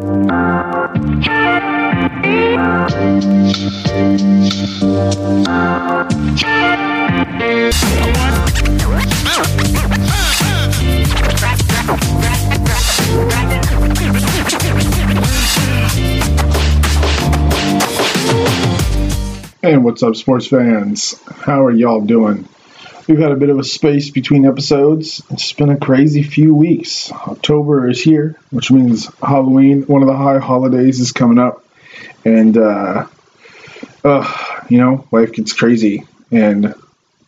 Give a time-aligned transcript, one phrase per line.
[0.00, 0.06] And
[19.84, 21.20] what's up, sports fans?
[21.40, 22.48] How are y'all doing?
[23.08, 25.22] We've had a bit of a space between episodes.
[25.30, 27.10] It's been a crazy few weeks.
[27.10, 31.64] October is here, which means Halloween, one of the high holidays, is coming up.
[32.26, 33.06] And, uh,
[34.04, 36.04] uh, you know, life gets crazy.
[36.30, 36.74] And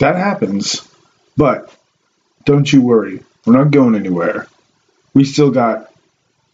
[0.01, 0.87] that happens.
[1.35, 1.75] But
[2.45, 4.49] don't you worry, we're not going anywhere.
[5.15, 5.91] We still got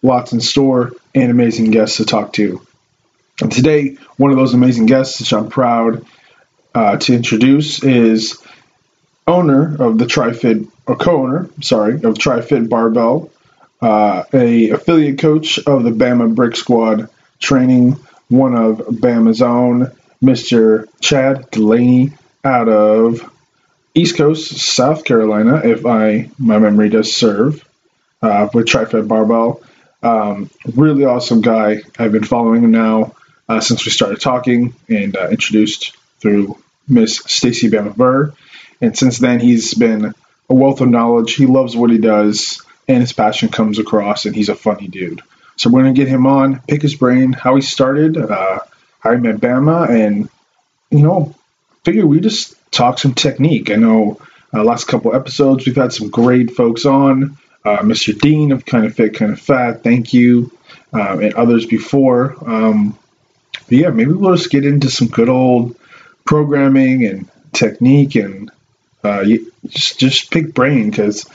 [0.02, 2.64] lots in store and amazing guests to talk to.
[3.42, 6.06] And today, one of those amazing guests, which I'm proud
[6.76, 8.40] uh, to introduce, is
[9.26, 13.30] owner of the TriFit, or co-owner, sorry, of TriFit Barbell,
[13.80, 17.08] uh, a affiliate coach of the Bama Brick Squad
[17.38, 19.92] training, one of Bama's own,
[20.22, 20.88] Mr.
[21.00, 22.12] Chad Delaney,
[22.44, 23.32] out of
[23.94, 27.64] East Coast, South Carolina, if I my memory does serve,
[28.22, 29.62] uh, with TriFit Barbell.
[30.02, 31.82] Um, really awesome guy.
[31.98, 33.14] I've been following him now
[33.48, 36.58] uh, since we started talking and uh, introduced through
[36.88, 37.96] Miss Stacy Bama
[38.80, 40.14] And since then, he's been
[40.48, 41.34] a wealth of knowledge.
[41.34, 45.22] He loves what he does, and his passion comes across, and he's a funny dude.
[45.56, 48.58] So we're going to get him on, pick his brain, how he started, uh,
[49.00, 50.28] how he met Bama, and,
[50.90, 51.34] you know,
[51.84, 53.70] figure we just talk some technique.
[53.70, 54.20] I know
[54.52, 57.38] uh, last couple episodes we've had some great folks on.
[57.64, 58.16] Uh, Mr.
[58.16, 60.52] Dean of Kind of Fit, Kind of Fat, thank you,
[60.92, 62.36] um, and others before.
[62.48, 62.96] Um,
[63.52, 65.76] but yeah, maybe we'll just get into some good old
[66.24, 68.50] programming and technique and
[69.06, 69.24] uh,
[69.68, 71.26] just just pick brain because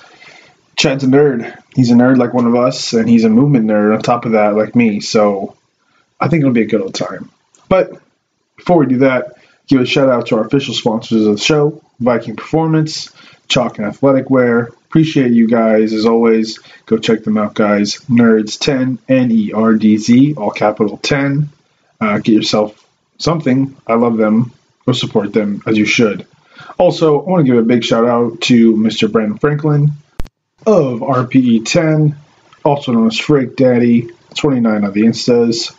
[0.75, 1.61] Chad's a nerd.
[1.75, 4.33] He's a nerd like one of us, and he's a movement nerd on top of
[4.33, 4.99] that, like me.
[4.99, 5.55] So
[6.19, 7.31] I think it'll be a good old time.
[7.69, 7.91] But
[8.57, 11.81] before we do that, give a shout out to our official sponsors of the show,
[11.99, 13.11] Viking Performance,
[13.47, 14.69] Chalk and Athletic Wear.
[14.85, 16.59] Appreciate you guys as always.
[16.85, 17.97] Go check them out, guys.
[18.09, 21.49] Nerds 10, N E R D Z, all capital 10.
[21.99, 22.85] Uh, get yourself
[23.17, 23.77] something.
[23.87, 24.51] I love them.
[24.85, 26.27] Go support them as you should.
[26.81, 29.09] Also, I want to give a big shout out to Mr.
[29.09, 29.91] Brandon Franklin
[30.65, 32.17] of RPE 10,
[32.65, 35.77] also known as Frank Daddy 29 on the Instas.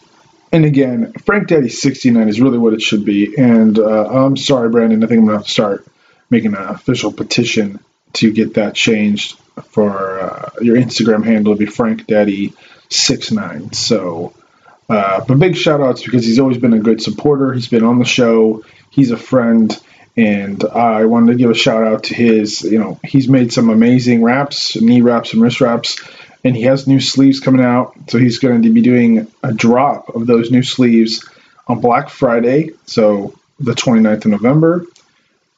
[0.53, 3.37] And again, Frank Daddy 69 is really what it should be.
[3.37, 5.03] And uh, I'm sorry, Brandon.
[5.03, 5.85] I think I'm going to have to start
[6.31, 7.81] making an official petition
[8.13, 9.37] to get that changed
[9.71, 12.55] for uh, your Instagram handle to be Frank Daddy
[12.91, 13.73] 69.
[13.73, 14.35] So
[14.89, 17.53] uh, but big shout outs because he's always been a good supporter.
[17.55, 18.63] He's been on the show.
[18.91, 19.77] He's a friend.
[20.17, 23.71] And I wanted to give a shout out to his, you know, he's made some
[23.71, 26.01] amazing wraps, knee wraps and wrist wraps.
[26.45, 27.95] And he has new sleeves coming out.
[28.09, 31.27] So he's going to be doing a drop of those new sleeves
[31.67, 32.71] on Black Friday.
[32.85, 34.85] So the 29th of November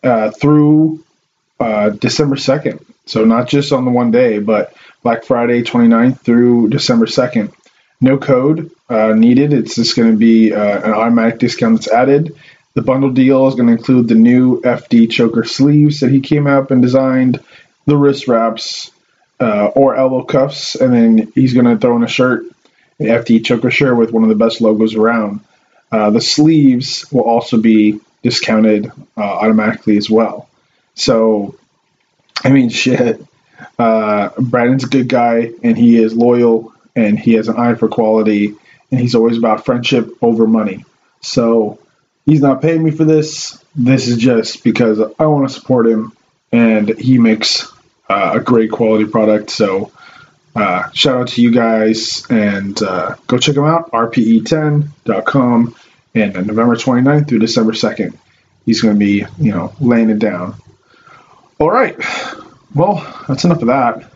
[0.03, 1.05] uh, through
[1.59, 2.85] uh, December 2nd.
[3.07, 7.53] So not just on the one day, but Black Friday 29th through December 2nd.
[8.01, 9.53] No code uh, needed.
[9.53, 12.37] It's just going to be uh, an automatic discount that's added.
[12.75, 16.47] The bundle deal is going to include the new FD choker sleeves that he came
[16.47, 17.41] up and designed,
[17.87, 18.91] the wrist wraps,
[19.41, 22.45] uh, or elbow cuffs, and then he's going to throw in a shirt,
[22.99, 25.41] an FD choker shirt with one of the best logos around.
[25.93, 30.49] Uh, the sleeves will also be discounted uh, automatically as well.
[30.95, 31.57] So,
[32.43, 33.25] I mean, shit.
[33.79, 37.89] Uh, Brandon's a good guy, and he is loyal and he has an eye for
[37.89, 38.55] quality,
[38.91, 40.85] and he's always about friendship over money.
[41.23, 41.79] So
[42.25, 43.63] he's not paying me for this.
[43.75, 46.13] This is just because I want to support him,
[46.53, 47.71] and he makes
[48.09, 49.51] uh, a great quality product.
[49.51, 49.93] So
[50.55, 55.75] uh, shout out to you guys, and uh, go check him out, rpe10.com,
[56.15, 58.17] and November 29th through December 2nd.
[58.65, 60.55] He's going to be, you know, laying it down.
[61.59, 61.97] All right.
[62.75, 64.11] Well, that's enough of that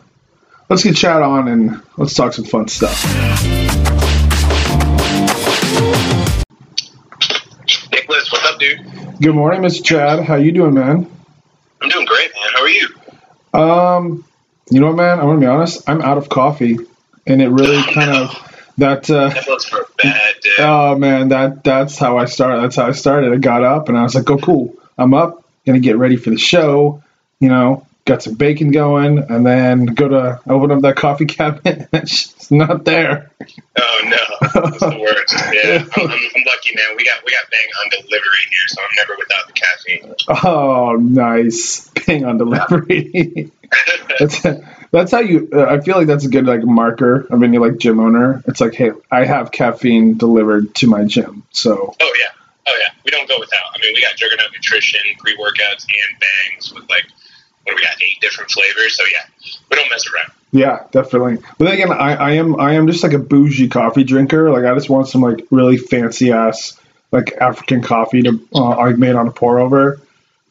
[0.68, 3.67] let's get Chad on and let's talk some fun stuff.
[8.09, 8.81] What's up, dude?
[9.21, 9.84] Good morning, Mr.
[9.84, 10.25] Chad.
[10.25, 11.10] How you doing, man?
[11.83, 12.53] I'm doing great, man.
[12.55, 12.89] How are you?
[13.53, 14.25] Um,
[14.71, 15.21] you know what, man?
[15.21, 15.87] I'm gonna be honest.
[15.87, 16.78] I'm out of coffee,
[17.27, 18.22] and it really oh, kind no.
[18.25, 19.10] of that.
[19.10, 20.55] Uh, that was for a bad day.
[20.59, 22.63] Oh man, that that's how I started.
[22.63, 23.34] That's how I started.
[23.34, 24.75] I got up and I was like, "Oh, cool.
[24.97, 25.45] I'm up.
[25.66, 27.03] Gonna get ready for the show."
[27.41, 31.91] You know, got some bacon going, and then go to open up that coffee cabinet.
[31.93, 33.31] it's not there.
[33.78, 35.34] Oh no, that's the worst.
[35.52, 36.96] Yeah, I'm, I'm, I'm, lucky, man.
[36.96, 40.14] We got we got Bang on delivery here, so I'm never without the caffeine.
[40.44, 43.50] Oh, nice Bang on delivery.
[44.18, 44.42] that's
[44.90, 45.48] that's how you.
[45.52, 48.42] Uh, I feel like that's a good like marker of any like gym owner.
[48.46, 51.44] It's like, hey, I have caffeine delivered to my gym.
[51.50, 51.94] So.
[52.00, 52.32] Oh yeah,
[52.66, 52.92] oh yeah.
[53.04, 53.74] We don't go without.
[53.74, 57.06] I mean, we got Juggernaut Nutrition, pre workouts, and bangs with like
[57.68, 58.02] what do we got?
[58.02, 58.96] Eight different flavors.
[58.96, 60.32] So yeah, we don't mess around.
[60.50, 61.39] Yeah, definitely.
[61.59, 64.50] But then again, I, I am I am just like a bougie coffee drinker.
[64.50, 66.78] Like I just want some like really fancy ass
[67.12, 70.00] like African coffee to uh, I made on a pour over.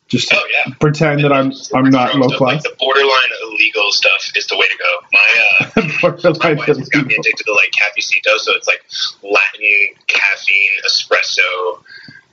[0.08, 0.74] Just oh, yeah.
[0.80, 2.54] pretend that I'm I'm not low stuff, class.
[2.54, 4.92] Like the borderline illegal stuff is the way to go.
[5.12, 5.30] My
[5.60, 8.84] uh, my wife got me addicted to like cafecito, so it's like
[9.22, 11.84] Latin caffeine espresso.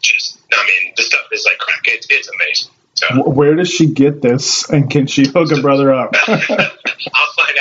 [0.01, 1.81] Just I mean, the stuff is like crack.
[1.87, 2.71] It's it's amazing.
[2.95, 6.15] So, Where does she get this, and can she hook a brother up?
[6.29, 7.54] I'll find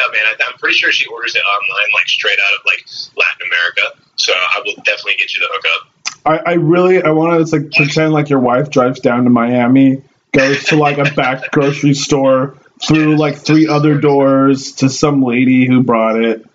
[0.73, 2.85] pretty sure she orders it online, like straight out of like
[3.15, 4.01] Latin America.
[4.15, 5.89] So I will definitely get you the hookup.
[6.25, 10.03] I, I really I want to like pretend like your wife drives down to Miami,
[10.31, 15.67] goes to like a back grocery store, through like three other doors to some lady
[15.67, 16.45] who brought it.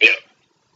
[0.00, 0.08] Yeah.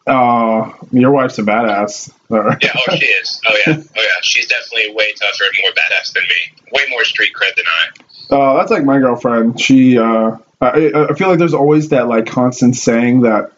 [0.07, 2.11] Uh, your wife's a badass.
[2.31, 3.41] Yeah, oh, she is.
[3.47, 3.77] Oh, yeah.
[3.97, 4.03] Oh, yeah.
[4.23, 6.63] She's definitely way tougher and more badass than me.
[6.73, 8.35] Way more street cred than I.
[8.35, 9.61] Uh, that's like my girlfriend.
[9.61, 13.53] She, uh, I, I feel like there's always that like constant saying that,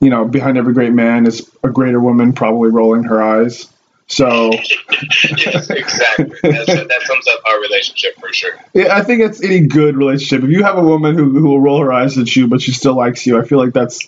[0.00, 3.68] you know, behind every great man is a greater woman probably rolling her eyes.
[4.08, 4.52] So,
[5.36, 6.26] yes, exactly.
[6.42, 8.52] That's, that sums up our relationship for sure.
[8.72, 10.44] Yeah, I think it's any good relationship.
[10.44, 12.72] If you have a woman who, who will roll her eyes at you, but she
[12.72, 14.06] still likes you, I feel like that's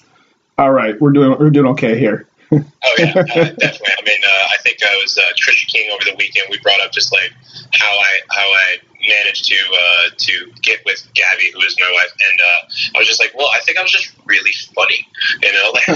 [0.56, 1.00] all right.
[1.00, 2.26] We're doing we're doing okay here.
[2.52, 2.58] oh
[2.98, 3.60] yeah, uh, definitely.
[3.60, 6.46] I mean, uh, I think I was uh, Trisha King over the weekend.
[6.50, 7.32] We brought up just like
[7.72, 8.76] how I how I
[9.08, 13.08] managed to uh, to get with Gabby, who is my wife, and uh, I was
[13.08, 15.06] just like, well, I think I was just really funny,
[15.42, 15.72] you know,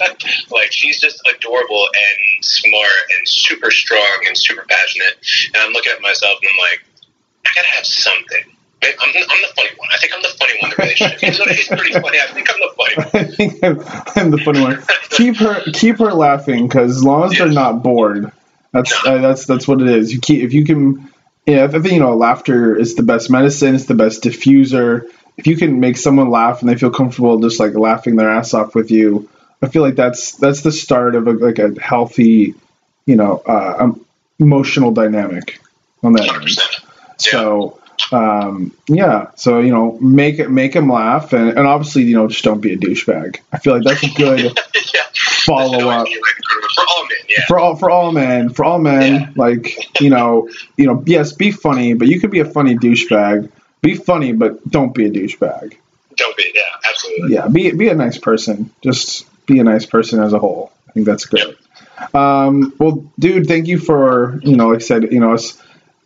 [0.00, 5.18] like, like she's just adorable and smart and super strong and super passionate,
[5.54, 6.84] and I'm looking at myself and I'm like,
[7.46, 8.54] I gotta have something.
[8.80, 9.88] I'm, I'm the funny one.
[9.92, 11.20] I think I'm the funny one in the relationship.
[11.20, 12.18] He's, he's pretty funny.
[12.20, 13.08] I think I'm the funny one.
[13.14, 13.80] I think I'm,
[14.16, 14.82] I'm the funny one.
[15.10, 18.30] keep her keep her laughing because as long as they're not bored,
[18.72, 20.12] that's uh, that's that's what it is.
[20.12, 21.12] You keep if you can.
[21.48, 23.74] Yeah, I think you know laughter is the best medicine.
[23.74, 25.10] It's the best diffuser.
[25.38, 28.52] If you can make someone laugh and they feel comfortable just like laughing their ass
[28.52, 29.30] off with you,
[29.62, 32.54] I feel like that's that's the start of a, like a healthy,
[33.06, 34.04] you know, uh, um,
[34.38, 35.58] emotional dynamic
[36.02, 36.42] on that 100%.
[36.42, 36.84] end.
[37.16, 37.80] So
[38.12, 42.28] um, yeah, so you know, make it make him laugh, and, and obviously, you know,
[42.28, 43.38] just don't be a douchebag.
[43.54, 44.40] I feel like that's a good
[44.94, 45.02] yeah.
[45.48, 46.06] Follow up
[46.74, 47.44] for all men, yeah.
[47.46, 48.50] for all for all men.
[48.50, 49.30] For all men, Yeah.
[49.36, 53.50] like you know, you know, yes, be funny, but you could be a funny douchebag.
[53.80, 55.76] Be funny, but don't be a douchebag.
[56.16, 57.34] Don't be, yeah, absolutely.
[57.34, 58.70] Yeah, be be a nice person.
[58.82, 60.72] Just be a nice person as a whole.
[60.88, 61.56] I think that's great.
[62.14, 65.60] Um, well, dude, thank you for you know, like I said, you know, us.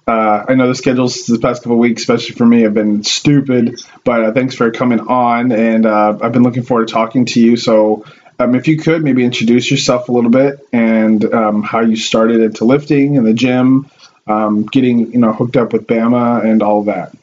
[0.04, 3.04] Uh, I know the schedules this past couple of weeks, especially for me, have been
[3.04, 3.80] stupid.
[4.04, 7.40] But uh, thanks for coming on, and uh, I've been looking forward to talking to
[7.40, 7.56] you.
[7.56, 8.04] So,
[8.38, 12.40] um, if you could maybe introduce yourself a little bit and um, how you started
[12.40, 13.90] into lifting in the gym,
[14.26, 17.14] um, getting you know hooked up with Bama, and all that.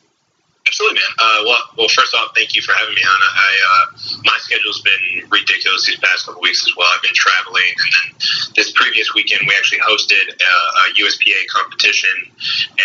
[0.67, 1.08] Absolutely, man.
[1.19, 3.19] Uh, well, well, first off, thank you for having me on.
[3.19, 3.86] I, uh,
[4.24, 6.88] my schedule's been ridiculous these past couple weeks as well.
[6.95, 8.07] I've been traveling, and then
[8.56, 12.16] this previous weekend we actually hosted a, a USPA competition,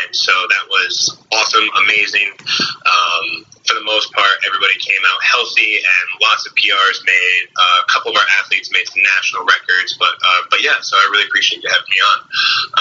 [0.03, 2.31] and so that was awesome, amazing.
[2.35, 7.43] Um, for the most part, everybody came out healthy, and lots of PRs made.
[7.55, 10.97] Uh, a couple of our athletes made some national records, but uh, but yeah, so
[10.97, 12.19] I really appreciate you having me on.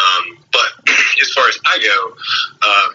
[0.01, 0.69] Um, but
[1.21, 1.97] as far as I go,
[2.65, 2.91] um,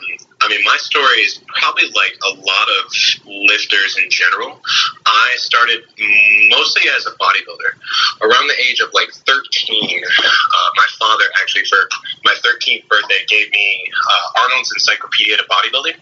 [0.49, 2.85] I mean, my story is probably like a lot of
[3.27, 4.59] lifters in general.
[5.05, 5.85] I started
[6.49, 7.77] mostly as a bodybuilder.
[8.23, 11.77] Around the age of like 13, uh, my father actually, for
[12.25, 16.01] my 13th birthday, gave me uh, Arnold's Encyclopedia to Bodybuilding.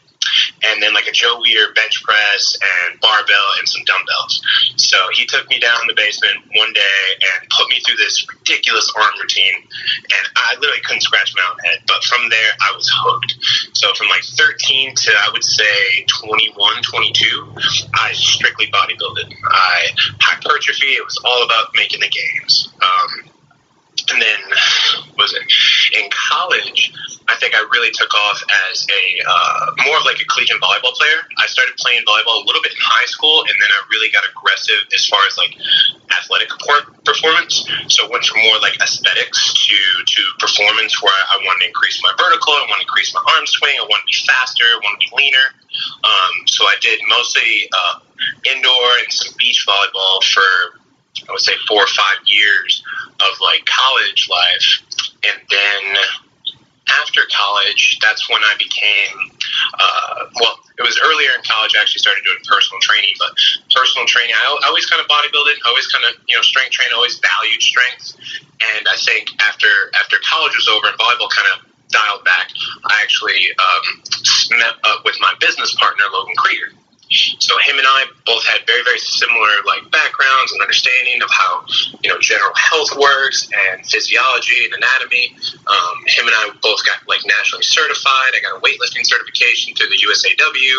[0.64, 4.40] And then like a Joe Weider bench press and barbell and some dumbbells.
[4.76, 8.26] So he took me down in the basement one day and put me through this
[8.28, 9.54] ridiculous arm routine.
[9.56, 11.78] And I literally couldn't scratch my own head.
[11.86, 13.34] But from there, I was hooked.
[13.74, 17.54] So from like 13 to I would say 21, 22,
[17.94, 19.28] I strictly bodybuilded.
[19.50, 19.88] I
[20.20, 20.96] hypertrophy.
[20.98, 22.68] It was all about making the gains.
[22.80, 23.30] Um,
[24.10, 24.40] and then
[25.18, 25.42] was it
[25.98, 26.92] in college?
[27.28, 28.38] I think I really took off
[28.70, 31.26] as a uh, more of like a collegiate volleyball player.
[31.38, 34.22] I started playing volleyball a little bit in high school, and then I really got
[34.30, 35.58] aggressive as far as like
[36.14, 36.54] athletic
[37.02, 37.66] performance.
[37.88, 42.14] So went from more like aesthetics to to performance, where I wanted to increase my
[42.14, 45.02] vertical, I wanted to increase my arm swing, I wanted to be faster, I wanted
[45.02, 45.48] to be leaner.
[46.06, 47.94] Um, so I did mostly uh,
[48.54, 50.78] indoor and some beach volleyball for
[51.28, 52.82] I would say four or five years
[53.20, 54.68] of like college life,
[55.24, 55.82] and then
[57.02, 59.30] after college, that's when I became,
[59.74, 63.34] uh, well, it was earlier in college I actually started doing personal training, but
[63.74, 66.94] personal training, I, I always kind of bodybuilded, always kind of, you know, strength training,
[66.94, 68.14] always valued strength.
[68.76, 69.68] And I think after,
[69.98, 72.50] after college was over and volleyball kind of dialed back,
[72.86, 76.70] I actually um, met up with my business partner, Logan Krieger.
[77.10, 81.64] So him and I both had very, very similar like backgrounds and understanding of how
[82.02, 85.36] you know general health works and physiology and anatomy.
[85.66, 88.34] Um, him and I both got like nationally certified.
[88.34, 90.74] I got a weightlifting certification through the USAW.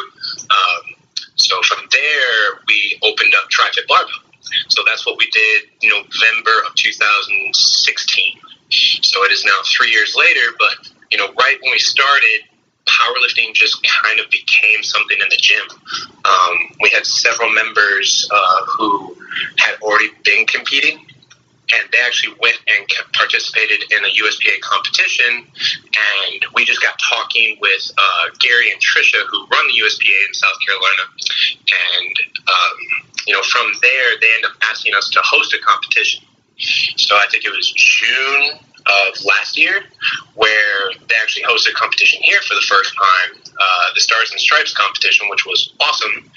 [0.51, 0.97] Um,
[1.35, 4.27] so from there, we opened up TriFit Barbell.
[4.69, 8.37] So that's what we did November of 2016.
[9.03, 12.43] So it is now three years later, but you know, right when we started,
[12.87, 15.67] powerlifting just kind of became something in the gym.
[16.25, 19.15] Um, we had several members uh, who
[19.57, 25.45] had already been competing, and they actually went and participated in a USPA competition.
[25.45, 30.33] And we just got talking with uh, Gary and Trisha, who run the USPA in
[30.33, 31.03] South Carolina.
[31.99, 32.15] And,
[32.47, 32.77] um,
[33.27, 36.23] you know, from there, they end up asking us to host a competition.
[36.97, 39.83] So I think it was June of last year,
[40.35, 44.39] where they actually hosted a competition here for the first time, uh, the Stars and
[44.39, 46.29] Stripes competition, which was awesome.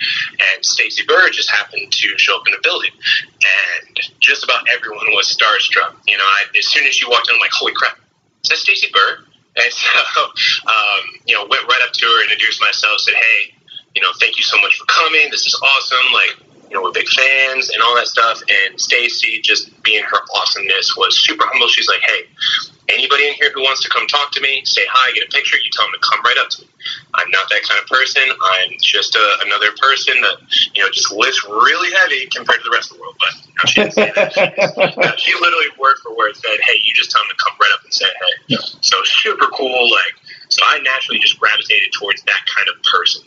[0.55, 5.07] And Stacy Burr just happened to show up in the building, and just about everyone
[5.13, 5.95] was starstruck.
[6.07, 7.99] You know, I, as soon as she walked in, I'm like, "Holy crap,
[8.43, 9.25] is that Stacy Burr?"
[9.57, 9.73] And
[10.15, 10.23] so,
[10.67, 13.55] um, you know, went right up to her, introduced myself, said, "Hey,
[13.95, 15.31] you know, thank you so much for coming.
[15.31, 16.13] This is awesome.
[16.13, 18.41] Like, you know, we're big fans and all that stuff.
[18.49, 21.67] And Stacy, just being her awesomeness, was super humble.
[21.67, 22.31] She's like, hey,
[22.89, 25.57] anybody in here who wants to come talk to me, say hi, get a picture,
[25.59, 26.69] you tell them to come right up to me.
[27.15, 28.23] I'm not that kind of person.
[28.23, 30.39] I'm just a, another person that,
[30.75, 33.17] you know, just lifts really heavy compared to the rest of the world.
[33.19, 35.19] But no, she didn't say that.
[35.19, 37.71] She, she literally word for word said, hey, you just tell them to come right
[37.75, 38.35] up and say hey.
[38.55, 38.63] Yeah.
[38.81, 39.91] So super cool.
[39.91, 40.15] Like,
[40.51, 43.23] so I naturally just gravitated towards that kind of person.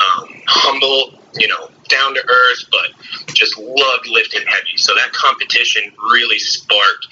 [0.00, 2.90] Um, humble, you know, down to earth, but
[3.34, 4.76] just loved lifting heavy.
[4.76, 7.06] So that competition really sparked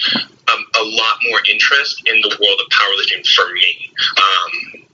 [0.53, 3.91] um, a lot more interest in the world of powerlifting for me.
[4.19, 4.85] Um,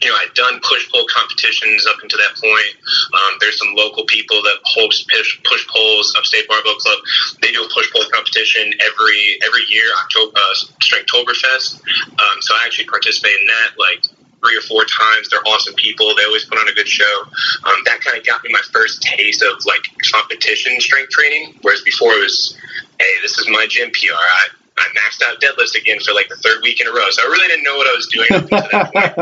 [0.00, 2.72] you know, I'd done push pull competitions up until that point.
[3.14, 6.98] Um, there's some local people that host push push pulls, Upstate Barbell Club.
[7.42, 11.80] They do a push pull competition every every year, October uh, Strengthtoberfest.
[12.18, 13.78] Um, so I actually participate in that.
[13.78, 14.04] Like
[14.46, 15.28] three or four times.
[15.28, 16.14] They're awesome people.
[16.14, 17.24] They always put on a good show.
[17.64, 21.58] Um, that kind of got me my first taste of like competition strength training.
[21.62, 22.56] Whereas before it was,
[23.00, 24.14] hey, this is my gym PR.
[24.14, 24.46] I,
[24.78, 27.08] I maxed out deadlifts again for like the third week in a row.
[27.10, 29.16] So I really didn't know what I was doing up until that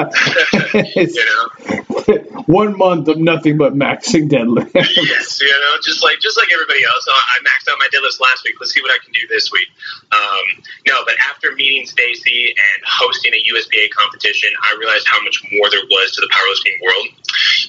[1.14, 4.74] you know, one month of nothing but maxing deadlifts.
[4.74, 7.06] yes, you know, just like just like everybody else.
[7.08, 8.58] I maxed out my deadlifts last week.
[8.58, 9.68] Let's see what I can do this week.
[10.10, 15.40] Um, no, but after meeting Stacy and hosting a USPA competition, I realized how much
[15.52, 17.06] more there was to the powerlifting world.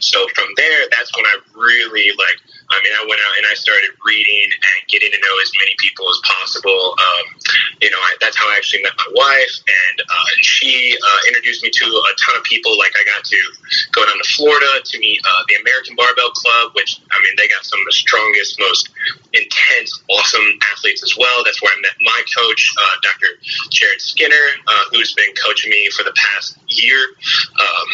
[0.01, 3.53] So from there, that's when I really like I mean, I went out and I
[3.53, 6.98] started reading and getting to know as many people as possible.
[6.98, 7.25] Um,
[7.81, 11.62] you know, I, that's how I actually met my wife, and uh, she uh, introduced
[11.62, 12.77] me to a ton of people.
[12.77, 13.39] Like, I got to
[13.91, 17.48] go down to Florida to meet uh, the American Barbell Club, which I mean, they
[17.48, 18.89] got some of the strongest, most
[19.34, 21.43] intense, awesome athletes as well.
[21.45, 23.29] That's where I met my coach, uh, Dr.
[23.69, 27.00] Jared Skinner, uh, who's been coaching me for the past year.
[27.60, 27.88] Um,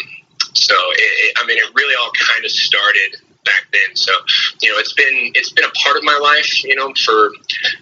[0.54, 3.94] so, it, it, I mean, it really all kind of started back then.
[3.94, 4.12] So,
[4.60, 7.30] you know, it's been it's been a part of my life, you know, for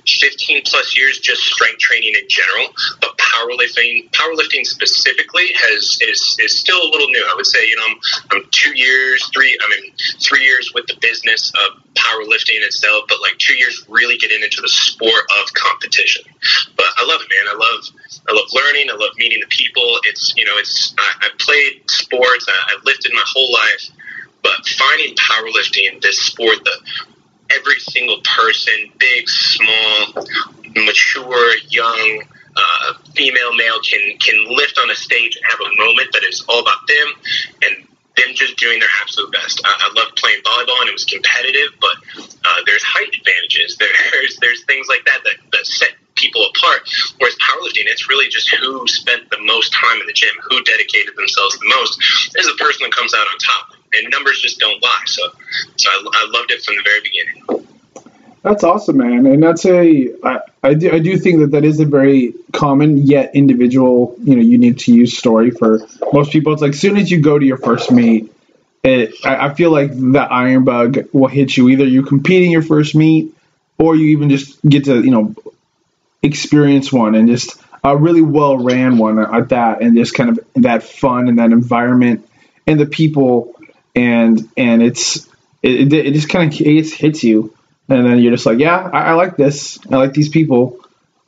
[0.06, 2.68] 15 plus years, just strength training in general.
[3.00, 7.24] But powerlifting, powerlifting specifically, has is is still a little new.
[7.30, 7.96] I would say, you know, I'm,
[8.32, 13.20] I'm two years, three, I mean, three years with the business of powerlifting itself, but
[13.20, 16.24] like two years really getting into the sport of competition.
[16.76, 17.54] But I love it, man.
[17.54, 17.84] I love
[18.28, 18.88] I love learning.
[18.90, 20.00] I love meeting the people.
[20.04, 22.46] It's you know, it's I, I played sports.
[22.48, 23.90] I, I've lifted my whole life
[24.42, 26.80] but finding powerlifting, this sport that
[27.50, 30.25] every single person, big, small,
[30.76, 32.23] mature, young,
[32.56, 36.44] uh, female, male, can can lift on a stage and have a moment that is
[36.49, 37.09] all about them
[37.62, 39.61] and them just doing their absolute best.
[39.64, 41.97] I, I love playing volleyball and it was competitive, but
[42.44, 43.76] uh, there's height advantages.
[44.12, 46.82] There's there's things like that that, that set people apart.
[47.18, 51.16] Whereas powerlifting, it's really just who spent the most time in the gym, who dedicated
[51.16, 51.99] themselves the most,
[52.37, 55.02] is the person that comes out on top and numbers just don't lie.
[55.06, 55.23] So,
[55.76, 57.66] so I, I loved it from the very beginning.
[58.42, 59.26] That's awesome, man.
[59.26, 62.99] And that's a I, I do I do think that that is a very common
[62.99, 66.52] yet individual, you know, unique to use story for most people.
[66.52, 68.32] It's like as soon as you go to your first meet,
[68.82, 71.68] it I, I feel like the iron bug will hit you.
[71.68, 73.35] Either you competing your first meet,
[73.76, 75.35] or you even just get to you know
[76.23, 80.40] experience one and just a really well ran one at that, and just kind of
[80.54, 82.26] that fun and that environment
[82.66, 83.54] and the people,
[83.94, 85.28] and and it's
[85.62, 87.54] it, it just kind of it hits you,
[87.88, 90.78] and then you're just like, yeah, I, I like this, I like these people.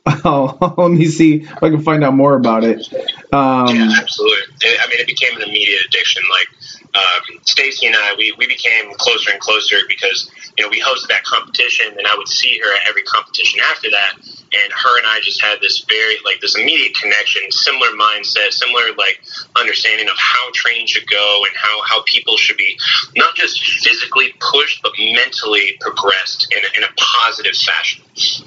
[0.25, 2.85] let me see if I can find out more about it.
[3.31, 4.57] Um, yeah, absolutely.
[4.65, 6.23] I mean, it became an immediate addiction.
[6.29, 6.62] Like
[6.95, 11.07] um, Stacy and I, we, we became closer and closer because you know we hosted
[11.09, 15.07] that competition, and I would see her at every competition after that, and her and
[15.07, 19.21] I just had this very like this immediate connection, similar mindset, similar like
[19.59, 22.77] understanding of how training should go and how how people should be
[23.15, 28.03] not just physically pushed but mentally progressed in a, in a positive fashion.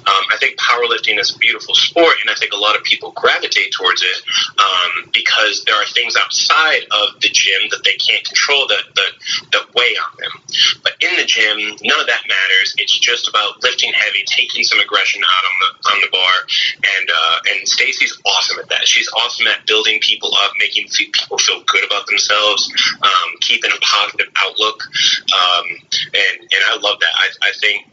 [0.07, 3.11] Um, I think powerlifting is a beautiful sport, and I think a lot of people
[3.11, 4.21] gravitate towards it
[4.59, 9.11] um, because there are things outside of the gym that they can't control that that
[9.51, 10.33] that weigh on them.
[10.83, 12.75] But in the gym, none of that matters.
[12.77, 16.35] It's just about lifting heavy, taking some aggression out on the on the bar,
[16.97, 18.87] and uh, and Stacy's awesome at that.
[18.87, 23.79] She's awesome at building people up, making people feel good about themselves, um, keeping a
[23.81, 24.83] positive outlook,
[25.33, 25.65] um,
[26.13, 27.13] and and I love that.
[27.15, 27.87] I, I think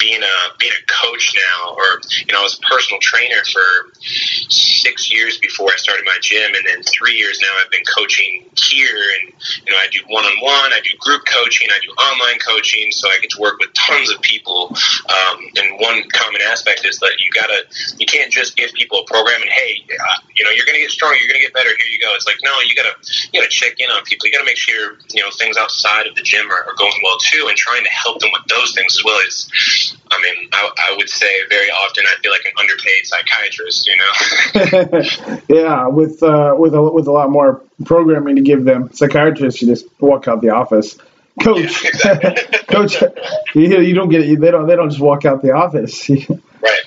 [0.00, 3.92] being a being a coach now, or you know, I was a personal trainer for
[4.00, 8.48] six years before I started my gym, and then three years now I've been coaching
[8.56, 9.32] here, and
[9.66, 12.90] you know, I do one on one, I do group coaching, I do online coaching,
[12.90, 14.74] so I get to work with tons of people.
[15.08, 17.62] Um, and one common aspect is that you gotta,
[17.98, 20.90] you can't just give people a program and hey, uh, you know, you're gonna get
[20.90, 21.68] stronger, you're gonna get better.
[21.68, 22.08] Here you go.
[22.14, 22.96] It's like no, you gotta
[23.32, 24.26] you gotta check in on people.
[24.26, 27.18] You gotta make sure you know things outside of the gym are, are going well
[27.18, 29.18] too, and trying to help them with those things as well.
[29.24, 33.86] It's I mean, I, I, would say very often I feel like an underpaid psychiatrist,
[33.86, 35.40] you know.
[35.48, 39.68] yeah, with uh, with a, with a lot more programming to give them, psychiatrists you
[39.68, 40.96] just walk out the office.
[41.42, 42.58] Coach, yeah, exactly.
[42.68, 43.02] coach,
[43.54, 44.40] you, you don't get it.
[44.40, 44.66] They don't.
[44.66, 46.08] They don't just walk out the office.
[46.10, 46.30] right.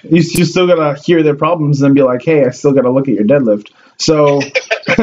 [0.04, 3.08] You, you still gotta hear their problems and be like, "Hey, I still gotta look
[3.08, 3.72] at your deadlift."
[4.04, 4.36] So,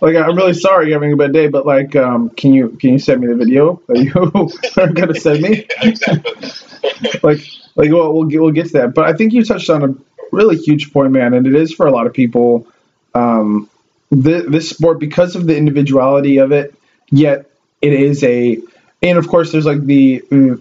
[0.00, 2.90] like, I'm really sorry you're having a bad day, but like, um, can you can
[2.90, 4.12] you send me the video that you
[4.82, 5.66] are gonna send me?
[7.22, 7.40] like,
[7.74, 8.94] like, well, we'll get, we'll get to that.
[8.94, 9.94] But I think you touched on a
[10.30, 12.66] really huge point, man, and it is for a lot of people.
[13.14, 13.70] Um,
[14.10, 16.74] the, this sport because of the individuality of it,
[17.10, 18.60] yet it is a
[19.02, 20.18] and of course there's like the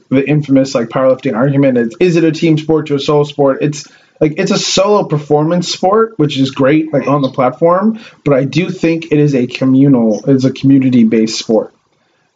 [0.10, 3.60] the infamous like powerlifting argument is, is it a team sport to a solo sport
[3.62, 3.88] it's
[4.24, 8.00] like it's a solo performance sport, which is great, like on the platform.
[8.24, 11.74] But I do think it is a communal, it's a community based sport.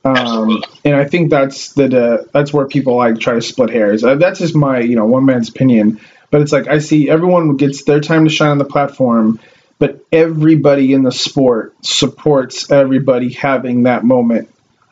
[0.03, 4.03] Um, and I think that's the that's where people like try to split hairs.
[4.03, 6.01] Uh, that's just my you know one man's opinion.
[6.29, 9.39] But it's like I see everyone gets their time to shine on the platform,
[9.79, 14.49] but everybody in the sport supports everybody having that moment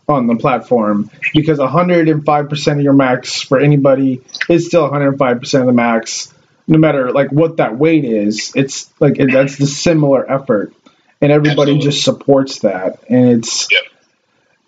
[0.07, 5.73] on the platform because 105% of your max for anybody is still 105% of the
[5.73, 6.31] max
[6.67, 10.73] no matter like what that weight is, it's like that's the similar effort,
[11.21, 11.91] and everybody Absolutely.
[11.91, 13.83] just supports that, and it's yep.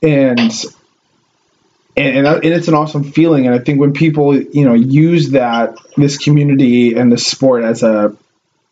[0.04, 0.52] and
[1.96, 3.48] and and it's an awesome feeling.
[3.48, 7.84] And I think when people you know use that this community and the sport as
[7.84, 8.16] a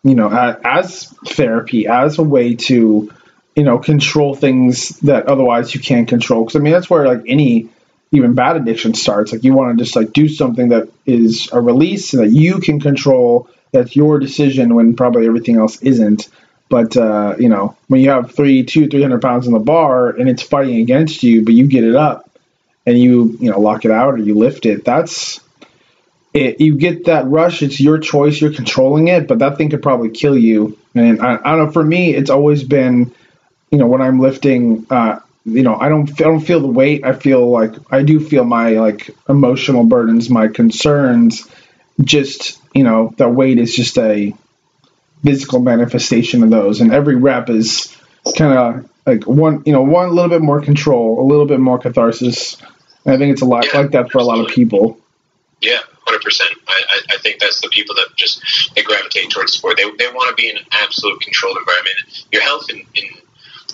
[0.03, 0.29] you know
[0.63, 3.11] as therapy as a way to
[3.55, 7.23] you know control things that otherwise you can't control because I mean that's where like
[7.27, 7.69] any
[8.11, 9.31] even bad addiction starts.
[9.31, 12.79] Like you want to just like do something that is a release that you can
[12.79, 13.49] control.
[13.71, 16.29] That's your decision when probably everything else isn't.
[16.69, 20.09] But uh, you know, when you have three, two, three hundred pounds in the bar
[20.09, 22.29] and it's fighting against you, but you get it up
[22.85, 25.39] and you you know lock it out or you lift it, that's
[26.33, 26.59] it.
[26.59, 27.61] You get that rush.
[27.61, 28.39] It's your choice.
[28.39, 30.77] You're controlling it, but that thing could probably kill you.
[30.93, 31.71] And I, I don't know.
[31.71, 33.13] For me, it's always been,
[33.71, 34.87] you know, when I'm lifting.
[34.89, 37.05] Uh, you know, I don't I don't feel the weight.
[37.05, 41.47] I feel like I do feel my like emotional burdens, my concerns.
[42.01, 44.34] Just you know, the weight is just a
[45.23, 47.95] physical manifestation of those, and every rep is
[48.36, 51.60] kind of like one you know one a little bit more control, a little bit
[51.60, 52.58] more catharsis.
[53.05, 54.34] And I think it's a lot yeah, like that for absolutely.
[54.34, 54.99] a lot of people.
[55.62, 56.49] Yeah, hundred percent.
[56.67, 58.41] I, I think that's the people that just
[58.75, 59.77] they gravitate towards sport.
[59.77, 62.25] They, they want to be in an absolute controlled environment.
[62.31, 63.05] Your health in, in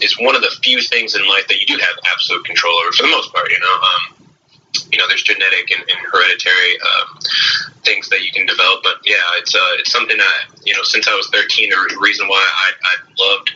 [0.02, 2.92] is one of the few things in life that you do have absolute control over
[2.92, 3.50] for the most part.
[3.50, 4.21] You know, um,
[4.92, 7.20] you know, there's genetic and, and hereditary um,
[7.84, 8.84] things that you can develop.
[8.84, 12.28] But yeah, it's uh, it's something that you know since I was 13, the reason
[12.28, 13.52] why I, I loved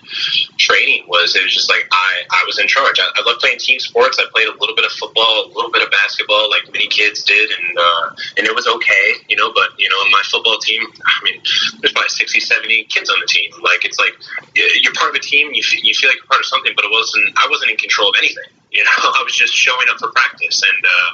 [0.57, 2.99] training was it was just like I, I was in charge.
[2.99, 4.19] I, I loved playing team sports.
[4.19, 7.23] I played a little bit of football, a little bit of basketball, like many kids
[7.23, 8.05] did, and uh,
[8.37, 9.51] and it was okay, you know.
[9.53, 11.41] But you know, my football team, I mean,
[11.79, 13.51] there's probably 60, 70 kids on the team.
[13.63, 14.15] Like it's like
[14.55, 15.53] you're part of a team.
[15.53, 17.31] You feel, you feel like you're part of something, but it wasn't.
[17.37, 20.61] I wasn't in control of anything You know, I was just showing up for practice,
[20.61, 21.11] and uh,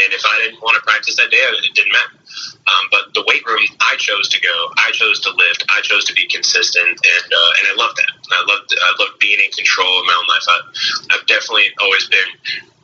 [0.00, 2.16] and if I didn't want to practice that day, it didn't matter.
[2.64, 4.56] Um, but the weight room, I chose to go.
[4.78, 5.64] I chose to lift.
[5.68, 8.12] I chose to be consistent, and uh, and I love that.
[8.32, 10.46] I love I love being in control of my own life.
[10.48, 10.58] I,
[11.16, 12.32] I've definitely always been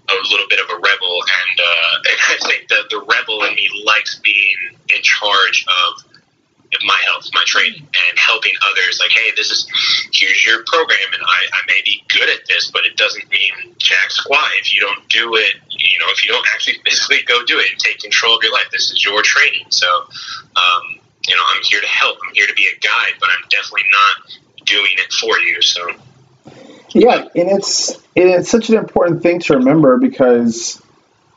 [0.09, 3.55] a little bit of a rebel, and, uh, and I think that the rebel in
[3.55, 4.57] me likes being
[4.95, 6.05] in charge of
[6.85, 9.01] my health, my training, and helping others.
[9.01, 9.67] Like, hey, this is
[10.13, 13.75] here's your program, and I, I may be good at this, but it doesn't mean
[13.79, 15.57] jack squat if you don't do it.
[15.71, 18.53] You know, if you don't actually physically go do it and take control of your
[18.53, 19.67] life, this is your training.
[19.71, 22.19] So, um, you know, I'm here to help.
[22.27, 25.63] I'm here to be a guide, but I'm definitely not doing it for you.
[25.63, 25.89] So.
[26.91, 30.83] Yeah, and it's and it's such an important thing to remember because,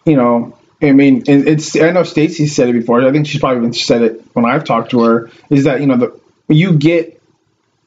[0.06, 1.76] you know, I mean, it's.
[1.76, 3.06] I know Stacy said it before.
[3.06, 5.30] I think she's probably even said it when I've talked to her.
[5.50, 6.22] Is that you know the
[6.56, 7.22] you get,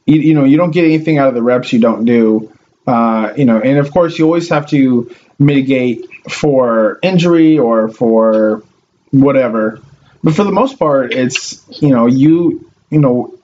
[0.06, 2.52] you, you know, you don't get anything out of the reps you don't do.
[2.86, 8.62] Uh, you know, and of course you always have to mitigate for injury or for
[9.10, 9.80] whatever.
[10.22, 13.38] But for the most part, it's you know you you know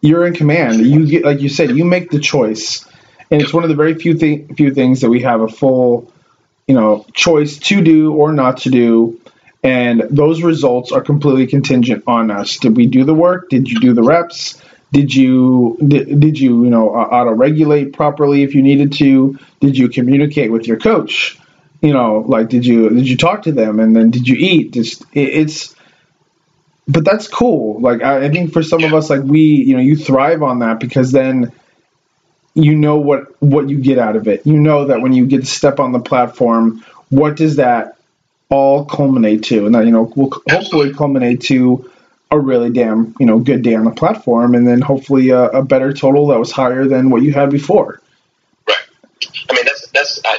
[0.00, 0.86] you're in command.
[0.86, 2.86] You get like you said, you make the choice,
[3.30, 6.12] and it's one of the very few thing, few things that we have a full
[6.66, 9.20] you know, choice to do or not to do.
[9.62, 12.58] And those results are completely contingent on us.
[12.58, 13.48] Did we do the work?
[13.48, 14.62] Did you do the reps?
[14.92, 19.38] Did you did, did you you know auto regulate properly if you needed to?
[19.60, 21.38] Did you communicate with your coach?
[21.82, 24.72] You know, like did you did you talk to them and then did you eat?
[24.72, 25.74] Just it, it's
[26.88, 27.80] but that's cool.
[27.80, 30.60] Like I, I think for some of us, like we you know you thrive on
[30.60, 31.52] that because then
[32.54, 34.46] you know what what you get out of it.
[34.46, 37.95] You know that when you get to step on the platform, what does that
[38.48, 39.66] all culminate to?
[39.66, 41.90] And that you know will hopefully culminate to
[42.30, 45.62] a really damn you know good day on the platform, and then hopefully a, a
[45.62, 48.00] better total that was higher than what you had before.
[48.66, 48.76] Right.
[49.50, 50.38] I mean that's that's I,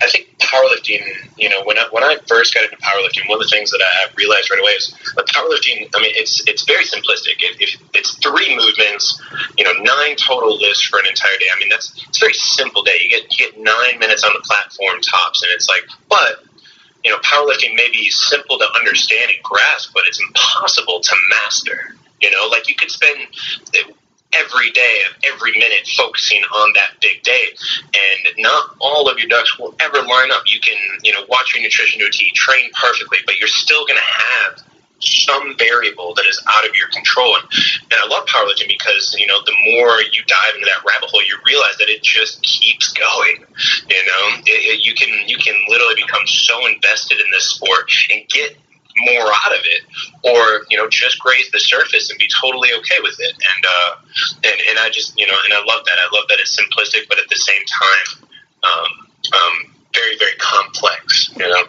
[0.00, 1.04] I think powerlifting,
[1.36, 3.82] you know, when I, when I first got into powerlifting, one of the things that
[3.84, 5.88] I realized right away is that powerlifting.
[5.94, 7.36] I mean, it's it's very simplistic.
[7.38, 9.20] It, it, it's three movements,
[9.56, 11.46] you know, nine total lifts for an entire day.
[11.54, 12.98] I mean, that's it's a very simple day.
[13.02, 16.44] You get you get nine minutes on the platform tops, and it's like, but
[17.04, 21.94] you know, powerlifting may be simple to understand and grasp, but it's impossible to master.
[22.20, 23.18] You know, like you could spend
[24.34, 27.44] every day of every minute focusing on that big day.
[27.94, 30.42] And not all of your ducks will ever line up.
[30.46, 34.02] You can, you know, watch your nutrition T, train perfectly, but you're still going to
[34.02, 34.67] have
[35.00, 37.36] some variable that is out of your control.
[37.36, 37.44] And,
[37.90, 41.22] and I love powerlifting because, you know, the more you dive into that rabbit hole,
[41.22, 43.44] you realize that it just keeps going.
[43.88, 47.90] You know, it, it, you can, you can literally become so invested in this sport
[48.12, 48.56] and get
[49.06, 49.82] more out of it,
[50.24, 53.32] or you know, just graze the surface and be totally okay with it.
[53.32, 53.94] And uh,
[54.44, 55.98] and and I just you know, and I love that.
[55.98, 58.26] I love that it's simplistic, but at the same time,
[58.64, 61.30] um, um, very very complex.
[61.36, 61.64] You know.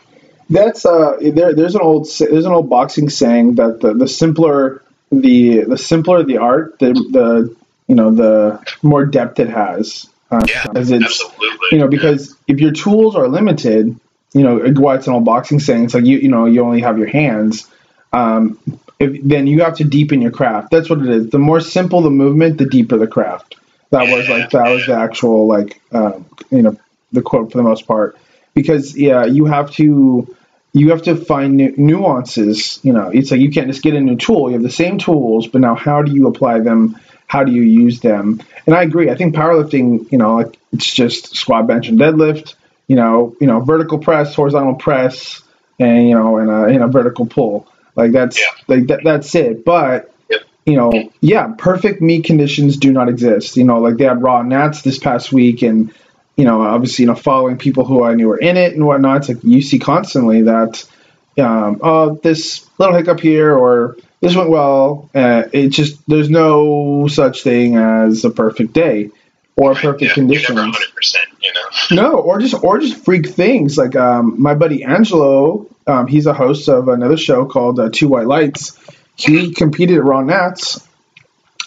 [0.50, 1.54] That's uh, there.
[1.54, 6.24] There's an old there's an old boxing saying that the, the simpler the the simpler
[6.24, 7.56] the art, the the
[7.88, 10.10] you know the more depth it has.
[10.32, 11.50] Uh, yeah, absolutely.
[11.72, 14.00] You know, because if your tools are limited,
[14.34, 15.86] you know, why it's an old boxing saying.
[15.86, 17.68] It's like you, you know, you only have your hands.
[18.14, 18.60] Um,
[19.00, 20.72] if, then you have to deepen your craft.
[20.72, 21.30] That's what it is.
[21.30, 23.56] The more simple the movement, the deeper the craft.
[23.92, 26.20] That was like that was the actual like uh,
[26.52, 26.78] you know
[27.12, 28.18] the quote for the most part
[28.54, 30.36] because yeah you have to
[30.74, 32.80] you have to find nu- nuances.
[32.84, 34.50] You know, it's like you can't just get a new tool.
[34.50, 37.00] You have the same tools, but now how do you apply them?
[37.28, 38.42] How do you use them?
[38.66, 39.10] And I agree.
[39.10, 42.56] I think powerlifting, you know, like it's just squat, bench, and deadlift
[42.90, 45.42] you know, you know, vertical press, horizontal press,
[45.80, 47.68] and you know, and a, and a vertical pull.
[47.96, 48.46] Like that's yeah.
[48.68, 49.64] like that, that's it.
[49.64, 50.14] But
[50.66, 53.58] you know, yeah, perfect meet conditions do not exist.
[53.58, 55.94] You know, like they had raw nats this past week, and
[56.40, 59.18] you know, obviously, you know, following people who I knew were in it and whatnot.
[59.18, 60.86] It's like you see constantly that,
[61.38, 65.10] um, oh, this little hiccup here or this went well.
[65.14, 69.10] Uh, it just there's no such thing as a perfect day
[69.58, 70.56] or perfect yeah, conditions.
[70.56, 72.02] You're never 100%, you know.
[72.02, 75.68] No, or just or just freak things like um, my buddy Angelo.
[75.88, 78.80] Um, he's a host of another show called uh, Two White Lights.
[79.18, 80.88] He competed at Raw Nats,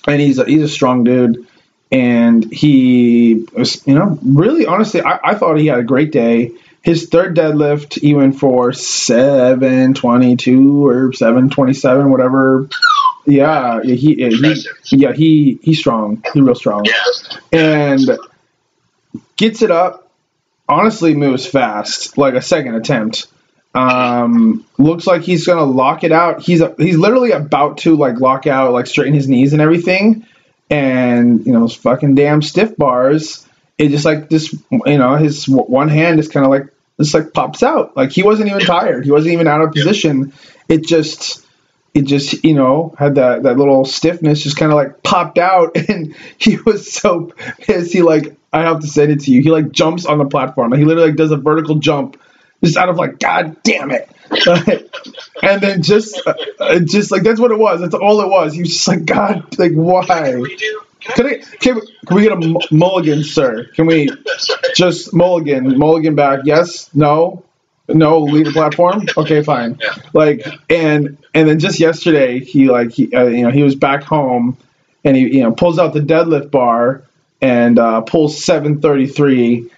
[0.06, 1.46] and he's a, he's a strong dude.
[1.92, 6.52] And he was, you know, really honestly, I, I thought he had a great day.
[6.80, 12.68] His third deadlift, he went for seven twenty two or seven twenty seven, whatever
[13.24, 16.22] yeah, he, he, yeah, he he's strong.
[16.32, 16.84] He's real strong.
[16.84, 17.38] Yeah.
[17.52, 18.18] And
[19.36, 20.10] gets it up.
[20.68, 23.26] Honestly, moves fast, like a second attempt.
[23.74, 26.42] Um, looks like he's gonna lock it out.
[26.42, 30.26] He's he's literally about to like lock out, like straighten his knees and everything.
[30.72, 33.46] And you know, those fucking damn stiff bars.
[33.76, 37.34] it just like this, you know, his one hand is kind of like just like
[37.34, 37.94] pops out.
[37.94, 39.04] Like he wasn't even tired.
[39.04, 40.32] He wasn't even out of position.
[40.68, 41.44] It just
[41.94, 45.76] it just you know had that that little stiffness just kind of like popped out
[45.88, 49.50] and he was so pissed he like i have to send it to you he
[49.50, 52.18] like jumps on the platform like he literally like does a vertical jump
[52.62, 54.08] just out of like god damn it.
[55.42, 56.22] And then just
[56.60, 57.80] uh, just like that's what it was.
[57.80, 58.54] That's all it was.
[58.54, 60.40] He was just like god like why?
[61.00, 63.64] Can, I, can, we, can we get a mulligan sir?
[63.74, 64.08] Can we
[64.76, 66.40] just mulligan mulligan back?
[66.44, 66.94] Yes?
[66.94, 67.44] No?
[67.88, 68.20] No?
[68.20, 69.06] Leave the platform?
[69.16, 69.78] Okay fine.
[69.80, 69.96] Yeah.
[70.12, 74.04] like and and then just yesterday he like he uh, you know he was back
[74.04, 74.56] home
[75.02, 77.02] and he you know pulls out the deadlift bar
[77.40, 79.68] and uh, pulls 733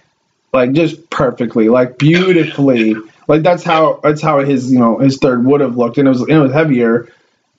[0.55, 2.95] like just perfectly like beautifully
[3.29, 6.11] like that's how that's how his you know his third would have looked and it
[6.11, 7.09] was it was heavier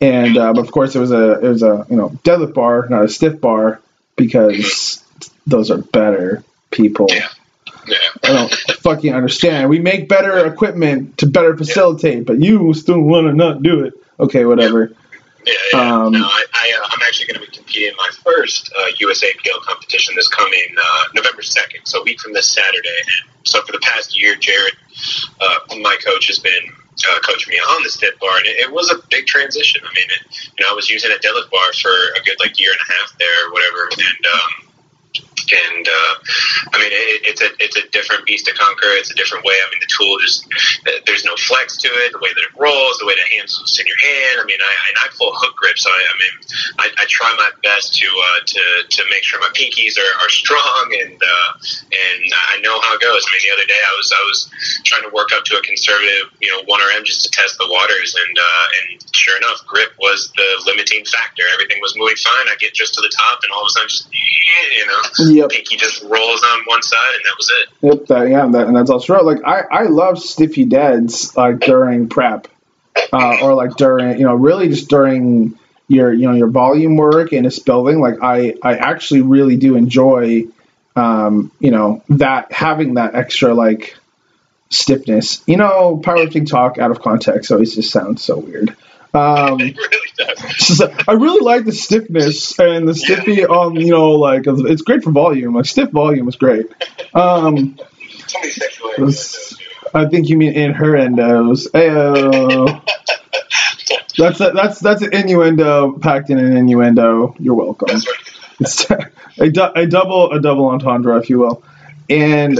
[0.01, 3.03] and but of course it was a it was a you know deadlift bar not
[3.03, 3.81] a stiff bar
[4.15, 5.03] because
[5.45, 7.27] those are better people Yeah.
[7.87, 7.97] Yeah.
[8.23, 9.69] I don't fucking understand.
[9.69, 13.93] We make better equipment to better facilitate, but you still want to not do it.
[14.19, 14.91] Okay, whatever.
[15.45, 15.79] Yeah, yeah.
[16.03, 16.45] Um, no, I,
[17.15, 21.41] actually going to be competing in my first uh, USAPL competition this coming uh, November
[21.41, 22.99] 2nd, so a week from this Saturday.
[23.43, 24.73] So for the past year, Jared,
[25.39, 26.63] uh, my coach, has been
[27.07, 29.81] uh, coaching me on the stiff bar, and it, it was a big transition.
[29.85, 32.59] I mean, it, you know, I was using a deadlift bar for a good like
[32.59, 34.64] year and a half there, or whatever, and um,
[35.51, 36.13] and uh,
[36.73, 38.89] I mean, it, it's a it's a different beast to conquer.
[38.97, 39.55] It's a different way.
[39.55, 40.47] I mean, the tool just
[41.05, 42.11] there's no flex to it.
[42.11, 44.41] The way that it rolls, the way that it handles in your hand.
[44.41, 46.35] I mean, I and I pull hook grip, so I, I mean,
[46.79, 50.31] I, I try my best to uh, to to make sure my pinkies are, are
[50.31, 51.49] strong, and uh,
[51.91, 52.21] and
[52.53, 53.21] I know how it goes.
[53.25, 54.39] I mean, the other day I was I was
[54.85, 57.67] trying to work up to a conservative, you know, one RM just to test the
[57.69, 61.43] waters, and uh, and sure enough, grip was the limiting factor.
[61.53, 62.47] Everything was moving fine.
[62.49, 65.01] I get just to the top, and all of a sudden, just you know,
[65.37, 65.49] Yep.
[65.49, 67.69] pinky just rolls on one side, and that was it.
[67.81, 68.07] Yep.
[68.07, 68.47] That, yeah.
[68.47, 69.25] That, and that's also true.
[69.25, 72.47] Like I, I love stiffy deads like during prep,
[73.11, 77.33] uh, or like during you know really just during your you know your volume work
[77.33, 77.99] in this building.
[77.99, 80.45] Like I, I actually really do enjoy,
[80.95, 83.97] um, you know that having that extra like
[84.69, 85.43] stiffness.
[85.47, 88.75] You know, powerlifting talk out of context always just sounds so weird.
[89.15, 90.81] Um, It really does.
[90.81, 95.03] It's I really like the stiffness and the stiffy on you know like it's great
[95.03, 95.55] for volume.
[95.55, 96.67] Like stiff volume is great.
[97.13, 97.77] Um,
[99.93, 101.67] I think you mean innuendos.
[101.71, 102.81] Ayo.
[104.17, 107.35] That's a, that's that's an innuendo packed in an innuendo.
[107.37, 107.89] You're welcome.
[107.95, 108.03] Right.
[108.61, 109.11] It's a,
[109.75, 111.63] a double a double entendre, if you will.
[112.09, 112.57] And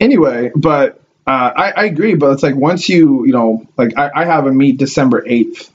[0.00, 2.14] anyway, but uh, I, I agree.
[2.14, 5.72] But it's like once you you know like I, I have a meet December eighth.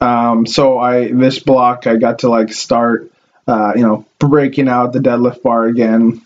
[0.00, 3.10] Um, so I this block I got to like start
[3.46, 6.22] uh, you know breaking out the deadlift bar again,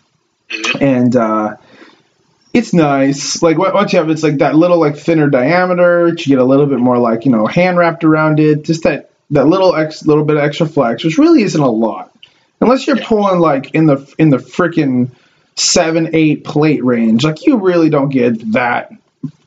[0.49, 0.81] Mhm.
[0.81, 1.55] and uh,
[2.53, 3.41] it's nice.
[3.41, 6.67] Like once you have it's like that little like thinner diameter, you get a little
[6.67, 8.63] bit more like you know hand wrapped around it.
[8.63, 12.15] Just that that little ex little bit of extra flex, which really isn't a lot,
[12.61, 15.09] unless you're pulling like in the in the freaking
[15.55, 17.23] seven eight plate range.
[17.23, 18.91] Like you really don't get that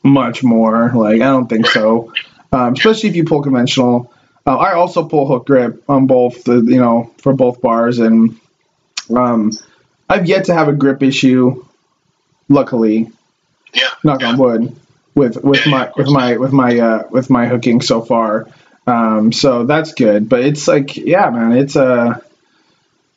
[0.03, 0.91] much more.
[0.93, 2.13] Like I don't think so.
[2.53, 4.13] Um, especially if you pull conventional.
[4.47, 8.39] Uh, I also pull hook grip on both the you know for both bars and
[9.15, 9.51] um,
[10.09, 11.65] I've yet to have a grip issue.
[12.49, 13.11] Luckily,
[13.75, 13.89] Yeah.
[14.05, 14.29] knock yeah.
[14.29, 14.77] on wood,
[15.17, 18.47] with with my with my with my uh, with my hooking so far.
[18.87, 20.29] Um, so that's good.
[20.29, 22.23] But it's like, yeah, man, it's a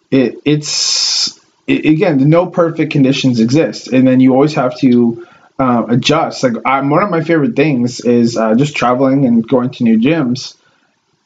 [0.09, 5.27] it it's it, again, no perfect conditions exist, and then you always have to
[5.59, 6.41] uh, adjust.
[6.41, 9.99] Like I'm, one of my favorite things is uh, just traveling and going to new
[9.99, 10.55] gyms,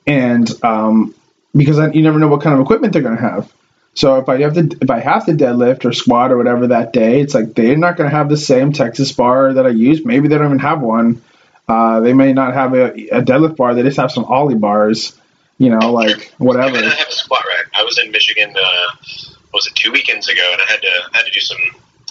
[0.05, 1.15] and um,
[1.55, 3.51] because I, you never know what kind of equipment they're going to have.
[3.95, 6.93] So if I have to if I have to deadlift or squat or whatever that
[6.93, 10.03] day, it's like they're not going to have the same Texas bar that I use.
[10.03, 11.21] Maybe they don't even have one.
[11.67, 13.75] Uh, they may not have a, a deadlift bar.
[13.75, 15.19] They just have some ollie bars.
[15.59, 16.77] You know, like whatever.
[16.77, 17.67] I have a squat rack.
[17.73, 18.55] I was in Michigan.
[18.57, 18.95] Uh,
[19.53, 21.59] was it two weekends ago, and I had to had to do some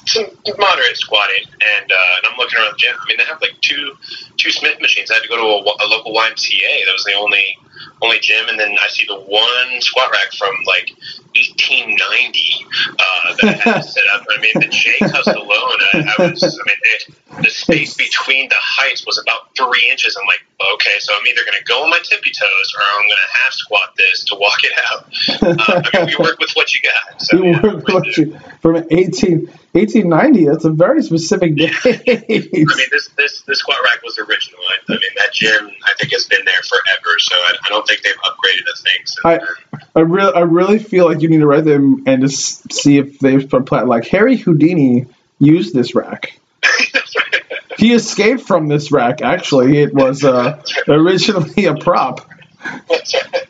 [0.07, 0.27] some
[0.59, 2.95] moderate squatting, and uh, and I'm looking around the gym.
[3.01, 3.95] I mean, they have like two
[4.37, 5.11] two Smith machines.
[5.11, 6.87] I had to go to a, a local YMCA.
[6.87, 7.59] That was the only
[8.03, 10.95] only gym, and then I see the one squat rack from like
[11.35, 12.67] 1890
[12.99, 14.25] uh, that I had to set up.
[14.29, 16.43] I mean, the J cuffs alone, I, I was.
[16.43, 20.17] I mean, it, the space between the heights was about three inches.
[20.21, 23.07] I'm like, okay, so I'm either going to go on my tippy toes or I'm
[23.07, 25.03] going to half squat this to walk it out.
[25.43, 27.23] Uh, I mean, we work with what you got.
[27.23, 28.23] So, you yeah, work with do.
[28.23, 30.45] you from 18, 1890.
[30.47, 31.73] That's a very specific date.
[31.85, 31.97] I
[32.29, 34.61] mean, this this this squat rack was original.
[34.69, 37.19] I, I mean, that gym I think has been there forever.
[37.19, 39.47] So I, I don't think they've upgraded a thing since I- then.
[39.95, 43.19] I really, I really feel like you need to write them and just see if
[43.19, 45.07] they've put like Harry Houdini
[45.39, 46.39] used this rack.
[47.79, 49.23] he escaped from this rack.
[49.23, 52.29] Actually, it was uh, originally a prop.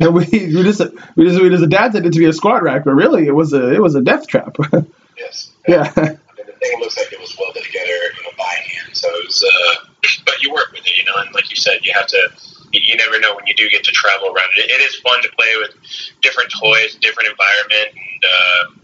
[0.01, 0.81] We, we just
[1.15, 3.53] we just we just adapted it to be a squat rack, but really it was
[3.53, 4.57] a it was a death trap.
[5.17, 5.53] yes.
[5.69, 5.93] Yeah.
[5.97, 8.97] I mean, the thing looks like it was welded together, you know, by hand.
[8.97, 9.87] So it was, uh,
[10.25, 12.31] but you work with it, you know, and like you said, you have to.
[12.73, 14.71] You, never know when you do get to travel around it.
[14.71, 15.75] It is fun to play with
[16.21, 18.83] different toys, different environment, and uh,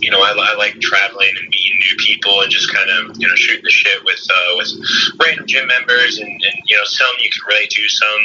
[0.00, 3.28] you know, I, I like traveling and meeting new people and just kind of, you
[3.28, 4.70] know, shooting the shit with uh, with
[5.20, 6.18] random gym members.
[6.18, 8.20] And, and, you know, some you can relate to, some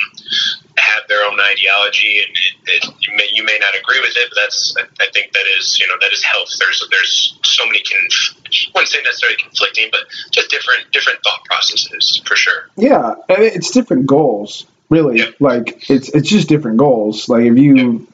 [0.77, 4.29] have their own ideology, and it, it, you, may, you may not agree with it,
[4.29, 6.49] but that's, I, I think that is, you know, that is health.
[6.59, 11.43] There's there's so many, conf- I wouldn't say necessarily conflicting, but just different different thought
[11.45, 12.69] processes for sure.
[12.77, 15.21] Yeah, I mean, it's different goals, really.
[15.39, 17.29] Like it's it's just different goals.
[17.29, 18.07] Like if you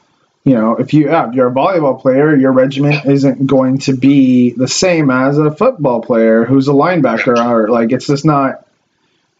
[0.44, 3.96] you know, if you yeah, if you're a volleyball player, your regiment isn't going to
[3.96, 8.66] be the same as a football player who's a linebacker or like it's just not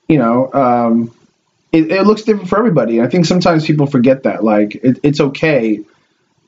[0.08, 1.12] you know, um
[1.72, 3.00] it, it looks different for everybody.
[3.02, 4.42] I think sometimes people forget that.
[4.42, 5.84] Like it, it's okay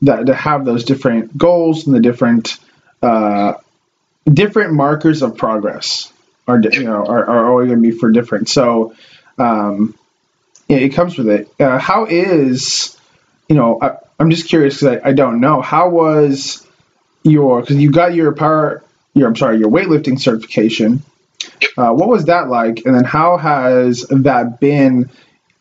[0.03, 2.59] that to have those different goals and the different
[3.03, 3.55] uh
[4.33, 6.13] different markers of progress
[6.47, 8.49] are you know are, are always going to be for different.
[8.49, 8.95] So
[9.39, 9.95] um
[10.69, 11.53] yeah, it comes with it.
[11.59, 12.97] Uh, how is
[13.49, 16.67] you know I, I'm just curious because I, I don't know how was
[17.23, 18.83] your because you got your power
[19.15, 21.03] your I'm sorry your weightlifting certification.
[21.77, 22.85] Uh, what was that like?
[22.85, 25.11] And then how has that been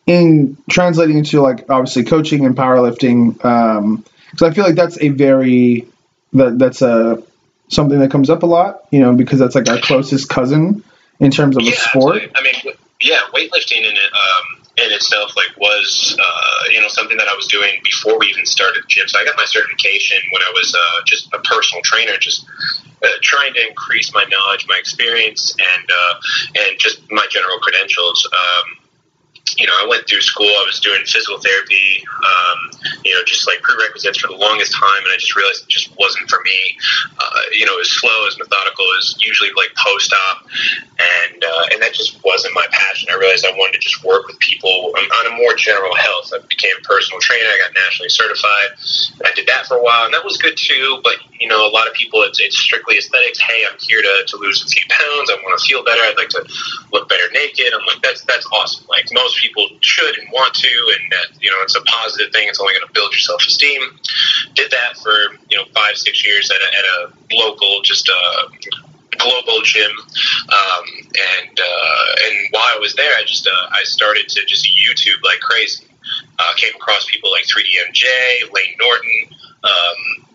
[0.06, 3.32] in translating into like obviously coaching and powerlifting?
[3.32, 5.88] Because I feel like that's a very
[6.32, 7.22] that that's a
[7.68, 10.82] something that comes up a lot, you know, because that's like our closest cousin
[11.20, 12.22] in terms of a sport.
[12.22, 12.32] absolutely.
[12.34, 17.16] I mean, yeah, weightlifting in it, um, in itself like was uh, you know something
[17.18, 19.08] that I was doing before we even started the gym.
[19.08, 22.46] So I got my certification when I was uh, just a personal trainer, just
[23.02, 26.14] uh, trying to increase my knowledge, my experience, and uh,
[26.62, 28.26] and just my general credentials.
[28.32, 28.77] Um,
[29.58, 30.46] you know, I went through school.
[30.46, 32.70] I was doing physical therapy, um,
[33.04, 35.90] you know, just like prerequisites for the longest time, and I just realized it just
[35.98, 36.78] wasn't for me.
[37.18, 40.46] Uh, you know, as slow, as methodical as usually like post op,
[40.98, 43.10] and uh, and that just wasn't my passion.
[43.10, 46.30] I realized I wanted to just work with people on, a more general health.
[46.34, 47.50] I became a personal trainer.
[47.50, 48.78] I got nationally certified.
[49.26, 51.00] I did that for a while, and that was good too.
[51.02, 53.38] But you know, a lot of people, it's, it's strictly aesthetics.
[53.38, 55.30] Hey, I'm here to, to lose a few pounds.
[55.30, 56.02] I want to feel better.
[56.02, 56.44] I'd like to
[56.92, 57.72] look better naked.
[57.72, 58.86] I'm like, that's that's awesome.
[58.88, 59.47] Like most people
[59.80, 62.48] should and want to, and that you know, it's a positive thing.
[62.48, 63.82] It's only going to build your self esteem.
[64.54, 68.48] Did that for you know five six years at a, at a local just uh,
[69.18, 70.84] global gym, um,
[71.44, 75.22] and uh, and while I was there, I just uh, I started to just YouTube
[75.24, 75.84] like crazy.
[76.38, 79.36] Uh, came across people like 3DMJ, Layne Norton.
[79.64, 80.27] Um,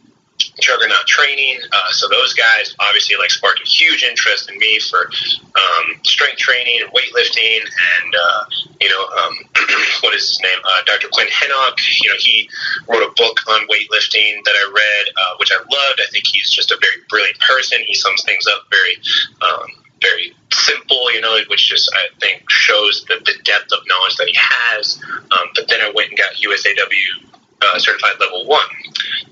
[0.59, 1.59] Juggernaut Training.
[1.71, 5.09] Uh, so those guys obviously like sparked a huge interest in me for
[5.55, 8.45] um, strength training and weightlifting, and uh,
[8.79, 9.33] you know um,
[10.01, 10.59] what is his name?
[10.63, 11.07] Uh, Dr.
[11.11, 11.77] Quinn Henoch.
[12.01, 12.49] You know he
[12.87, 16.01] wrote a book on weightlifting that I read, uh, which I loved.
[16.01, 17.79] I think he's just a very brilliant person.
[17.85, 18.97] He sums things up very.
[19.41, 19.67] Um,
[20.01, 24.27] very simple, you know, which just I think shows the, the depth of knowledge that
[24.27, 25.01] he has.
[25.31, 27.32] Um, but then I went and got USAW
[27.73, 28.67] uh, certified level one.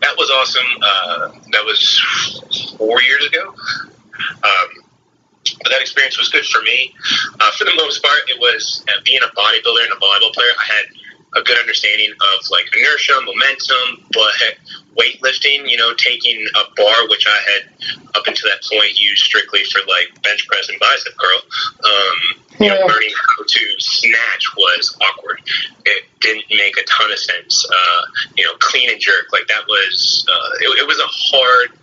[0.01, 0.65] That was awesome.
[0.81, 3.53] Uh, that was four years ago.
[4.43, 4.69] Um,
[5.63, 6.93] but that experience was good for me.
[7.39, 10.51] Uh, for the most part, it was uh, being a bodybuilder and a volleyball player.
[10.59, 10.85] I had
[11.35, 14.33] a good understanding of like inertia, momentum, but
[14.97, 19.63] weightlifting, you know, taking a bar, which I had up until that point used strictly
[19.63, 21.41] for like bench press and bicep curl,
[21.85, 25.41] um, you know, learning how to snatch was awkward.
[25.85, 27.65] It didn't make a ton of sense.
[27.65, 28.01] Uh,
[28.37, 31.77] you know, clean and jerk, like that was, uh, it, it was a hard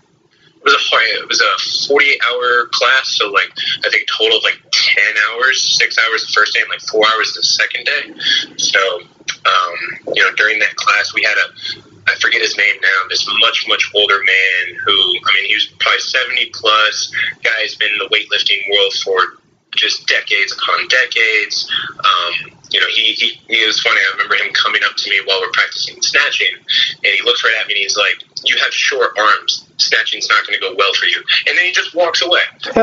[0.59, 3.53] it was a hard, it was a 48 hour class so like
[3.85, 7.05] i think total of like 10 hours six hours the first day and like four
[7.15, 8.13] hours the second day
[8.57, 9.01] so
[9.47, 13.27] um, you know during that class we had a i forget his name now this
[13.41, 17.99] much much older man who i mean he was probably 70 plus guy's been in
[17.99, 19.19] the weightlifting world for
[19.77, 24.01] just decades upon decades um, you know, he, he, he was funny.
[24.01, 26.53] I remember him coming up to me while we're practicing snatching,
[27.05, 29.68] and he looks right at me and he's like, "You have short arms.
[29.79, 32.43] Snatching's not going to go well for you." And then he just walks away.
[32.67, 32.83] Um, so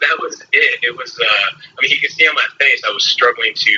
[0.00, 0.80] that was it.
[0.82, 1.18] It was.
[1.18, 3.72] Uh, I mean, he could see on my face I was struggling to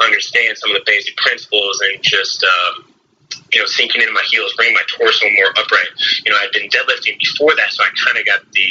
[0.00, 2.44] understand some of the basic principles and just.
[2.44, 2.94] Um,
[3.52, 5.90] you know, sinking into my heels, bringing my torso more upright.
[6.24, 8.68] You know, I'd been deadlifting before that, so I kind of got the,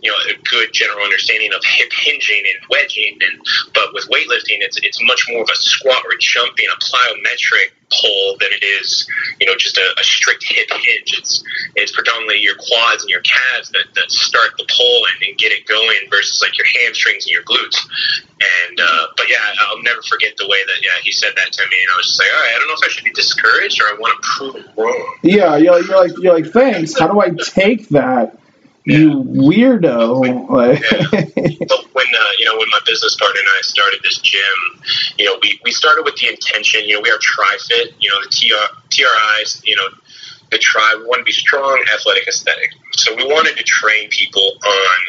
[0.00, 3.18] you know, a good general understanding of hip hinging and wedging.
[3.20, 3.40] And
[3.74, 8.36] but with weightlifting, it's it's much more of a squat or jumping, a plyometric pull
[8.40, 9.06] than it is,
[9.40, 11.14] you know, just a, a strict hip hinge.
[11.18, 11.44] It's
[11.76, 15.52] it's predominantly your quads and your calves that, that start the pull and, and get
[15.52, 17.76] it going versus like your hamstrings and your glutes.
[18.68, 21.62] And uh, but yeah, I'll never forget the way that yeah he said that to
[21.62, 23.12] me, and I was just like, all right, I don't know if I should be
[23.12, 25.16] discouraged or I want to prove wrong.
[25.22, 26.98] Yeah, you're, you're like you're like thanks.
[26.98, 28.38] How do I take that?
[28.84, 30.48] You weirdo!
[30.50, 30.82] Like,
[31.68, 34.42] But when uh, you know when my business partner and I started this gym,
[35.18, 36.82] you know we, we started with the intention.
[36.84, 37.94] You know we are TriFit.
[37.98, 39.62] You know the TR, TRIs.
[39.64, 39.88] You know
[40.50, 40.96] the Tri.
[40.98, 42.70] We want to be strong, athletic, aesthetic.
[42.96, 45.00] So we wanted to train people on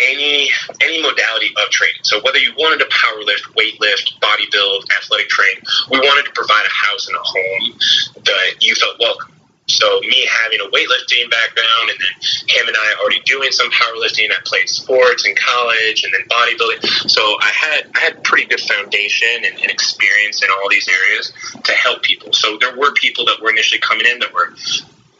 [0.00, 0.50] any
[0.82, 2.00] any modality of training.
[2.04, 5.56] So whether you wanted to power lift, weight lift, body build, athletic train,
[5.90, 7.78] we wanted to provide a house and a home
[8.24, 9.33] that you felt welcome.
[9.66, 12.14] So me having a weightlifting background and then
[12.48, 14.30] him and I already doing some powerlifting.
[14.30, 17.10] I played sports in college and then bodybuilding.
[17.10, 21.32] So I had I had pretty good foundation and, and experience in all these areas
[21.64, 22.32] to help people.
[22.32, 24.54] So there were people that were initially coming in that were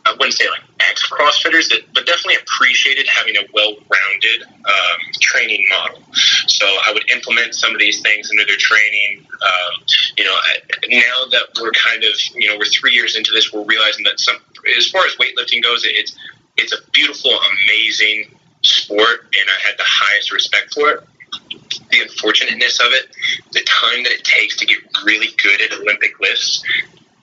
[0.07, 6.03] I wouldn't say like ex CrossFitters, but definitely appreciated having a well-rounded um, training model.
[6.47, 9.27] So I would implement some of these things into their training.
[9.31, 9.85] Um,
[10.17, 10.37] you know,
[10.89, 14.21] now that we're kind of you know we're three years into this, we're realizing that
[14.21, 14.37] some
[14.77, 16.17] as far as weightlifting goes, it's
[16.57, 17.33] it's a beautiful,
[17.65, 18.31] amazing
[18.63, 21.05] sport, and I had the highest respect for it.
[21.91, 23.09] The unfortunateness of it,
[23.53, 26.63] the time that it takes to get really good at Olympic lifts,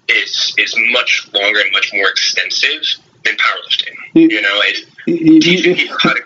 [0.08, 2.82] is is much longer and much more extensive
[3.24, 3.96] than powerlifting.
[4.14, 6.22] You, you know, it, you, teaching people how to.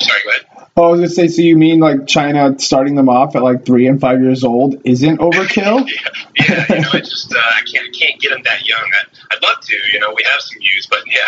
[0.00, 0.68] Sorry, go ahead.
[0.74, 3.66] Oh, I was gonna say, so you mean like China starting them off at like
[3.66, 5.86] three and five years old isn't overkill?
[6.38, 8.80] yeah, yeah, you know, I just uh, I can't I can't get them that young.
[8.80, 11.20] I, I'd love to, you know, we have some youth, but yeah,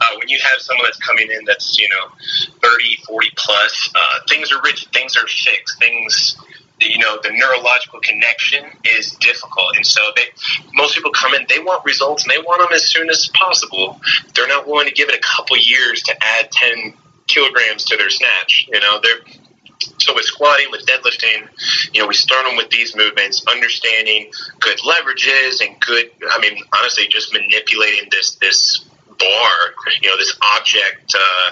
[0.00, 2.12] uh, when you have someone that's coming in that's you know
[2.62, 6.36] 30, 40 plus, uh, things are rigid, things are fixed, things
[6.80, 9.76] you know the neurological connection is difficult.
[9.76, 10.24] And so they
[10.74, 14.00] most people come in they want results and they want them as soon as possible.
[14.34, 16.94] They're not willing to give it a couple years to add 10
[17.26, 19.00] kilograms to their snatch you know?
[19.02, 19.20] They're
[19.98, 21.48] so with squatting with deadlifting
[21.94, 26.58] you know we start them with these movements understanding good leverages and good i mean
[26.78, 28.84] honestly just manipulating this this
[29.20, 31.50] bar, you know, this object uh,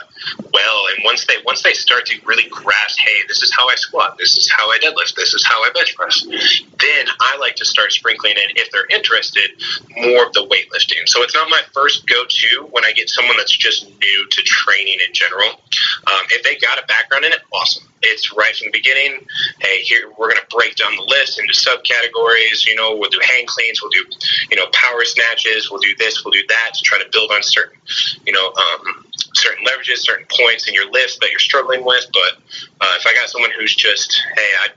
[0.52, 0.86] well.
[0.94, 4.16] And once they once they start to really grasp, hey, this is how I squat,
[4.18, 7.64] this is how I deadlift, this is how I bench press, then I like to
[7.64, 9.50] start sprinkling in, if they're interested,
[9.96, 11.06] more of the weightlifting.
[11.06, 14.98] So it's not my first go-to when I get someone that's just new to training
[15.06, 15.48] in general.
[15.48, 19.26] Um, if they got a background in it, awesome it's right from the beginning.
[19.60, 22.66] Hey, here we're going to break down the list into subcategories.
[22.66, 24.04] You know, we'll do hang cleans, we'll do,
[24.50, 27.42] you know, power snatches, we'll do this, we'll do that to try to build on
[27.42, 27.78] certain,
[28.26, 32.06] you know, um, certain leverages, certain points in your list that you're struggling with.
[32.12, 32.38] But
[32.80, 34.68] uh, if I got someone who's just, hey, I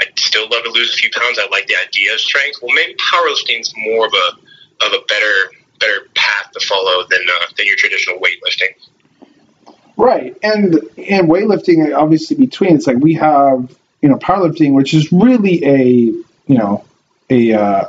[0.00, 1.38] I still love to lose a few pounds.
[1.38, 2.58] I like the idea of strength.
[2.62, 7.46] Well, maybe powerlifting's more of a of a better better path to follow than uh,
[7.56, 8.74] than your traditional weightlifting.
[9.96, 15.10] Right, and and weightlifting obviously between it's like we have you know powerlifting, which is
[15.10, 16.84] really a you know
[17.30, 17.88] a uh,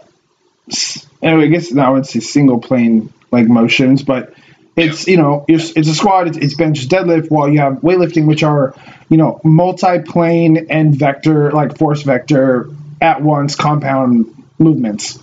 [1.21, 4.33] I guess now it's a single plane like motions, but
[4.77, 7.29] it's you know it's, it's a squat, it's, it's bench, deadlift.
[7.29, 8.73] While you have weightlifting, which are
[9.09, 12.69] you know multi-plane and vector like force vector
[13.01, 15.19] at once compound movements,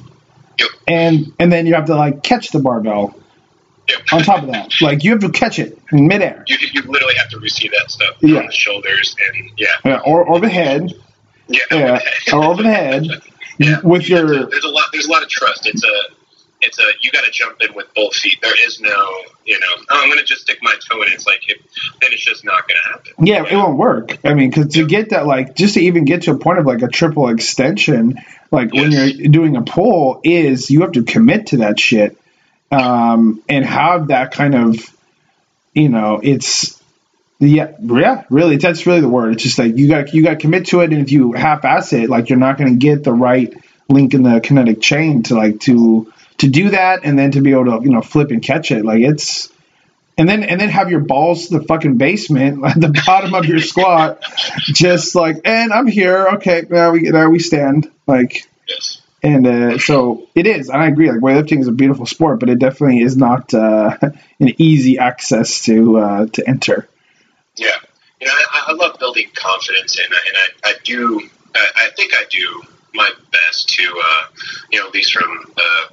[0.58, 0.68] Yep.
[0.86, 3.18] and and then you have to like catch the barbell
[3.88, 3.98] Yep.
[4.12, 4.72] on top of that.
[4.80, 6.44] Like you have to catch it in midair.
[6.46, 8.38] you, you literally have to receive that stuff Yeah.
[8.40, 10.92] on the shoulders and yeah, Yeah, or over the head,
[11.48, 12.00] yeah, yeah,
[12.32, 13.06] or over the head
[13.58, 13.80] Yeah.
[13.82, 15.66] with your there's a lot there's a lot of trust.
[15.66, 16.14] It's a
[16.62, 18.38] it's a you got to jump in with both feet.
[18.40, 18.88] There is no
[19.44, 21.12] you know oh, I'm going to just stick my toe in.
[21.12, 21.60] It's like it,
[22.00, 23.26] then it's just not going to happen.
[23.26, 24.16] yeah, it won't work.
[24.24, 26.64] I mean, because to get that, like, just to even get to a point of
[26.66, 28.18] like a triple extension,
[28.50, 32.16] like when you're doing a pull, is you have to commit to that shit,
[32.70, 34.76] um, and have that kind of,
[35.74, 36.80] you know, it's
[37.40, 39.34] yeah, yeah, really, that's really the word.
[39.34, 41.92] It's just like you got you got to commit to it, and if you half-ass
[41.92, 43.52] it, like you're not going to get the right
[43.88, 47.52] link in the kinetic chain to like to to do that, and then to be
[47.52, 48.84] able to you know flip and catch it.
[48.84, 49.52] Like it's
[50.16, 53.46] and then and then have your balls to the fucking basement at the bottom of
[53.46, 54.22] your squat,
[54.60, 56.28] just like and I'm here.
[56.34, 58.48] Okay, now we now we stand like.
[58.68, 59.02] Yes.
[59.24, 61.10] And uh, so it is, and I agree.
[61.10, 65.64] Like weightlifting is a beautiful sport, but it definitely is not uh, an easy access
[65.64, 66.86] to uh, to enter.
[67.56, 67.68] Yeah,
[68.20, 71.22] you know, I, I love building confidence, and I, and I, I do.
[71.54, 74.26] I, I think I do my best to, uh,
[74.70, 75.86] you know, at least from uh,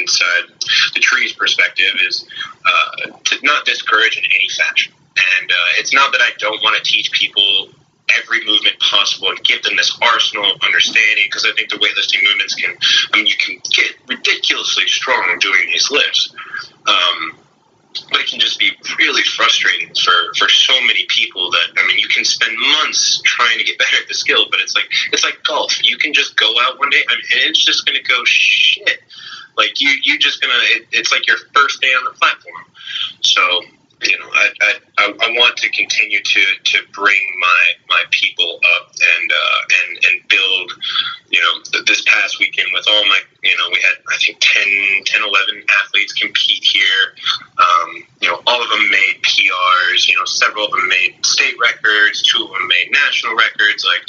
[0.00, 0.52] inside
[0.94, 2.26] the tree's perspective, is
[2.64, 4.92] uh, to not discourage in any fashion.
[5.38, 7.68] And uh, it's not that I don't want to teach people
[8.14, 12.22] every movement possible and give them this arsenal of understanding because I think the weightlifting
[12.22, 12.76] movements can,
[13.12, 16.34] I mean, you can get ridiculously strong doing these lifts.
[16.86, 17.38] Um,
[18.10, 21.98] but it can just be really frustrating for, for so many people that I mean
[21.98, 25.24] you can spend months trying to get better at the skill, but it's like it's
[25.24, 25.82] like golf.
[25.82, 29.02] You can just go out one day and it's just gonna go shit.
[29.56, 32.64] Like you you just gonna it, it's like your first day on the platform.
[33.22, 33.62] So
[34.02, 34.50] you know, I,
[34.98, 40.04] I, I want to continue to, to bring my, my people up and, uh, and,
[40.04, 40.72] and build,
[41.30, 45.04] you know, this past weekend with all my, you know, we had, I think 10,
[45.04, 47.14] 10 11 athletes compete here.
[47.58, 51.54] Um, you know, all of them made PRs, you know, several of them made state
[51.60, 53.84] records, two of them made national records.
[53.84, 54.04] Like,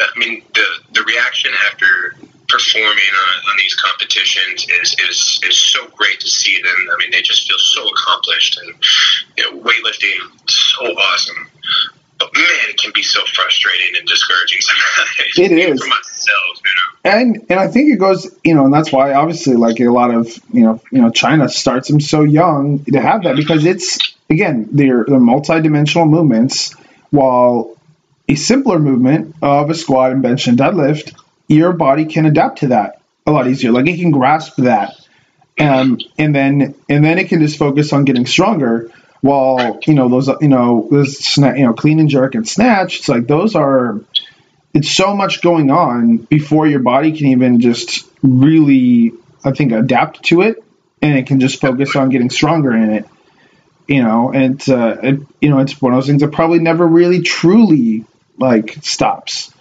[0.00, 2.14] I mean, the, the reaction after
[2.48, 6.76] performing on, on these competitions is, is is so great to see them.
[6.92, 8.74] I mean, they just feel so accomplished, and
[9.86, 11.48] weightlifting so awesome.
[12.18, 15.38] But man, it can be so frustrating and discouraging sometimes.
[15.38, 17.10] It is for myself, you know.
[17.12, 20.14] And and I think it goes, you know, and that's why obviously like a lot
[20.14, 24.14] of you know you know China starts them so young to have that because it's
[24.30, 26.74] again they're they're multi-dimensional movements
[27.10, 27.76] while
[28.28, 31.14] a simpler movement of a squat and bench and deadlift
[31.48, 33.72] your body can adapt to that a lot easier.
[33.72, 34.94] Like it can grasp that,
[35.58, 38.90] um, and then and then it can just focus on getting stronger.
[39.20, 42.98] While you know those you know those sna- you know clean and jerk and snatch,
[42.98, 44.00] it's like those are.
[44.74, 50.24] It's so much going on before your body can even just really, I think, adapt
[50.24, 50.62] to it,
[51.00, 53.06] and it can just focus on getting stronger in it.
[53.88, 56.86] You know, and uh, it, you know it's one of those things that probably never
[56.86, 58.04] really truly
[58.38, 59.52] like stops.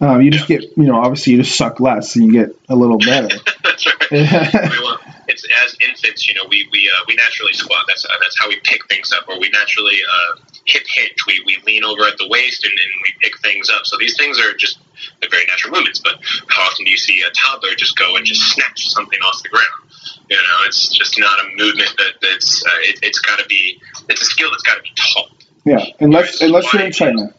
[0.00, 2.74] Um, you just get, you know, obviously you just suck less and you get a
[2.74, 3.28] little better.
[3.62, 4.98] That's right.
[5.28, 7.84] it's as infants, you know, we we uh, we naturally squat.
[7.86, 11.18] That's uh, that's how we pick things up, or we naturally uh, hip hinge.
[11.26, 13.84] We we lean over at the waist and, and we pick things up.
[13.84, 14.78] So these things are just
[15.20, 16.00] they're very natural movements.
[16.00, 16.16] But
[16.48, 19.48] how often do you see a toddler just go and just snatch something off the
[19.48, 19.92] ground?
[20.28, 23.80] You know, it's just not a movement that that's uh, it, it's got to be.
[24.08, 25.30] It's a skill that's got to be taught.
[25.64, 27.34] Yeah, unless unless you're in China.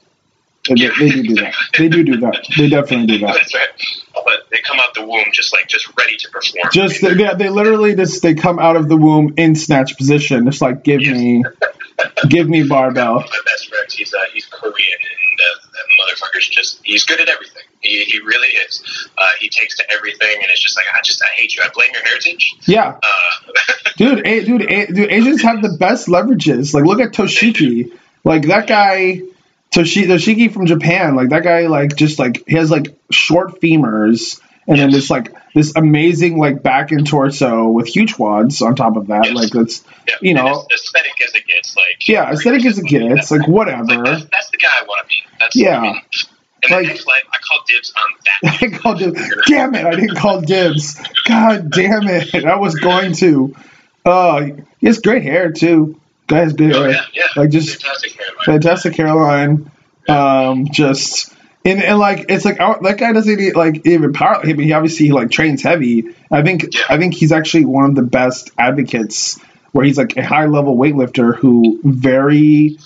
[0.68, 1.56] They, they, do do that.
[1.78, 2.48] They do do that.
[2.58, 3.34] They definitely do that.
[3.34, 3.70] That's right.
[4.14, 6.70] But they come out the womb just like just ready to perform.
[6.72, 10.48] Just they, yeah, they literally just they come out of the womb in snatch position.
[10.48, 11.18] It's like give yes.
[11.18, 11.44] me,
[12.30, 13.16] give me barbell.
[13.16, 17.28] My best friend, he's uh, he's Korean, and uh, that motherfucker's just he's good at
[17.28, 17.64] everything.
[17.82, 19.10] He, he really is.
[19.18, 21.62] Uh, he takes to everything, and it's just like I just I hate you.
[21.66, 22.56] I blame your heritage.
[22.66, 23.52] Yeah, uh,
[23.98, 26.74] dude, a, dude, a, dude, Asians have the best leverages.
[26.74, 27.92] Like look at Toshiki.
[28.24, 29.24] Like that guy
[29.74, 34.40] Toshi, Toshiki from Japan, like that guy, like just like he has like short femurs
[34.68, 34.84] and yes.
[34.84, 39.08] then this like this amazing like back and torso with huge quads on top of
[39.08, 39.26] that.
[39.26, 39.36] Yes.
[39.36, 40.16] Like that's yeah.
[40.22, 41.76] you know aesthetic as it gets.
[41.76, 43.32] Like yeah, aesthetic as it gets.
[43.32, 43.84] Like whatever.
[43.84, 45.16] Like, that's, that's, the guy I want to be.
[45.40, 45.80] That's yeah.
[45.80, 46.02] I mean,
[46.64, 48.62] in like, next life, I call dibs on that.
[48.62, 49.22] I called dibs.
[49.48, 49.86] Damn it!
[49.86, 51.02] I didn't call dibs.
[51.26, 52.46] God damn it!
[52.46, 53.56] I was going to.
[54.06, 54.50] Uh,
[54.80, 56.00] he has great hair too.
[56.28, 56.74] Guy's good.
[56.74, 57.24] Oh, yeah, yeah.
[57.36, 58.46] Like just fantastic Caroline.
[58.46, 59.72] Fantastic hairline.
[60.08, 61.34] Um, just
[61.66, 64.38] and, and like it's like our, that guy doesn't even, like even power.
[64.38, 66.16] I mean, he obviously like trains heavy.
[66.32, 66.82] I think yeah.
[66.90, 69.40] I think he's actually one of the best advocates
[69.72, 72.78] where he's like a high level weightlifter who very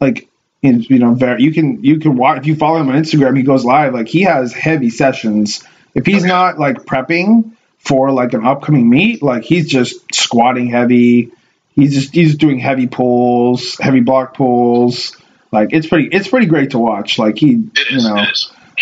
[0.00, 0.28] like
[0.62, 3.42] you know very you can you can watch if you follow him on Instagram he
[3.42, 5.64] goes live like he has heavy sessions
[5.94, 6.28] if he's okay.
[6.28, 11.32] not like prepping for like an upcoming meet like he's just squatting heavy
[11.80, 15.16] he's just he's doing heavy pulls, heavy block pulls.
[15.52, 17.18] Like it's pretty it's pretty great to watch.
[17.18, 18.24] Like he, is, you know,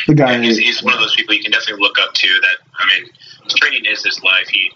[0.06, 0.32] the guy.
[0.32, 2.28] Yeah, he's, he's, one of those people you can definitely look up to.
[2.28, 3.10] That I mean,
[3.48, 4.48] training is his life.
[4.48, 4.70] He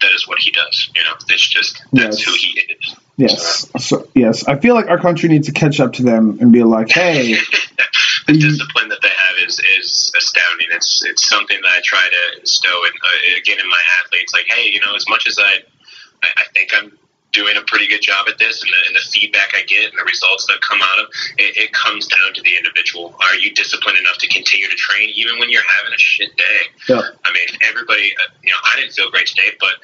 [0.00, 0.90] that is what he does.
[0.96, 2.22] You know, it's just that's yes.
[2.22, 2.96] who he is.
[3.16, 3.68] Yes.
[3.70, 6.52] So, so, yes, I feel like our country needs to catch up to them and
[6.52, 7.34] be like, hey.
[8.26, 10.68] the discipline that they have is, is astounding.
[10.72, 14.32] It's it's something that I try to instill in, uh, again in my athletes.
[14.32, 15.62] Like, hey, you know, as much as I,
[16.22, 16.98] I, I think I'm
[17.34, 19.98] doing a pretty good job at this and the, and the feedback I get and
[19.98, 23.14] the results that come out of it, it comes down to the individual.
[23.18, 26.70] Are you disciplined enough to continue to train even when you're having a shit day?
[26.88, 27.02] Yeah.
[27.26, 29.82] I mean, everybody, uh, you know, I didn't feel great today, but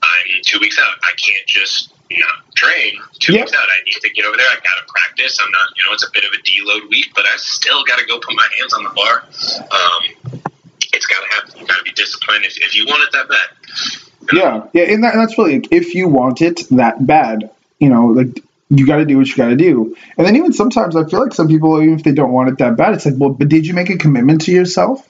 [0.00, 0.94] I'm two weeks out.
[1.02, 3.66] I can't just, you know, train two weeks out.
[3.66, 4.46] I need to get over there.
[4.46, 5.38] I got to practice.
[5.42, 7.98] I'm not, you know, it's a bit of a deload week, but I still got
[7.98, 9.26] to go put my hands on the bar.
[9.68, 10.38] Um,
[10.92, 11.60] it's got to happen.
[11.60, 14.11] You got to be disciplined if, if you want it that bad.
[14.32, 17.88] Yeah, yeah, and, that, and that's really like, if you want it that bad, you
[17.88, 19.96] know, like you got to do what you got to do.
[20.16, 22.58] And then even sometimes I feel like some people, even if they don't want it
[22.58, 25.06] that bad, it's like, well, but did you make a commitment to yourself?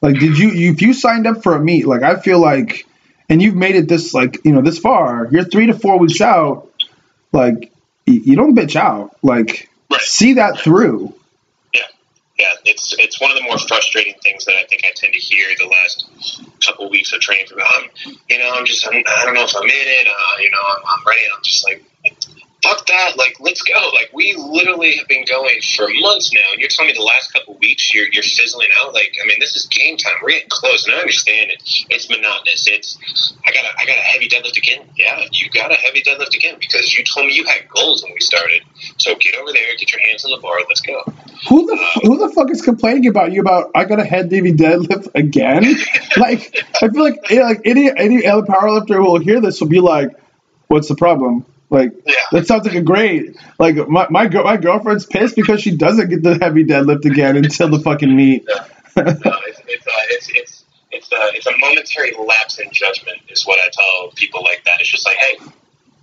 [0.00, 2.86] Like, did you, you if you signed up for a meet, like I feel like,
[3.28, 6.20] and you've made it this like you know this far, you're three to four weeks
[6.20, 6.68] out,
[7.32, 7.72] like
[8.04, 11.14] you don't bitch out, like see that through.
[12.38, 12.46] Yeah.
[12.64, 15.46] it's it's one of the more frustrating things that I think I tend to hear
[15.58, 16.06] the last
[16.64, 17.46] couple weeks of training.
[17.52, 17.90] I'm,
[18.28, 20.06] you know, I'm just, I'm, I don't know if I'm in it.
[20.06, 21.22] Uh, you know, I'm, I'm ready.
[21.34, 21.84] I'm just like,
[22.62, 23.16] fuck that.
[23.16, 23.90] Like, let's go.
[23.94, 27.32] Like, we literally have been going for months now, and you're telling me the last
[27.32, 28.94] couple weeks you're, you're fizzling out.
[28.94, 30.14] Like, I mean, this is game time.
[30.22, 31.62] We're getting close, and I understand it.
[31.90, 32.66] It's monotonous.
[32.68, 32.98] It's
[33.44, 34.88] I got a, I got a heavy deadlift again.
[34.96, 38.12] Yeah, you got a heavy deadlift again because you told me you had goals when
[38.12, 38.62] we started.
[38.98, 40.58] So get over there, get your hands on the bar.
[40.68, 41.02] Let's go.
[41.48, 44.32] Who the uh, who the fuck is complaining about you about I got a head
[44.32, 45.64] heavy deadlift again?
[46.16, 49.80] like, I feel like like any any other powerlifter who will hear this will be
[49.80, 50.10] like,
[50.68, 52.14] "What's the problem?" Like yeah.
[52.32, 56.10] that sounds like a great like my my, girl, my girlfriend's pissed because she doesn't
[56.10, 58.44] get the heavy deadlift again until the fucking meet.
[58.46, 58.66] Yeah.
[59.04, 63.22] no, it's it's, uh, it's it's it's a uh, it's a momentary lapse in judgment
[63.30, 64.80] is what I tell people like that.
[64.80, 65.38] It's just like, hey,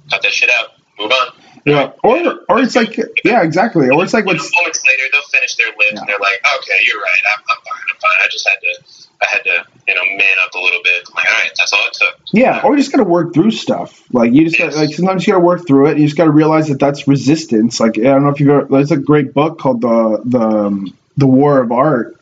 [0.10, 1.34] cut that shit out, move on.
[1.68, 2.18] Yeah, or
[2.50, 3.92] or it's like yeah, exactly.
[3.92, 6.00] Or it's like what's moments later they'll finish their lift yeah.
[6.00, 8.18] and they're like, okay, you're right, I'm, I'm fine, I'm fine.
[8.24, 11.04] I just had to I had to, you know, man up a little bit.
[11.10, 12.20] I'm like, all right, that's all it took.
[12.32, 14.02] Yeah, or you just got to work through stuff.
[14.14, 15.92] Like you just gotta, like sometimes you got to work through it.
[15.92, 17.80] And you just got to realize that that's resistance.
[17.80, 18.68] Like I don't know if you've ever.
[18.70, 22.18] There's a great book called the the um, the War of Art,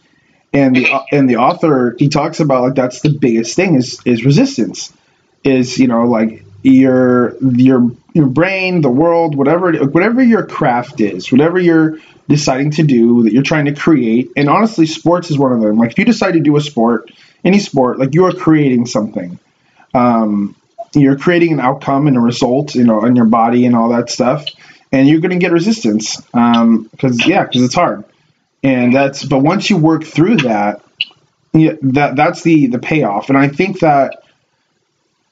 [0.54, 1.16] and the mm-hmm.
[1.16, 4.92] and the author he talks about like that's the biggest thing is is resistance.
[5.44, 11.32] Is you know like your your your brain, the world, whatever whatever your craft is,
[11.32, 14.32] whatever you're deciding to do that you're trying to create.
[14.36, 15.78] And honestly, sports is one of them.
[15.78, 17.12] Like if you decide to do a sport,
[17.44, 19.40] any sport, like you are creating something.
[19.94, 20.56] Um,
[20.94, 24.10] you're creating an outcome and a result, you know, in your body and all that
[24.10, 24.46] stuff,
[24.92, 26.90] and you're going to get resistance because um,
[27.26, 28.04] yeah, because it's hard.
[28.64, 30.82] And that's but once you work through that,
[31.54, 33.30] yeah, that that's the the payoff.
[33.30, 34.24] And I think that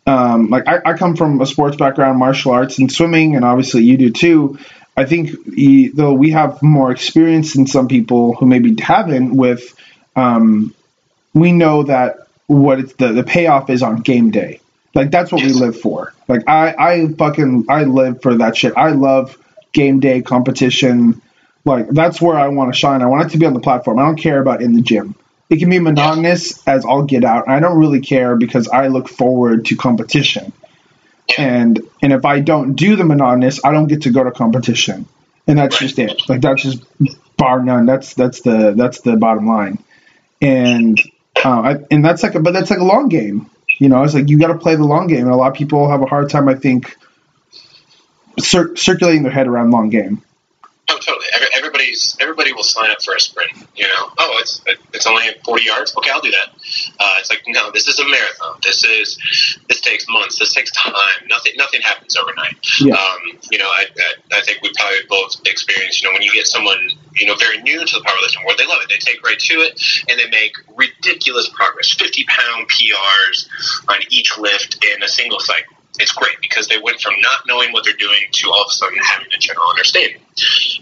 [0.06, 3.84] um, like I, I, come from a sports background, martial arts and swimming, and obviously
[3.84, 4.60] you do too.
[4.96, 9.76] I think he, though we have more experience than some people who maybe haven't with,
[10.16, 10.74] um,
[11.34, 14.62] we know that what the the payoff is on game day.
[14.94, 16.14] Like that's what we live for.
[16.28, 18.74] Like I I fucking I live for that shit.
[18.78, 19.38] I love
[19.74, 21.22] game day competition.
[21.66, 23.02] Like that's where I want to shine.
[23.02, 24.00] I want it to be on the platform.
[24.00, 25.16] I don't care about in the gym.
[25.50, 27.48] It can be monotonous as I'll get out.
[27.48, 30.54] I don't really care because I look forward to competition.
[31.38, 35.08] And and if I don't do the monotonous, I don't get to go to competition.
[35.48, 36.28] And that's just it.
[36.28, 36.84] Like that's just
[37.38, 37.86] bar none.
[37.86, 39.84] That's that's the that's the bottom line.
[40.42, 41.00] And
[41.44, 43.50] uh, I, and that's like a, but that's like a long game.
[43.78, 45.58] You know, it's like you got to play the long game, and a lot of
[45.58, 46.96] people have a hard time, I think,
[48.40, 50.24] cir- circulating their head around long game.
[50.88, 51.26] Oh, totally.
[51.56, 53.52] Everybody's everybody will sign up for a sprint.
[53.76, 54.62] You know, oh, it's
[54.94, 55.96] it's only forty yards.
[55.98, 56.50] Okay, I'll do that.
[57.00, 58.60] Uh, it's like no, this is a marathon.
[58.62, 59.18] This is
[59.68, 60.38] this takes months.
[60.38, 60.94] This takes time.
[61.28, 62.56] Nothing nothing happens overnight.
[62.80, 62.94] Yeah.
[62.94, 66.04] Um, you know, I, I, I think we probably both experienced.
[66.04, 66.88] You know, when you get someone
[67.20, 68.90] you know very new to the powerlifting world, they love it.
[68.90, 71.94] They take right to it, and they make ridiculous progress.
[71.94, 73.50] Fifty pound PRs
[73.90, 77.72] on each lift in a single cycle it's great because they went from not knowing
[77.72, 80.22] what they're doing to all of a sudden having a general understanding.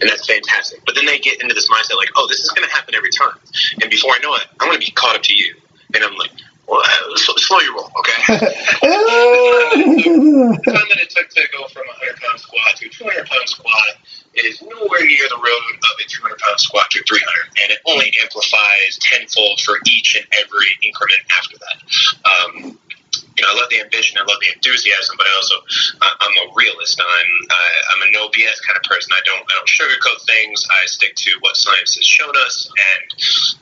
[0.00, 0.84] And that's fantastic.
[0.84, 3.10] But then they get into this mindset like, oh, this is going to happen every
[3.10, 3.38] time.
[3.80, 5.54] And before I know it, I'm going to be caught up to you.
[5.94, 6.30] And I'm like,
[6.66, 8.16] well, uh, slow your roll, okay?
[8.28, 8.88] the
[10.64, 13.48] time that it took to go from a 100 pound squat to a 200 pound
[13.48, 14.00] squat
[14.34, 17.60] is nowhere near the road of a 200 pound squat to 300.
[17.62, 21.76] And it only amplifies tenfold for each and every increment after that.
[22.24, 22.78] Um,
[23.36, 25.56] you know, I love the ambition, I love the enthusiasm, but I also
[26.02, 27.00] I'm a realist.
[27.00, 29.12] I'm I, I'm a no BS kind of person.
[29.12, 30.66] I don't I don't sugarcoat things.
[30.70, 33.06] I stick to what science has shown us, and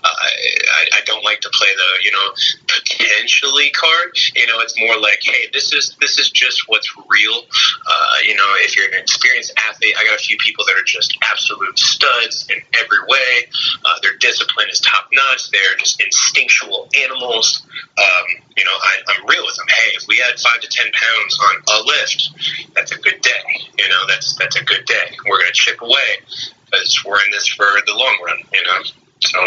[0.05, 2.26] uh, I, I don't like to play the you know
[2.68, 4.16] potentially card.
[4.36, 7.42] You know, it's more like, hey, this is this is just what's real.
[7.88, 10.86] Uh, you know, if you're an experienced athlete, I got a few people that are
[10.86, 13.48] just absolute studs in every way.
[13.84, 15.50] Uh, their discipline is top notch.
[15.50, 17.62] They're just instinctual animals.
[17.98, 19.66] Um, you know, I, I'm real with them.
[19.68, 22.30] Hey, if we had five to ten pounds on a lift,
[22.74, 23.68] that's a good day.
[23.78, 25.16] You know, that's that's a good day.
[25.26, 26.18] We're going to chip away
[26.66, 28.38] because we're in this for the long run.
[28.53, 28.82] You know,
[29.20, 29.46] so.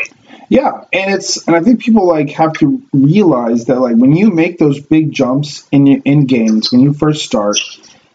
[0.50, 4.30] Yeah, and it's and I think people like have to realize that like when you
[4.32, 7.58] make those big jumps in in games when you first start,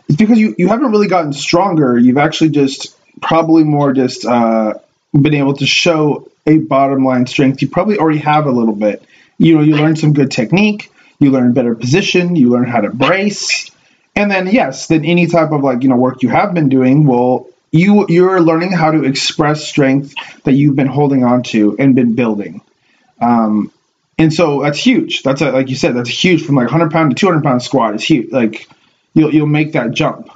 [0.09, 1.99] it's because you you haven't really gotten stronger.
[1.99, 4.74] You've actually just probably more just uh,
[5.12, 7.62] been able to show a bottom line strength.
[7.62, 9.03] You probably already have a little bit
[9.41, 12.91] you know, you learn some good technique, you learn better position, you learn how to
[12.91, 13.70] brace.
[14.14, 17.07] And then yes, then any type of like, you know, work you have been doing
[17.07, 20.14] will you you're learning how to express strength
[20.45, 22.61] that you've been holding on to and been building.
[23.18, 23.72] Um,
[24.18, 25.22] and so that's huge.
[25.22, 27.95] That's a, like you said, that's huge from like 100 pound to 200 pound squat.
[27.95, 28.30] It's huge.
[28.30, 28.68] Like
[29.14, 30.28] you'll you'll make that jump.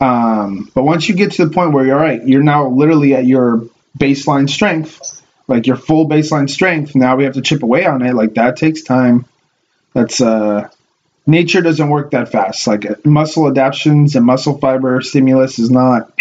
[0.00, 3.14] Um, but once you get to the point where you're all right, you're now literally
[3.14, 3.64] at your
[3.96, 5.19] baseline strength
[5.50, 6.94] like your full baseline strength.
[6.94, 8.14] Now we have to chip away on it.
[8.14, 9.26] Like that takes time.
[9.92, 10.70] That's uh,
[11.26, 12.66] nature doesn't work that fast.
[12.66, 16.12] Like muscle adaptations and muscle fiber stimulus is not.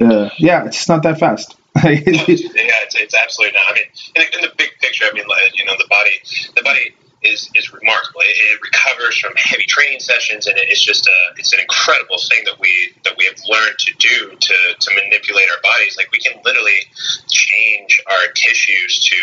[0.00, 1.56] Uh, yeah, it's not that fast.
[1.76, 3.62] yeah, it's, it's absolutely not.
[3.68, 6.12] I mean, in in the big picture, I mean, you know, the body,
[6.54, 8.20] the body is, is remarkable.
[8.22, 12.44] It, it, recovers from heavy training sessions, and it's just a it's an incredible thing
[12.44, 15.96] that we that we have learned to do to, to manipulate our bodies.
[15.96, 16.80] Like we can literally
[17.28, 19.16] change our tissues to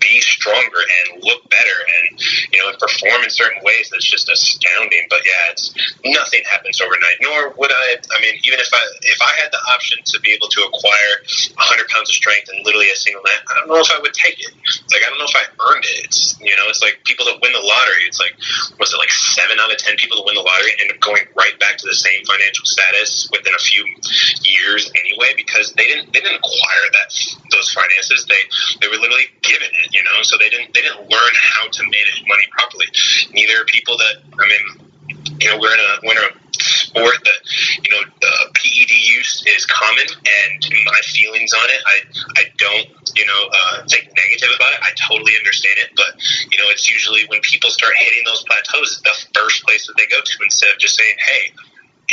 [0.00, 2.20] be stronger and look better, and
[2.52, 3.90] you know, and perform in certain ways.
[3.92, 5.04] That's just astounding.
[5.10, 5.74] But yeah, it's
[6.04, 7.20] nothing happens overnight.
[7.20, 7.96] Nor would I.
[8.00, 11.20] I mean, even if I if I had the option to be able to acquire
[11.60, 14.14] 100 pounds of strength in literally a single night, I don't know if I would
[14.14, 14.52] take it.
[14.92, 16.08] Like I don't know if I earned it.
[16.08, 18.34] It's you know, it's like people that win the lottery, it's like
[18.78, 21.24] was it like seven out of ten people that win the lottery end up going
[21.36, 23.84] right back to the same financial status within a few
[24.44, 25.34] years anyway?
[25.36, 27.08] Because they didn't they didn't acquire that
[27.50, 28.26] those finances.
[28.28, 28.42] They
[28.80, 30.22] they were literally given it you know?
[30.22, 32.86] So they didn't they didn't learn how to manage money properly.
[33.32, 34.64] Neither are people that I mean
[35.40, 36.43] you know we're in a we're in a
[36.94, 37.40] sport that
[37.82, 41.96] you know uh, PED use is common, and my feelings on it, I
[42.40, 44.80] I don't you know uh, think negative about it.
[44.82, 46.14] I totally understand it, but
[46.50, 50.06] you know it's usually when people start hitting those plateaus, the first place that they
[50.06, 51.52] go to instead of just saying, hey.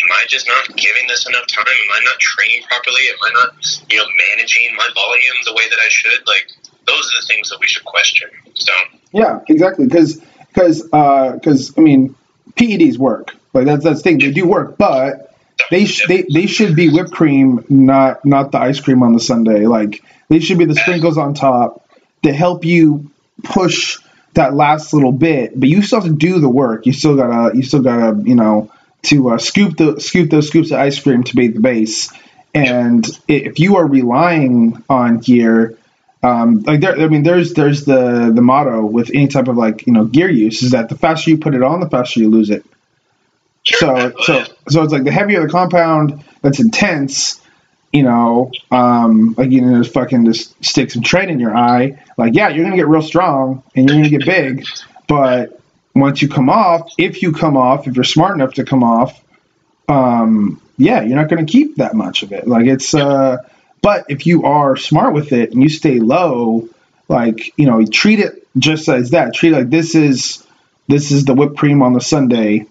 [0.03, 1.65] Am I just not giving this enough time?
[1.67, 3.01] Am I not training properly?
[3.09, 6.25] Am I not, you know, managing my volume the way that I should?
[6.25, 6.47] Like,
[6.87, 8.29] those are the things that we should question.
[8.53, 8.71] So
[9.11, 9.85] yeah, exactly.
[9.85, 12.15] Because because because uh, I mean,
[12.55, 13.35] PEDs work.
[13.53, 14.19] Like that's that's the thing.
[14.19, 15.35] They do work, but
[15.69, 19.19] they sh- they they should be whipped cream, not not the ice cream on the
[19.19, 19.65] sundae.
[19.65, 21.85] Like they should be the sprinkles on top
[22.23, 23.11] to help you
[23.43, 23.97] push
[24.33, 25.59] that last little bit.
[25.59, 26.85] But you still have to do the work.
[26.85, 28.71] You still gotta you still gotta you know
[29.03, 32.11] to uh, scoop the scoop those scoops of ice cream to bathe the base.
[32.53, 35.77] And if you are relying on gear,
[36.21, 39.87] um, like there, I mean, there's there's the the motto with any type of like
[39.87, 42.29] you know gear use is that the faster you put it on, the faster you
[42.29, 42.65] lose it.
[43.63, 47.41] So so so it's like the heavier the compound that's intense,
[47.93, 52.03] you know, um, like you know, just fucking just stick some tread in your eye.
[52.17, 54.65] Like yeah, you're gonna get real strong and you're gonna get big,
[55.07, 55.59] but
[55.93, 59.21] once you come off, if you come off, if you're smart enough to come off,
[59.89, 62.47] um, yeah, you're not gonna keep that much of it.
[62.47, 63.37] Like it's uh,
[63.83, 66.67] but if you are smart with it and you stay low,
[67.07, 69.35] like you know, treat it just as that.
[69.35, 70.45] Treat it like this is
[70.87, 72.65] this is the whipped cream on the sundae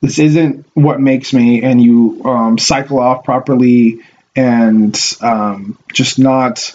[0.00, 4.00] this isn't what makes me, and you um, cycle off properly
[4.34, 6.74] and um, just not,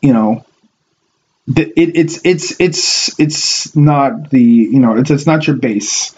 [0.00, 0.44] you know,
[1.46, 6.14] it, it's it's it's it's not the you know it's it's not your base.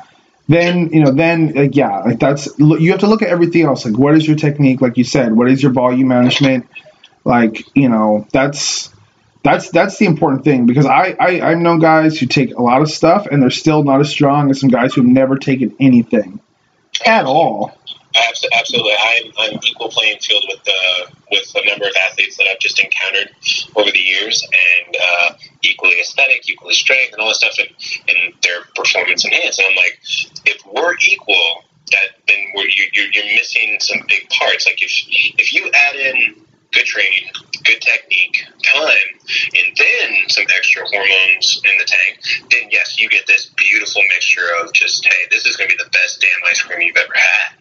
[0.48, 3.84] Then you know then like yeah like that's you have to look at everything else.
[3.84, 4.80] Like what is your technique?
[4.80, 6.68] Like you said what is your volume management?
[7.24, 8.90] Like you know that's
[9.46, 12.82] that's that's the important thing because I, I I've known guys who take a lot
[12.82, 16.40] of stuff and they're still not as strong as some guys who've never taken anything
[17.06, 17.78] at all.
[18.52, 22.58] Absolutely, I'm, I'm equal playing field with the with a number of athletes that I've
[22.58, 23.30] just encountered
[23.76, 27.68] over the years, and uh, equally aesthetic, equally strength, and all that stuff, and,
[28.08, 29.58] and their performance enhanced.
[29.58, 30.00] And I'm like,
[30.46, 34.66] if we're equal, that then we're, you're, you're missing some big parts.
[34.66, 34.92] Like if
[35.38, 36.45] if you add in
[36.76, 37.24] good training,
[37.64, 39.10] good technique, time,
[39.56, 42.20] and then some extra hormones in the tank,
[42.50, 45.82] then yes, you get this beautiful mixture of just, hey, this is going to be
[45.82, 47.56] the best damn ice cream you've ever had.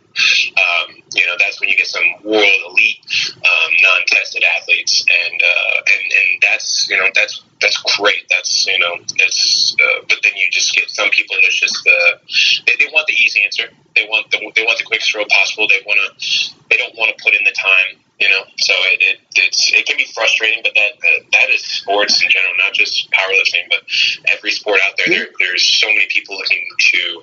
[0.55, 3.03] Um, you know, that's when you get some world elite,
[3.36, 8.24] um, non-tested athletes, and uh, and and that's you know that's that's great.
[8.30, 12.18] That's you know that's uh, but then you just get some people that's just uh,
[12.66, 13.68] they, they want the easy answer.
[13.93, 15.68] They want the they want the quickest road possible.
[15.68, 18.43] They want to they don't want to put in the time you know?
[18.57, 22.30] So it, it it's it can be frustrating but that uh, that is sports in
[22.30, 23.80] general not just powerlifting but
[24.32, 27.22] every sport out there, there there's so many people looking to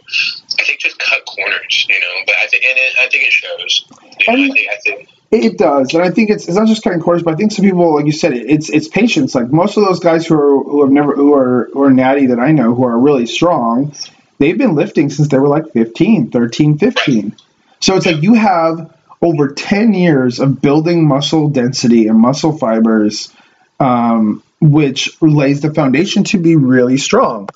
[0.60, 2.14] i think just cut corners you know?
[2.26, 3.84] But i think and it, i think it shows.
[4.26, 6.84] You know, I think, I think it does, and I think it's, it's not just
[6.84, 9.34] cutting corners, but I think some people, like you said, it's it's patience.
[9.34, 12.26] Like most of those guys who are who have never who are who are natty
[12.26, 13.94] that I know who are really strong,
[14.38, 17.36] they've been lifting since they were like 15, 13, 15.
[17.80, 23.32] So it's like you have over 10 years of building muscle density and muscle fibers,
[23.78, 27.48] um, which lays the foundation to be really strong.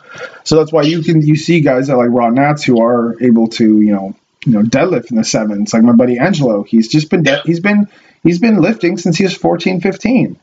[0.45, 3.49] So that's why you can you see guys that like Raw Nats who are able
[3.49, 4.15] to you know
[4.45, 5.75] you know deadlift in the sevens.
[5.75, 7.89] Like my buddy Angelo, he's just been de- he's been
[8.23, 10.39] he's been lifting since he was 14, 15,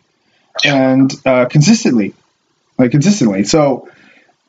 [0.66, 2.14] and uh, consistently,
[2.78, 3.46] like consistently.
[3.46, 3.90] So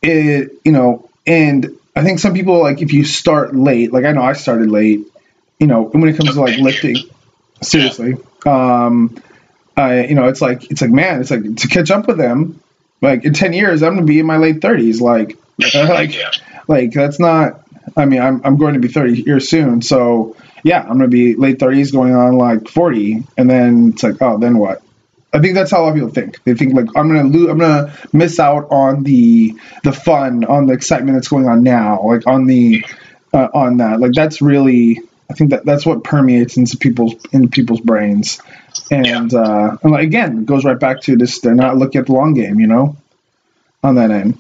[0.03, 4.13] it you know and I think some people like if you start late, like I
[4.13, 5.07] know I started late,
[5.59, 6.97] you know, when it comes to like lifting,
[7.63, 8.15] seriously,
[8.47, 9.17] um,
[9.77, 12.61] I, you know, it's like it's like man, it's like to catch up with them.
[13.01, 15.01] Like in ten years, I'm gonna be in my late thirties.
[15.01, 15.39] Like,
[15.75, 16.15] like,
[16.69, 17.61] like that's not.
[17.97, 21.37] I mean, I'm I'm going to be 30 years soon, so yeah, I'm gonna be
[21.37, 24.83] late 30s, going on like 40, and then it's like, oh, then what?
[25.35, 26.43] I think that's how a lot of people think.
[26.45, 30.67] They think like I'm gonna lose, I'm gonna miss out on the the fun, on
[30.67, 32.87] the excitement that's going on now, like on the
[33.33, 34.01] uh, on that.
[34.01, 35.01] Like that's really,
[35.31, 38.41] I think that that's what permeates into people's into people's brains,
[38.91, 41.41] and uh, and like again, it goes right back to this.
[41.41, 42.97] They're not looking at the long game, you know,
[43.83, 44.39] on that end.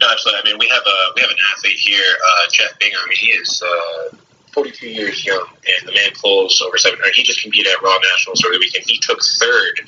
[0.00, 0.40] No, absolutely.
[0.40, 2.98] I mean, we have a we have an athlete here, uh, Jeff Binger.
[3.04, 4.16] I mean, he is uh,
[4.52, 7.14] 42 years young, and the man pulls over 700.
[7.14, 8.84] He just competed at Raw Nationals over the weekend.
[8.88, 9.80] He took third,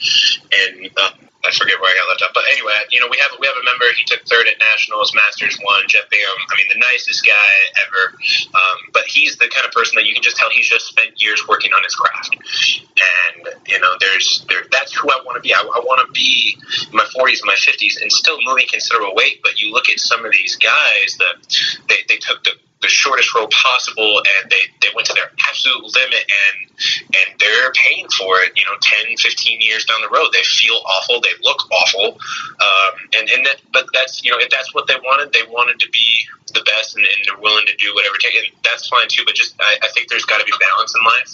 [0.68, 1.10] and uh,
[1.40, 2.32] I forget where I got left up.
[2.34, 3.88] But anyway, you know, we have we have a member.
[3.96, 5.88] He took third at Nationals, Masters one.
[5.88, 6.36] Jeff Bingham.
[6.36, 7.52] I mean, the nicest guy
[7.86, 8.12] ever.
[8.52, 11.16] Um, but he's the kind of person that you can just tell he's just spent
[11.22, 12.36] years working on his craft.
[12.36, 14.68] And you know, there's there.
[14.70, 15.54] That's who I want to be.
[15.54, 16.56] I, I want to be
[16.90, 19.40] in my 40s and my 50s and still moving considerable weight.
[19.42, 21.40] But you look at some of these guys that
[21.88, 22.52] they they took the
[22.82, 26.70] the shortest road possible and they, they went to their absolute limit and
[27.12, 30.30] and they're paying for it you know 10 15 years down the road.
[30.32, 31.20] They feel awful.
[31.20, 32.18] They look awful.
[32.60, 35.78] Um, and and that, but that's you know if that's what they wanted they wanted
[35.80, 38.56] to be the best and, and they're willing to do whatever it takes.
[38.64, 41.32] That's fine too but just I, I think there's got to be balance in life.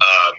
[0.00, 0.34] Um,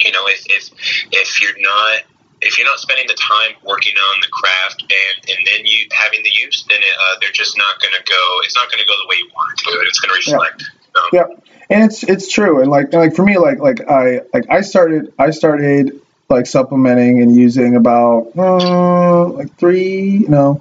[0.00, 0.70] you know if, if
[1.12, 2.02] if you're not
[2.42, 6.22] if you're not spending the time working on the craft and, and then you having
[6.22, 8.40] the use, then it, uh, they're just not going to go.
[8.44, 9.70] It's not going to go the way you want it to.
[9.86, 10.70] It's going to reflect.
[10.94, 11.26] Um, Yeah,
[11.70, 14.60] and it's it's true, and like and like for me, like like I like I
[14.60, 20.60] started I started like supplementing and using about uh, like three no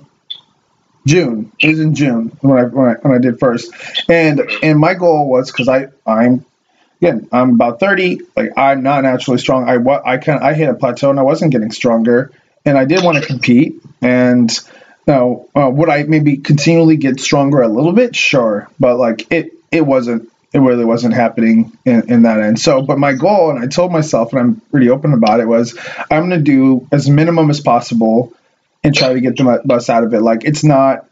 [1.05, 1.51] June.
[1.59, 3.73] It was in June when I when I, when I did first,
[4.07, 6.45] and and my goal was because I I'm
[7.01, 9.67] again I'm about thirty, like I'm not naturally strong.
[9.67, 9.75] I
[10.05, 12.31] I kind I hit a plateau and I wasn't getting stronger,
[12.65, 14.49] and I did want to compete and.
[15.07, 18.15] Now, uh, would I maybe continually get stronger a little bit?
[18.15, 20.31] Sure, but like it, it wasn't.
[20.53, 22.59] It really wasn't happening in, in that end.
[22.59, 25.75] So, but my goal, and I told myself, and I'm pretty open about it, was
[26.11, 28.31] I'm going to do as minimum as possible
[28.83, 30.21] and try to get the best out of it.
[30.21, 31.07] Like it's not.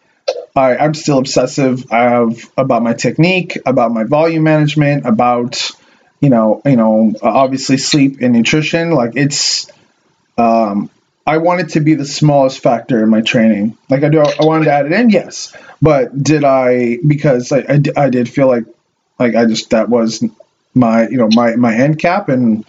[0.56, 5.72] I, I'm still obsessive of, about my technique, about my volume management, about
[6.20, 8.92] you know, you know, obviously sleep and nutrition.
[8.92, 9.72] Like it's,
[10.38, 10.90] um,
[11.26, 13.78] I want it to be the smallest factor in my training.
[13.90, 15.56] Like I do, I wanted to add it in, yes.
[15.82, 16.98] But did I?
[17.06, 18.66] Because I, I, I did feel like,
[19.20, 20.24] like I just that was
[20.74, 22.66] my, you know, my my end cap, and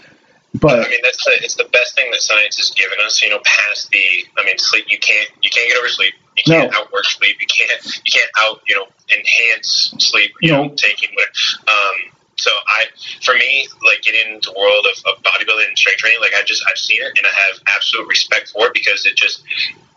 [0.55, 3.23] but I mean, that's the, it's the best thing that science has given us.
[3.23, 4.03] You know, past the,
[4.39, 4.87] I mean, sleep.
[4.89, 6.15] You can't you can't get over sleep.
[6.37, 6.79] You can't No.
[6.79, 7.37] outwork sleep.
[7.41, 8.87] You can't you can't out you know
[9.17, 10.33] enhance sleep.
[10.41, 10.65] You No.
[10.65, 11.29] know, taking what.
[11.69, 12.85] Um, so I,
[13.23, 16.43] for me, like getting into the world of, of bodybuilding and strength training, like I
[16.43, 19.43] just I've seen it and I have absolute respect for it because it just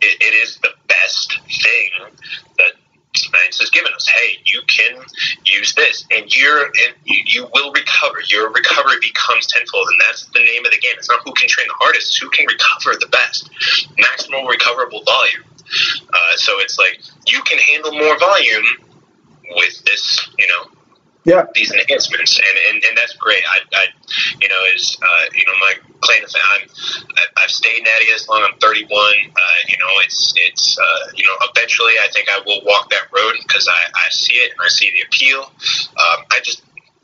[0.01, 1.89] it, it is the best thing
[2.57, 2.73] that
[3.15, 4.07] science has given us.
[4.07, 4.99] Hey, you can
[5.45, 8.19] use this, and you're and you, you will recover.
[8.27, 10.93] Your recovery becomes tenfold, and that's the name of the game.
[10.97, 13.49] It's not who can train the hardest; it's who can recover the best,
[13.97, 15.43] maximal recoverable volume.
[16.11, 18.65] Uh, so it's like you can handle more volume
[19.55, 20.72] with this, you know,
[21.25, 23.43] yeah, these enhancements, and, and, and that's great.
[23.47, 23.85] I, I
[24.41, 26.41] you know, is uh, you know my claim to fame.
[26.53, 26.69] I'm
[27.17, 28.43] I- I've stayed natty as long.
[28.43, 28.89] I'm 31.
[28.91, 29.11] Uh,
[29.69, 33.35] you know, it's it's uh, you know eventually I think I will walk that road
[33.47, 35.43] because I, I see it and I see the appeal.
[35.43, 36.61] Um, I just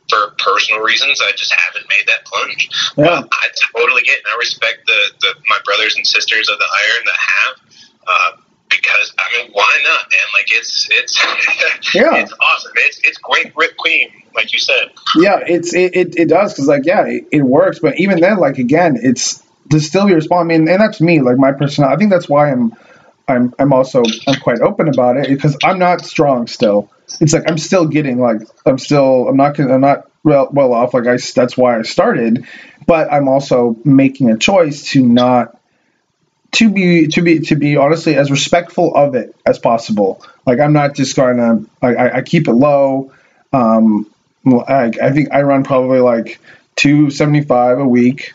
[0.10, 2.70] for personal reasons I just haven't made that plunge.
[2.98, 6.66] yeah, I totally get, and I respect the, the my brothers and sisters of the
[6.66, 7.56] iron that have.
[8.08, 8.32] Uh,
[8.70, 10.28] because I mean, why not, man?
[10.34, 11.18] Like it's it's
[11.96, 12.16] Yeah.
[12.16, 12.72] it's awesome.
[12.76, 14.92] It's it's great Rip Queen, like you said.
[15.16, 15.40] yeah.
[15.46, 17.80] It's it it, it does because like yeah, it, it works.
[17.80, 20.54] But even then, like again, it's to still be responsible.
[20.54, 21.90] I mean, and that's me, like my personal.
[21.90, 22.74] I think that's why I'm
[23.28, 26.90] I'm I'm also I'm quite open about it because I'm not strong still.
[27.20, 30.94] It's like I'm still getting like I'm still I'm not I'm not well well off
[30.94, 32.46] like I that's why I started,
[32.86, 35.59] but I'm also making a choice to not
[36.52, 40.24] to be to be to be honestly as respectful of it as possible.
[40.46, 43.12] Like I'm not just going to I, I, keep it low.
[43.54, 44.10] Um,
[44.46, 46.40] I, I think I run probably like
[46.78, 48.34] 275 a week,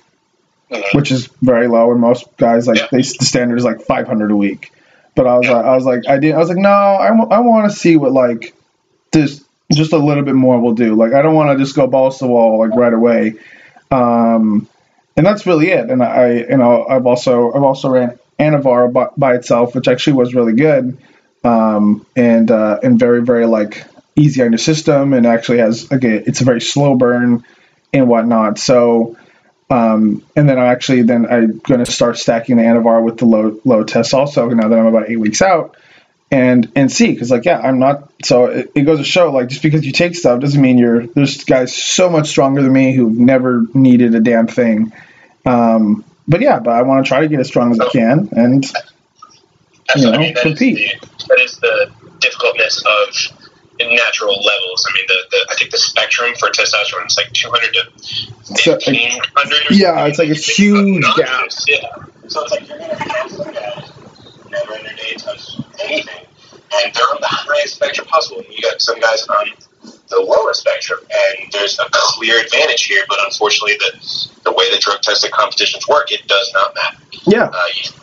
[0.93, 1.91] which is very low.
[1.91, 2.87] And most guys like Yeah.
[2.93, 4.73] they the standard is like 500 a week.
[5.17, 7.29] But I was like I was like I did I was like no I, w-
[7.31, 8.55] I want to see what like
[9.13, 10.95] this just a little bit more will do.
[10.95, 13.35] Like I don't want to just go balls to the wall like right away.
[13.91, 14.69] Um,
[15.17, 15.91] and that's really it.
[15.91, 20.15] And I, you know, I've also I've also ran Anavar by, by itself, which actually
[20.15, 20.99] was really good,
[21.45, 23.85] um, and uh, and very very like
[24.17, 27.45] easy on your system, and actually has again it's a very slow burn
[27.93, 28.59] and whatnot.
[28.59, 29.17] So
[29.71, 33.25] Um, and then I actually then I'm going to start stacking the Anavar with the
[33.25, 35.77] low low test also now that I'm about eight weeks out,
[36.31, 39.49] and and see because like yeah I'm not so it, it, goes to show like
[39.49, 42.95] just because you take stuff doesn't mean you're there's guys so much stronger than me
[42.95, 44.93] who've never needed a damn thing.
[45.47, 48.29] Um, but yeah, but I want to try to get as strong as I can
[48.33, 48.65] and
[49.95, 50.79] you know I mean, that compete.
[50.79, 53.41] Is the, that is the difficultness of
[53.81, 54.87] natural levels.
[54.89, 57.81] I mean, the, the I think the spectrum for testosterone is like 200 to
[58.71, 59.57] 1500.
[59.69, 61.49] So, yeah, it's like a huge gap.
[61.69, 62.05] Yeah.
[62.29, 63.94] So it's like you're to have guys
[64.55, 68.41] never day touch anything, and they're on the highest spectrum possible.
[68.41, 69.47] And you got some guys on
[70.09, 73.05] the lower spectrum, and there's a clear advantage here.
[73.09, 76.99] But unfortunately, the the way the drug tested competitions work, it does not matter.
[77.27, 77.61] Yeah, uh,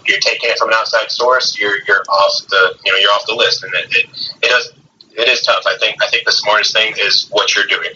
[0.07, 1.57] you, are taking it from an outside source.
[1.57, 4.05] You're you're off the you know you're off the list, and it, it,
[4.43, 4.73] it does
[5.17, 5.63] it is tough.
[5.67, 7.91] I think I think the smartest thing is what you're doing.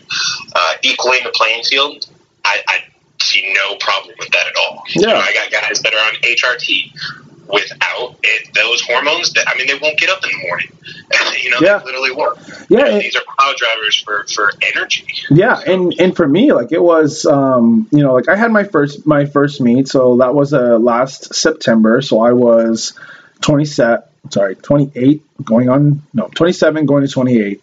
[0.54, 2.10] Uh, equaling the playing field,
[2.44, 2.78] I, I,
[3.22, 4.84] see no problem with that at all.
[4.90, 5.02] Yeah.
[5.02, 9.32] You know, I got guys that are on HRT without it, those hormones.
[9.34, 10.68] That I mean, they won't get up in the morning.
[11.44, 11.78] you know, yeah.
[11.80, 12.40] they literally won't.
[12.70, 15.08] Yeah, and these are plow drivers for for energy.
[15.30, 18.64] Yeah, and and for me, like it was, um, you know, like I had my
[18.64, 22.02] first my first meet, so that was uh, last September.
[22.02, 22.94] So I was
[23.42, 27.62] twenty set sorry, 28 going on, no, 27 going to 28.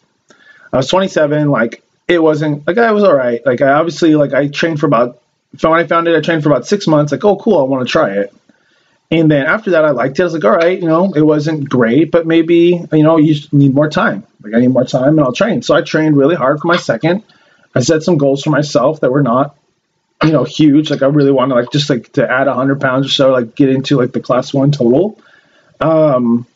[0.72, 3.44] I was 27, like, it wasn't, like, I was all right.
[3.44, 5.20] Like, I obviously, like, I trained for about,
[5.58, 7.62] so when I found it, I trained for about six months, like, oh, cool, I
[7.62, 8.34] want to try it.
[9.12, 10.22] And then after that, I liked it.
[10.22, 13.38] I was like, all right, you know, it wasn't great, but maybe, you know, you
[13.52, 14.26] need more time.
[14.40, 15.60] Like, I need more time and I'll train.
[15.60, 17.22] So I trained really hard for my second.
[17.74, 19.54] I set some goals for myself that were not,
[20.24, 20.90] you know, huge.
[20.90, 23.68] Like, I really wanted, like, just like to add 100 pounds or so, like, get
[23.68, 25.20] into like the class one total.
[25.78, 26.46] Um,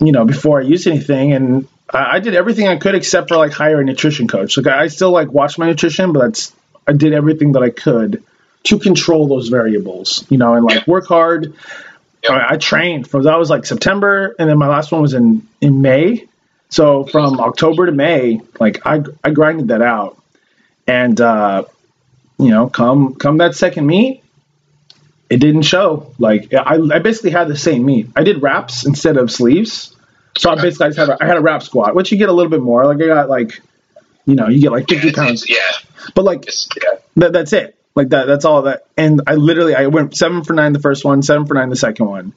[0.00, 1.32] you know, before I used anything.
[1.32, 4.58] And I, I did everything I could except for like hire a nutrition coach.
[4.58, 6.52] Like I still like watch my nutrition, but that's,
[6.86, 8.22] I did everything that I could
[8.64, 11.54] to control those variables, you know, and like work hard.
[12.22, 12.32] Yep.
[12.50, 15.80] I, trained from that was like September, and then my last one was in in
[15.80, 16.26] May.
[16.68, 20.22] So from October to May, like I I grinded that out,
[20.86, 21.64] and uh,
[22.38, 24.22] you know, come come that second meet,
[25.30, 26.12] it didn't show.
[26.18, 28.10] Like I, I basically had the same meet.
[28.16, 29.96] I did wraps instead of sleeves.
[30.36, 32.28] So I basically I just had a, I had a wrap squat, which you get
[32.28, 32.84] a little bit more.
[32.84, 33.60] Like I got like,
[34.26, 35.48] you know, you get like 50 pounds.
[35.48, 35.58] Yeah.
[36.14, 36.98] But like, yeah.
[37.16, 37.76] that, that's it.
[37.94, 38.26] Like that.
[38.26, 38.86] That's all that.
[38.96, 41.76] And I literally I went seven for nine the first one, seven for nine the
[41.76, 42.34] second one,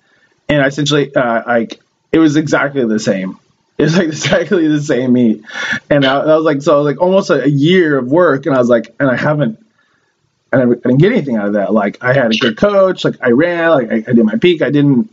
[0.50, 1.80] and I essentially uh, like
[2.12, 3.40] it was exactly the same.
[3.76, 5.44] It was like exactly the same meet,
[5.90, 8.56] and I, I was like, so was like almost a, a year of work, and
[8.56, 9.64] I was like, and I haven't
[10.54, 11.74] I, I didn't get anything out of that.
[11.74, 13.04] Like I had a good coach.
[13.04, 13.70] Like I ran.
[13.72, 14.62] Like I, I did my peak.
[14.62, 15.10] I didn't.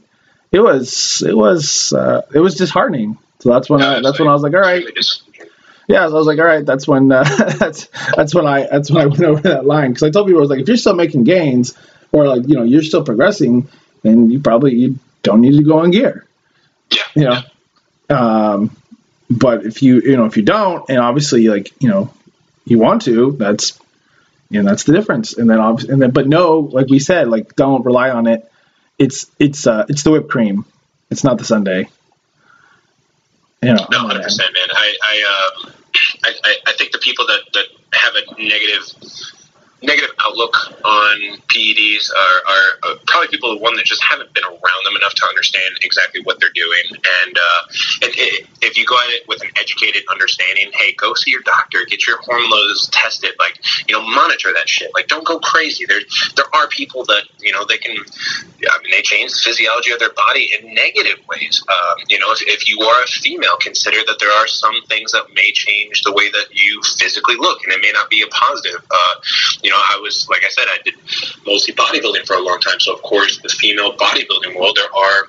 [0.53, 3.19] It was it was uh, it was disheartening.
[3.41, 4.85] So that's when I, that's when I was like, all right.
[5.91, 7.25] Yeah, so I was like, all right, that's when uh,
[7.59, 10.39] that's that's when I that's when I went over that line because I told people
[10.39, 11.77] I was like, if you're still making gains
[12.13, 13.69] or like you know you're still progressing,
[14.03, 16.27] then you probably you don't need to go on gear.
[16.91, 17.03] Yeah.
[17.17, 18.17] You know.
[18.17, 18.77] Um,
[19.29, 22.15] but if you you know if you don't, and obviously like you know
[22.65, 23.77] you want to, that's
[24.53, 25.37] and that's the difference.
[25.37, 28.49] And then, obviously, and then, but no, like we said, like don't rely on it.
[28.97, 30.67] It's it's uh it's the whipped cream.
[31.11, 31.89] It's not the sundae.
[33.61, 34.69] You know, no, hundred percent, man.
[34.71, 35.25] I I,
[35.67, 35.71] uh,
[36.25, 38.85] I I think the people that that have a negative
[39.83, 40.55] negative outlook
[40.85, 45.27] on PEDs are, are probably people one that just haven't been around them enough to
[45.27, 46.85] understand exactly what they're doing.
[46.91, 47.63] And, uh,
[48.03, 51.43] and it, if you go at it with an educated understanding, hey, go see your
[51.43, 53.59] doctor, get your hormones tested, like
[53.89, 54.91] you know, monitor that shit.
[54.95, 55.85] Like, don't go crazy.
[55.87, 56.01] There
[56.37, 57.97] there are people that you know they can.
[57.97, 61.63] I mean, they change the physiology of their body in negative ways.
[61.69, 65.13] Um, you know, if, if you are a female, consider that there are some things
[65.13, 68.27] that may change the way that you physically look, and it may not be a
[68.29, 68.85] positive.
[68.91, 69.15] Uh,
[69.63, 70.95] you you know, I was like I said, I did
[71.47, 72.81] mostly bodybuilding for a long time.
[72.81, 75.29] So of course, the female bodybuilding world, there are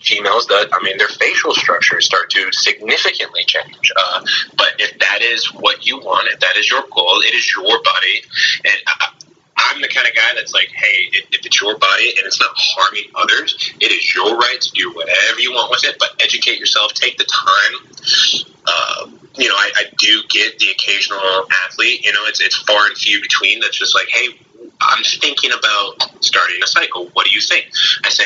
[0.00, 3.90] females that I mean, their facial structures start to significantly change.
[3.96, 4.20] Uh,
[4.56, 7.82] but if that is what you want, if that is your goal, it is your
[7.82, 8.22] body,
[8.64, 8.80] and.
[8.86, 9.08] I,
[9.56, 12.50] I'm the kind of guy that's like, hey, if, it's your body and it's not
[12.54, 15.96] harming others, it is your right to do whatever you want with it.
[15.98, 18.52] But educate yourself, take the time.
[18.66, 21.20] Uh, you know, I, I do get the occasional
[21.66, 22.04] athlete.
[22.04, 23.60] You know, it's it's far and few between.
[23.60, 24.28] That's just like, hey,
[24.80, 27.06] I'm thinking about starting a cycle.
[27.12, 27.66] What do you think?
[28.04, 28.24] I say,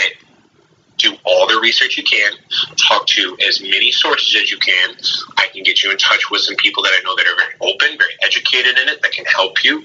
[1.00, 2.32] do all the research you can,
[2.76, 4.94] talk to as many sources as you can.
[5.36, 7.54] I can get you in touch with some people that I know that are very
[7.60, 9.78] open, very educated in it, that can help you.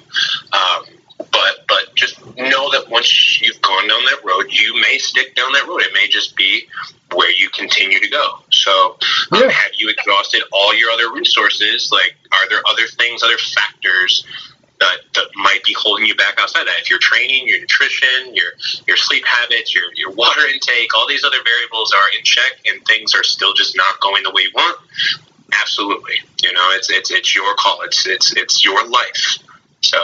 [0.51, 0.85] Um,
[1.17, 5.51] but but just know that once you've gone down that road, you may stick down
[5.53, 5.81] that road.
[5.81, 6.67] It may just be
[7.13, 8.39] where you continue to go.
[8.51, 8.97] So,
[9.31, 9.49] um, yeah.
[9.49, 11.89] have you exhausted all your other resources?
[11.91, 14.25] Like, are there other things, other factors
[14.79, 16.79] that, that might be holding you back outside that.
[16.79, 18.51] If you're training, your nutrition, your
[18.87, 22.85] your sleep habits, your your water intake, all these other variables are in check, and
[22.85, 24.77] things are still just not going the way you want.
[25.61, 27.81] Absolutely, you know, it's it's it's your call.
[27.83, 29.37] It's it's it's your life.
[29.81, 29.97] So,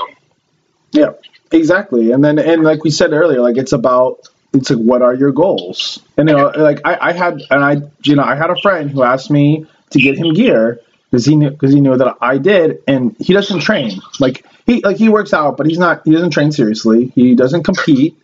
[0.91, 1.11] yeah,
[1.51, 2.11] exactly.
[2.11, 5.31] And then and like we said earlier, like it's about it's like what are your
[5.31, 5.99] goals?
[6.17, 8.89] And you know, like I, I had and I you know I had a friend
[8.89, 10.79] who asked me to get him gear
[11.09, 14.01] because he because he knew that I did, and he doesn't train.
[14.19, 16.01] Like he like he works out, but he's not.
[16.05, 17.07] He doesn't train seriously.
[17.15, 18.17] He doesn't compete.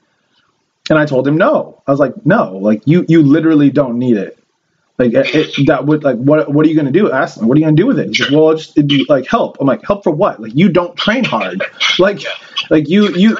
[0.90, 1.82] And I told him no.
[1.86, 4.37] I was like, no, like you you literally don't need it.
[4.98, 7.12] Like it, that would like what what are you gonna do?
[7.12, 7.48] Ask him.
[7.48, 8.20] What are you gonna do with it?
[8.20, 9.58] Like, well, just it'd be like help.
[9.60, 10.42] I'm like, help for what?
[10.42, 11.64] Like you don't train hard.
[12.00, 12.22] Like
[12.72, 13.38] like you you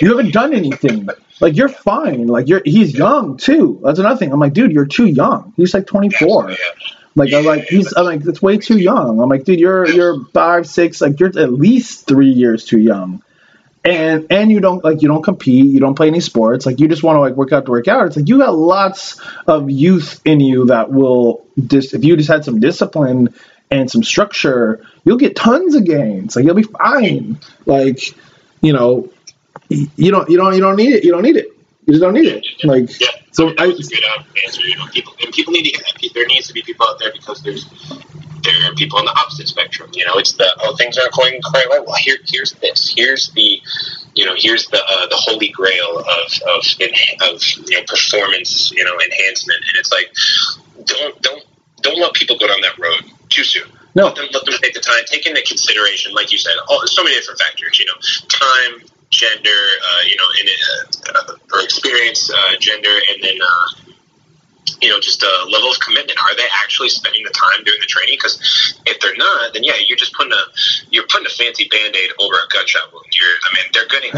[0.00, 1.08] you haven't done anything.
[1.40, 2.26] Like you're fine.
[2.26, 3.80] Like you're he's young too.
[3.82, 4.32] That's another thing.
[4.32, 5.54] I'm like, dude, you're too young.
[5.56, 6.54] He's like 24.
[7.14, 9.20] Like I'm like he's I'm like it's way too young.
[9.20, 13.22] I'm like dude you're you're five six like you're at least three years too young,
[13.88, 16.88] and and you don't like you don't compete you don't play any sports like you
[16.88, 18.06] just want to like work out to work out.
[18.06, 22.28] It's like you got lots of youth in you that will just if you just
[22.28, 23.34] had some discipline
[23.70, 26.36] and some structure you'll get tons of gains.
[26.36, 27.40] Like you'll be fine.
[27.64, 28.14] Like
[28.60, 29.10] you know
[29.70, 31.57] you don't you don't you don't need it you don't need it
[31.88, 32.44] you just don't need it.
[32.64, 34.04] Like yeah, so, I, that's a good
[34.44, 34.60] answer.
[34.68, 36.10] You know, people and people need to get that.
[36.12, 37.64] There needs to be people out there because there's
[38.44, 39.88] there are people on the opposite spectrum.
[39.94, 41.82] You know, it's the oh things aren't going quite right.
[41.82, 42.92] Well, here here's this.
[42.94, 43.62] Here's the
[44.14, 46.62] you know here's the uh, the holy grail of of
[47.22, 50.12] of you know performance you know enhancement, and it's like
[50.84, 51.44] don't don't
[51.80, 53.66] don't let people go down that road too soon.
[53.94, 54.06] No.
[54.06, 57.02] Let them, let them take the time, take into consideration, like you said, oh, so
[57.02, 57.78] many different factors.
[57.78, 57.94] You know,
[58.28, 60.46] time, gender, uh, you know, in
[61.10, 63.87] uh, or experience, uh, gender, and then uh,
[64.80, 66.18] you know just a level of commitment.
[66.22, 68.16] Are they actually spending the time doing the training?
[68.16, 70.42] Because if they're not, then yeah, you're just putting a
[70.90, 73.06] you're putting a fancy band aid over a gunshot wound.
[73.12, 74.08] You're, I mean, they're good at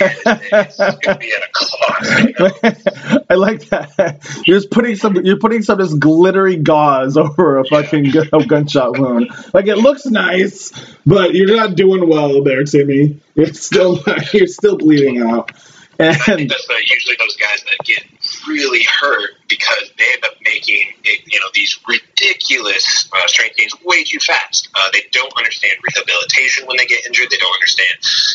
[0.00, 2.10] it, it's, it's gonna be at a cost.
[2.22, 3.24] You know?
[3.30, 4.42] I like that.
[4.46, 5.16] You're just putting some.
[5.16, 9.30] You're putting some of this glittery gauze over a fucking gun, gunshot wound.
[9.52, 10.72] Like it looks nice,
[11.06, 13.20] but you're not doing well there, Timmy.
[13.34, 13.98] You're still
[14.32, 15.52] you're still bleeding out.
[15.98, 18.02] And I think that's uh, usually those guys that get
[18.46, 23.74] really hurt because they end up making it, you know these ridiculous uh, strength gains
[23.84, 24.68] way too fast.
[24.74, 27.28] Uh, they don't understand rehabilitation when they get injured.
[27.28, 27.92] They don't understand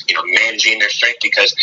[0.07, 1.53] you know managing their strength because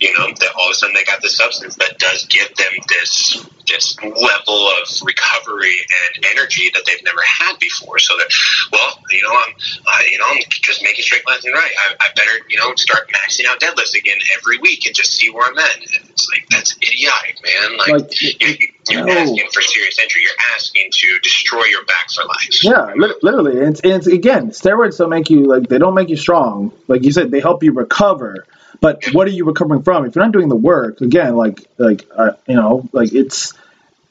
[0.00, 2.72] you know that all of a sudden they got this substance that does give them
[2.88, 5.76] this this level of recovery
[6.16, 7.98] and energy that they've never had before.
[7.98, 8.32] So that
[8.72, 9.52] well you know I'm
[9.86, 11.72] uh, you know I'm just making straight left and right.
[11.76, 15.28] I, I better you know start maxing out deadlifts again every week and just see
[15.28, 15.76] where I'm at.
[15.76, 17.76] And it's like that's idiotic, man.
[17.76, 19.12] Like, like you, you're no.
[19.12, 20.22] asking for serious injury.
[20.22, 22.64] You're asking to destroy your back for life.
[22.64, 23.58] Yeah, literally.
[23.58, 26.72] And it's, and it's again, steroids don't make you like they don't make you strong.
[26.88, 28.46] Like you said, they help you recover.
[28.80, 30.06] But what are you recovering from?
[30.06, 33.52] If you're not doing the work, again, like like uh, you know, like it's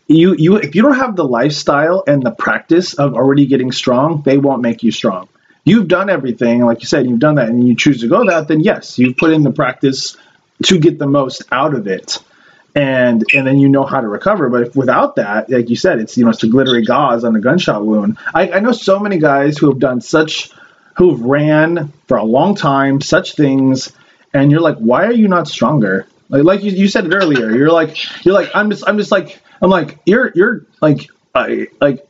[0.07, 4.21] you you if you don't have the lifestyle and the practice of already getting strong,
[4.23, 5.27] they won't make you strong.
[5.63, 8.47] You've done everything, like you said, you've done that, and you choose to go that.
[8.47, 10.17] Then yes, you've put in the practice
[10.63, 12.19] to get the most out of it
[12.75, 14.49] and and then you know how to recover.
[14.49, 17.35] But if, without that, like you said, it's you know it's a glittery gauze on
[17.35, 18.17] a gunshot wound.
[18.33, 20.51] I, I know so many guys who have done such,
[20.95, 23.91] who've ran for a long time, such things,
[24.33, 26.07] and you're like, why are you not stronger?
[26.29, 29.11] Like like you, you said it earlier, you're like you're like I'm just I'm just
[29.11, 32.07] like I'm like you're you're like I like.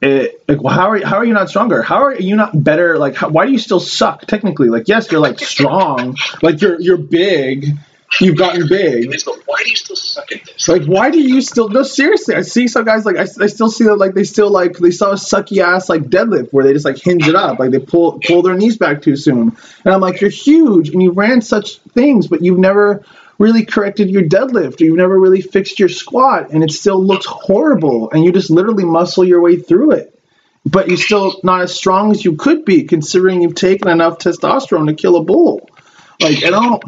[0.00, 1.80] It, like, well, how are you, how are you not stronger?
[1.80, 2.98] How are you not better?
[2.98, 4.26] Like, how, why do you still suck?
[4.26, 7.78] Technically, like, yes, you're like strong, like you're you're big,
[8.20, 9.06] You've gotten big.
[9.46, 10.68] why do you still suck at this?
[10.68, 11.68] Like, why do you still?
[11.68, 12.34] No, seriously.
[12.34, 14.92] I see some guys like I, I still see that like they still like they
[14.92, 17.80] saw a sucky ass like deadlift where they just like hinge it up, like they
[17.80, 19.56] pull pull their knees back too soon.
[19.84, 23.04] And I'm like, you're huge and you ran such things, but you've never
[23.38, 27.26] really corrected your deadlift or you've never really fixed your squat, and it still looks
[27.26, 28.10] horrible.
[28.10, 30.10] And you just literally muscle your way through it.
[30.66, 34.86] But you're still not as strong as you could be, considering you've taken enough testosterone
[34.86, 35.68] to kill a bull.
[36.20, 36.82] Like, I don't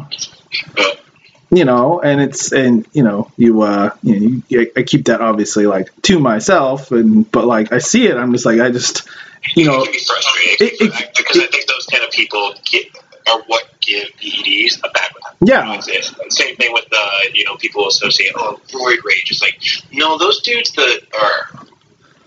[1.49, 5.21] you know, and it's and you know you uh you know you, I keep that
[5.21, 9.07] obviously like to myself, and but like I see it, I'm just like I just
[9.55, 12.53] you know it can be frustrating it, it, because I think those kind of people
[12.63, 12.87] get
[13.29, 15.35] are what give PEDs a bad rap.
[15.41, 15.79] Yeah.
[15.79, 19.31] Same thing with uh, you know people associate oh roid rage.
[19.31, 19.61] It's like
[19.91, 21.66] no, those dudes that are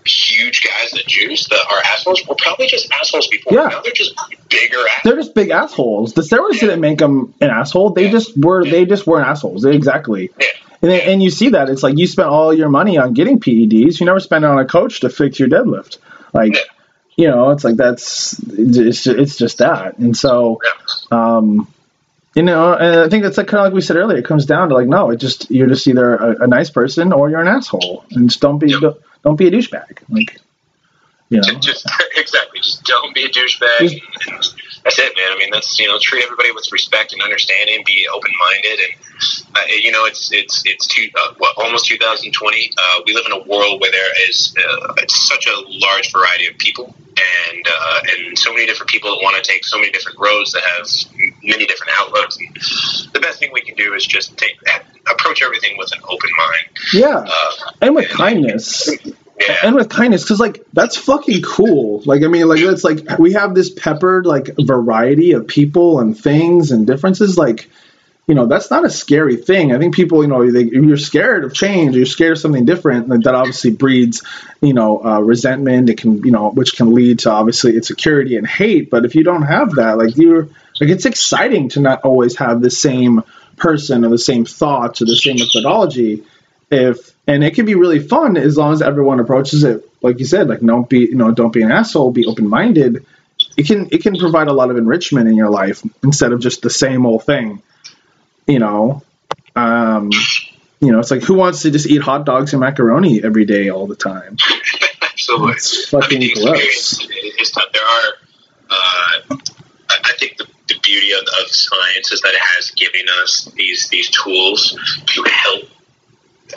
[0.05, 3.53] huge guys that juice that are assholes were probably just assholes before.
[3.53, 3.67] Yeah.
[3.67, 4.15] Now they're just
[4.49, 5.01] bigger assholes.
[5.03, 6.13] They're just big assholes.
[6.13, 6.59] The steroids yeah.
[6.61, 7.91] didn't make them an asshole.
[7.91, 8.11] They yeah.
[8.11, 8.65] just were.
[8.65, 8.71] Yeah.
[8.71, 9.65] They just weren't assholes.
[9.65, 10.31] Exactly.
[10.81, 13.99] And, and you see that it's like you spent all your money on getting PEDs.
[13.99, 15.97] You never spent it on a coach to fix your deadlift.
[16.33, 16.55] Like
[17.15, 20.61] you know, it's like that's it's just, it's just that, and so,
[21.11, 21.71] um,
[22.35, 24.17] you know, and I think that's like kind of like we said earlier.
[24.17, 27.11] It comes down to like, no, it just you're just either a, a nice person
[27.13, 29.99] or you're an asshole, and just don't be don't, don't be a douchebag.
[30.09, 30.37] Like,
[31.31, 33.79] you know, Just, just exactly, just don't be a douchebag.
[33.79, 34.45] And, and
[34.83, 35.27] that's it, man.
[35.31, 37.83] I mean, that's you know, treat everybody with respect and understanding.
[37.85, 42.71] Be open minded, and uh, you know, it's it's it's two, uh, what, almost 2020.
[42.77, 46.57] Uh, we live in a world where there is uh, such a large variety of
[46.57, 46.93] people,
[47.53, 50.51] and uh, and so many different people that want to take so many different roads
[50.51, 50.87] that have
[51.43, 52.37] many different outlooks.
[52.37, 54.57] And the best thing we can do is just take
[55.09, 56.65] approach everything with an open mind.
[56.93, 58.89] yeah, Uh, and with kindness.
[59.47, 59.57] Yeah.
[59.63, 62.01] and with kindness because like that's fucking cool.
[62.05, 66.17] Like i mean like it's like we have this peppered like variety of people and
[66.17, 67.37] things and differences.
[67.37, 67.69] Like
[68.27, 69.73] you know that's not a scary thing.
[69.73, 73.09] I think people you know they, you're scared of change you're scared of something different
[73.09, 74.23] like that obviously breeds
[74.61, 75.89] you know uh, resentment.
[75.89, 78.89] It can you know which can lead to obviously insecurity and hate.
[78.89, 80.43] But if you don't have that like you're
[80.79, 83.23] like it's exciting to not always have the same
[83.57, 86.23] person or the same thoughts or the same methodology
[86.71, 90.25] if and it can be really fun as long as everyone approaches it like you
[90.25, 93.05] said like don't be you know don't be an asshole be open minded
[93.57, 96.61] it can it can provide a lot of enrichment in your life instead of just
[96.61, 97.61] the same old thing
[98.47, 99.01] you know
[99.55, 100.09] um
[100.79, 103.69] you know it's like who wants to just eat hot dogs and macaroni every day
[103.69, 104.37] all the time
[105.01, 105.53] Absolutely.
[105.53, 107.07] it's fucking I mean, gross
[107.39, 107.71] is tough.
[107.73, 108.13] There are,
[108.69, 109.37] uh,
[109.89, 113.51] I I think the, the beauty of, of science is that it has given us
[113.55, 114.77] these these tools
[115.07, 115.63] to help.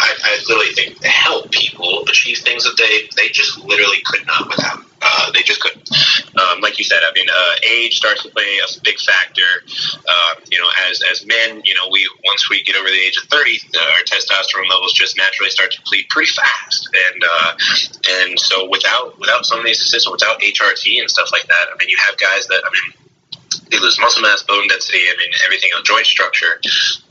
[0.01, 4.49] I, I literally think help people achieve things that they they just literally could not
[4.49, 4.85] without.
[5.07, 5.85] Uh, they just couldn't.
[6.41, 9.45] Um, like you said, I mean, uh, age starts to play a big factor.
[10.09, 13.19] Um, you know, as as men, you know, we once we get over the age
[13.19, 17.53] of thirty, uh, our testosterone levels just naturally start to deplete pretty fast, and uh,
[18.23, 21.77] and so without without some of these systems, without HRT and stuff like that, I
[21.79, 23.04] mean, you have guys that I mean.
[23.71, 26.61] They lose muscle mass, bone density, I mean everything on joint structure.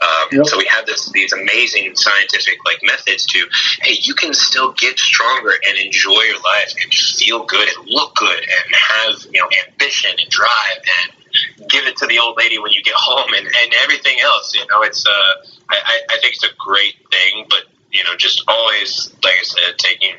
[0.02, 0.46] Um, Yep.
[0.48, 3.46] So we have this these amazing scientific like methods to,
[3.82, 8.16] hey, you can still get stronger and enjoy your life and feel good and look
[8.16, 12.60] good and have you know ambition and drive and give it to the old lady
[12.60, 14.54] when you get home and, and everything else.
[14.56, 17.64] You know, it's uh, I, I I think it's a great thing, but
[17.94, 20.16] you know, just always like I said, taking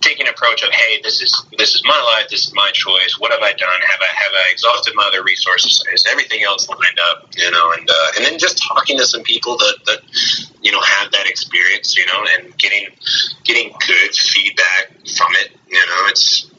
[0.00, 3.16] taking approach of hey, this is this is my life, this is my choice.
[3.18, 3.80] What have I done?
[3.80, 5.82] Have I have I exhausted my other resources?
[5.92, 7.28] Is everything else lined up?
[7.36, 10.00] You know, and uh, and then just talking to some people that that
[10.62, 12.88] you know have that experience, you know, and getting
[13.44, 15.50] getting good feedback from it.
[15.66, 16.50] You know, it's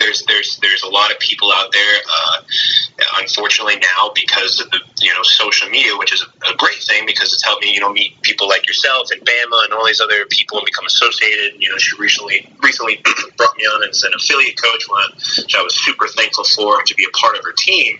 [0.00, 1.96] there's there's there's a lot of people out there.
[2.08, 2.42] Uh,
[3.20, 7.32] unfortunately, now because of the you know social media, which is a, great thing because
[7.32, 10.26] it's helped me you know meet people like yourself and Bama and all these other
[10.26, 11.60] people and become associated.
[11.62, 13.02] You know, she recently recently
[13.36, 14.86] brought me on as an affiliate coach,
[15.38, 17.98] which I was super thankful for to be a part of her team.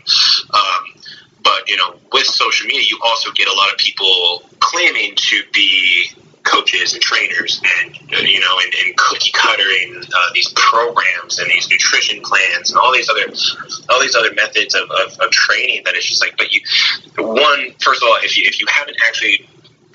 [0.53, 1.03] Um,
[1.43, 5.43] but you know, with social media, you also get a lot of people claiming to
[5.53, 6.11] be
[6.45, 11.51] coaches and trainers and uh, you know and, and cookie cuttering uh, these programs and
[11.51, 13.27] these nutrition plans and all these other
[13.91, 16.61] all these other methods of, of, of training that it's just like but you
[17.19, 19.47] one first of all if you if you haven't actually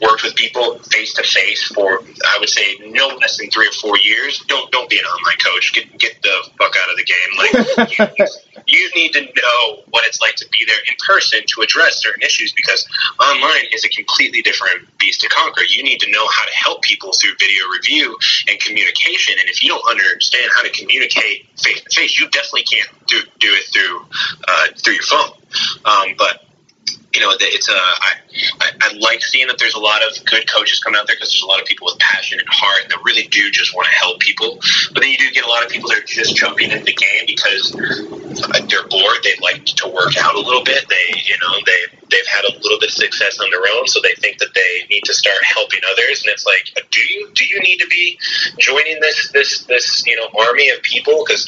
[0.01, 3.72] worked with people face to face for I would say no less than three or
[3.72, 7.05] four years don't don't be an online coach get get the fuck out of the
[7.05, 8.26] game like you,
[8.67, 12.23] you need to know what it's like to be there in person to address certain
[12.23, 12.88] issues because
[13.19, 15.63] online is a completely different beast to conquer.
[15.67, 18.17] You need to know how to help people through video review
[18.49, 19.35] and communication.
[19.39, 23.22] And if you don't understand how to communicate face to face, you definitely can't do,
[23.39, 24.05] do it through
[24.47, 25.31] uh, through your phone.
[25.85, 26.44] Um, but
[27.15, 27.73] you know, it's a.
[27.73, 28.11] I,
[28.59, 31.31] I, I like seeing that there's a lot of good coaches coming out there because
[31.31, 33.95] there's a lot of people with passion and heart that really do just want to
[33.95, 34.59] help people.
[34.93, 36.93] But then you do get a lot of people that are just jumping into the
[36.93, 37.71] game because
[38.43, 39.23] uh, they're bored.
[39.23, 40.83] They like to work out a little bit.
[40.89, 41.79] They, you know, they
[42.11, 44.83] they've had a little bit of success on their own, so they think that they
[44.91, 46.19] need to start helping others.
[46.27, 48.19] And it's like, do you do you need to be
[48.59, 51.47] joining this this this you know army of people because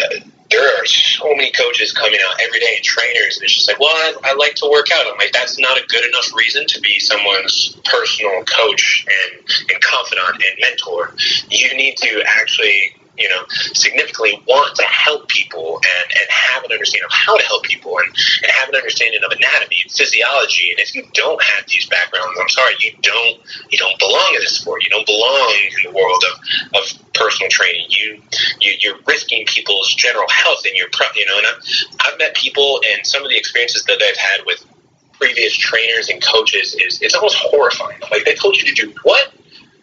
[0.00, 3.68] uh, there are so many coaches coming out every day and trainers, and it's just
[3.68, 5.06] like, well, I, I like to work out.
[5.06, 9.40] I'm like, that's not a good enough reason to be someone's personal coach and,
[9.72, 11.14] and confidant and mentor.
[11.50, 13.44] You need to actually you know,
[13.74, 17.98] significantly want to help people and, and have an understanding of how to help people
[17.98, 20.70] and, and have an understanding of anatomy and physiology.
[20.70, 23.40] And if you don't have these backgrounds, I'm sorry, you don't
[23.70, 24.84] you don't belong in this sport.
[24.84, 27.86] You don't belong in the world of, of personal training.
[27.90, 28.22] You,
[28.60, 31.38] you you're risking people's general health and your you know.
[31.38, 34.64] And I've, I've met people and some of the experiences that I've had with
[35.12, 38.00] previous trainers and coaches is it's almost horrifying.
[38.10, 39.32] Like they told you to do what?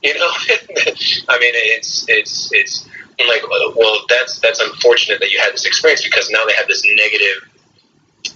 [0.02, 0.32] You know,
[1.30, 2.89] I mean, it's it's it's
[3.28, 3.44] like,
[3.76, 7.50] well, that's that's unfortunate that you had this experience because now they have this negative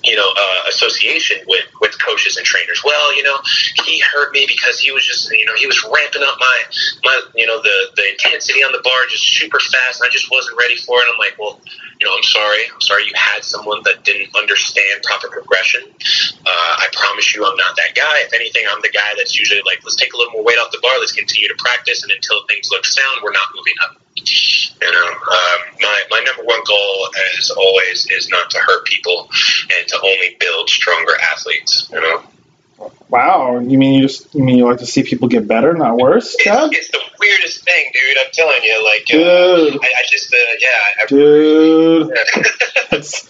[0.04, 2.82] you know, uh, association with, with coaches and trainers.
[2.84, 3.38] Well, you know,
[3.86, 6.60] he hurt me because he was just, you know, he was ramping up my,
[7.04, 10.30] my, you know, the, the intensity on the bar just super fast and I just
[10.32, 11.08] wasn't ready for it.
[11.12, 11.60] I'm like, well,
[12.00, 12.64] you know, I'm sorry.
[12.74, 15.84] I'm sorry you had someone that didn't understand proper progression.
[15.88, 18.28] Uh, I promise you I'm not that guy.
[18.28, 20.72] If anything, I'm the guy that's usually like, let's take a little more weight off
[20.72, 21.00] the bar.
[21.00, 22.04] Let's continue to practice.
[22.04, 24.04] And until things look sound, we're not moving up.
[24.15, 27.10] You know, um, my, my number one goal,
[27.40, 29.30] as always, is not to hurt people
[29.77, 31.90] and to only build stronger athletes.
[31.91, 32.23] You know.
[33.10, 35.98] Wow, you mean you just you mean you like to see people get better, not
[35.98, 36.35] worse?
[36.40, 38.18] It's, it's the weirdest thing, dude.
[38.18, 39.76] I'm telling you, like, dude.
[39.76, 40.68] Uh, I, I, just, uh, yeah,
[40.99, 42.11] I, dude.
[42.91, 43.30] that's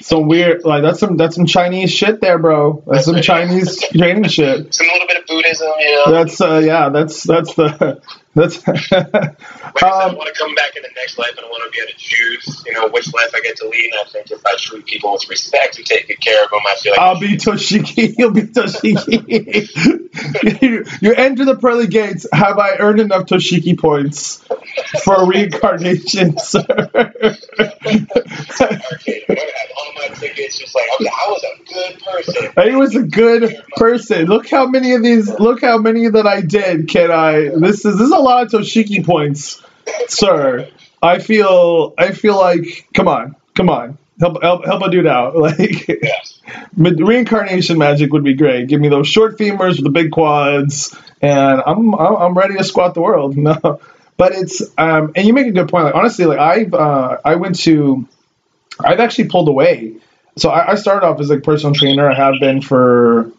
[0.00, 2.82] some weird, like that's some that's some Chinese shit there, bro.
[2.86, 4.74] That's some Chinese training shit.
[4.74, 6.12] Some little bit of Buddhism, you know.
[6.12, 8.00] That's uh, yeah, that's that's the
[8.34, 8.66] that's.
[8.66, 11.70] like I, um, want to come back in the next life, and I want to
[11.70, 13.92] be able to choose, you know, which life I get to lead.
[13.92, 16.60] And I think if I treat people with respect and take good care of them,
[16.66, 18.14] I feel like I'll be Toshiki.
[18.18, 19.72] You'll be Toshiki.
[21.02, 22.26] you, enter the pearly gates.
[22.32, 24.42] Have I earned enough Toshiki points
[25.04, 26.90] for reincarnation, sir?
[30.22, 32.70] tickets, just like I was a good person.
[32.70, 34.26] He was a good person.
[34.26, 35.28] Look how many of these.
[35.28, 36.88] Look how many that I did.
[36.88, 37.48] Can I?
[37.48, 39.62] This is this is a lot of Toshiki points,
[40.08, 40.68] sir.
[41.02, 41.94] I feel.
[41.98, 42.88] I feel like.
[42.94, 43.36] Come on.
[43.54, 43.98] Come on.
[44.20, 45.34] Help, help, help a dude out.
[46.76, 48.68] Like, reincarnation magic would be great.
[48.68, 52.94] Give me those short femurs with the big quads, and I'm I'm ready to squat
[52.94, 53.36] the world.
[53.42, 53.80] No,
[54.16, 55.86] but it's um, and you make a good point.
[55.86, 58.06] Like honestly, like I've uh, I went to
[58.78, 59.96] I've actually pulled away.
[60.36, 62.08] So I, I started off as like personal trainer.
[62.10, 63.32] I have been for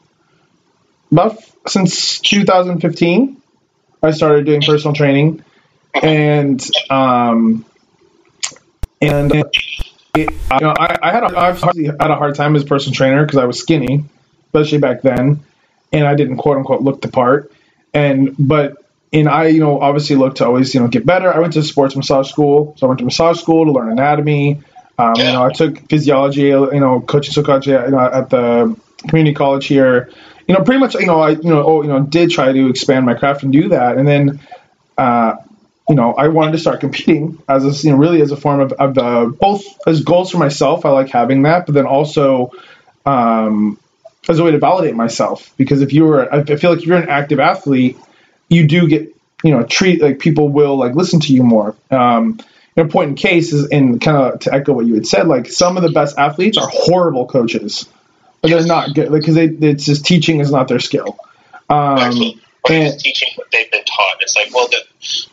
[1.11, 1.37] about
[1.67, 3.41] since 2015.
[4.03, 5.43] I started doing personal training,
[5.93, 7.65] and um,
[9.01, 9.47] and it,
[10.15, 10.27] you
[10.61, 13.37] know, I, I had a, I've had a hard time as a personal trainer because
[13.37, 14.05] I was skinny,
[14.47, 15.39] especially back then,
[15.91, 17.51] and I didn't quote unquote look the part.
[17.93, 21.33] And but and I, you know, obviously look to always, you know, get better.
[21.33, 24.61] I went to sports massage school, so I went to massage school to learn anatomy.
[24.97, 25.27] Um, yeah.
[25.27, 28.75] You know, I took physiology, you know, coaching psychology you know, at the
[29.07, 30.09] community college here.
[30.47, 32.69] You know, pretty much, you know, I, you know, oh, you know, did try to
[32.69, 34.39] expand my craft and do that, and then,
[34.97, 35.35] uh,
[35.87, 38.61] you know, I wanted to start competing as a, you know, really as a form
[38.61, 40.85] of, of the both as goals for myself.
[40.85, 42.51] I like having that, but then also,
[43.05, 43.77] um,
[44.29, 45.53] as a way to validate myself.
[45.57, 47.97] Because if you were, I feel like if you're an active athlete,
[48.49, 49.13] you do get,
[49.43, 51.75] you know, treat like people will like listen to you more.
[51.91, 52.39] Um,
[52.75, 55.77] an important case is in kind of to echo what you had said, like some
[55.77, 57.87] of the best athletes are horrible coaches.
[58.43, 61.17] But they're not good because like, they, it's just teaching is not their skill.
[61.69, 62.33] Um,
[62.69, 64.17] and, teaching what they've been taught.
[64.21, 64.83] It's like, well, the,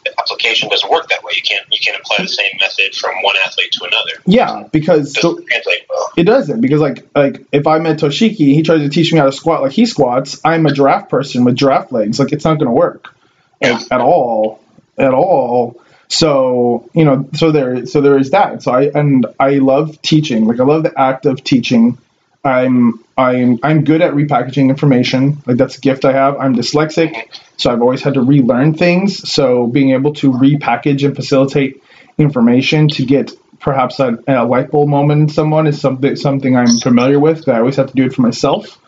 [0.05, 1.33] the, application doesn't work that way.
[1.35, 4.23] You can't you can't apply the same method from one athlete to another.
[4.27, 6.13] Yeah, because it doesn't, so, well.
[6.17, 9.27] it doesn't because like like if I met Toshiki, he tries to teach me how
[9.27, 10.41] to squat like he squats.
[10.45, 12.19] I'm a giraffe person with giraffe legs.
[12.21, 13.13] Like it's not going to work
[13.61, 14.61] like, at all,
[14.99, 15.83] at all.
[16.09, 18.63] So you know, so there, so there is that.
[18.63, 20.47] So I and I love teaching.
[20.47, 21.99] Like I love the act of teaching.
[22.43, 25.43] I'm I'm I'm good at repackaging information.
[25.47, 26.39] Like that's a gift I have.
[26.39, 29.31] I'm dyslexic, so I've always had to relearn things.
[29.31, 31.83] So being able to repackage and facilitate
[32.17, 36.79] information to get perhaps a, a light bulb moment in someone is something something I'm
[36.79, 37.49] familiar with.
[37.49, 38.79] I always have to do it for myself.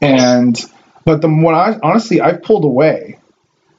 [0.00, 0.58] And
[1.04, 3.18] but the when I honestly I've pulled away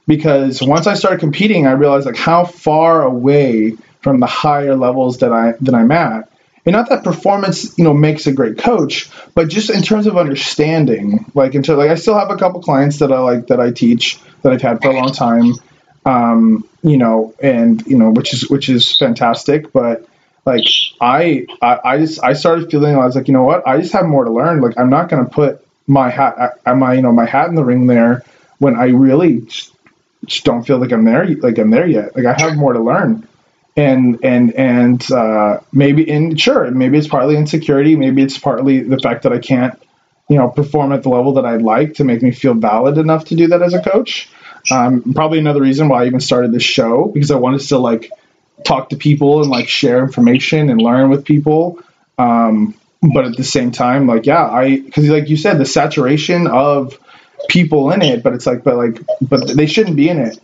[0.07, 5.19] because once I started competing, I realized like how far away from the higher levels
[5.19, 6.30] that I that I'm at.
[6.68, 10.18] And not that performance, you know, makes a great coach, but just in terms of
[10.18, 13.72] understanding, like until like I still have a couple clients that I like that I
[13.72, 15.53] teach that I've had for a long time,
[16.06, 19.72] um, you know, and you know, which is which is fantastic.
[19.72, 20.10] But
[20.45, 20.65] like
[20.99, 23.94] I, I, I just I started feeling I was like, you know what, I just
[23.94, 24.60] have more to learn.
[24.60, 27.64] Like I'm not going to put my hat, my you know, my hat in the
[27.64, 28.26] ring there
[28.57, 29.48] when I really
[30.26, 32.14] just don't feel like I'm there like I'm there yet.
[32.14, 33.26] Like I have more to learn.
[33.78, 38.98] And and and uh, maybe and sure, maybe it's partly insecurity, maybe it's partly the
[38.98, 39.80] fact that I can't,
[40.30, 43.26] you know, perform at the level that I'd like to make me feel valid enough
[43.26, 44.30] to do that as a coach.
[44.72, 48.12] Um, probably another reason why I even started this show because I wanted to like
[48.66, 51.80] talk to people and like share information and learn with people.
[52.18, 52.74] Um,
[53.14, 56.98] but at the same time, like yeah, I because like you said, the saturation of
[57.48, 60.40] people in it, but it's like, but like, but they shouldn't be in it,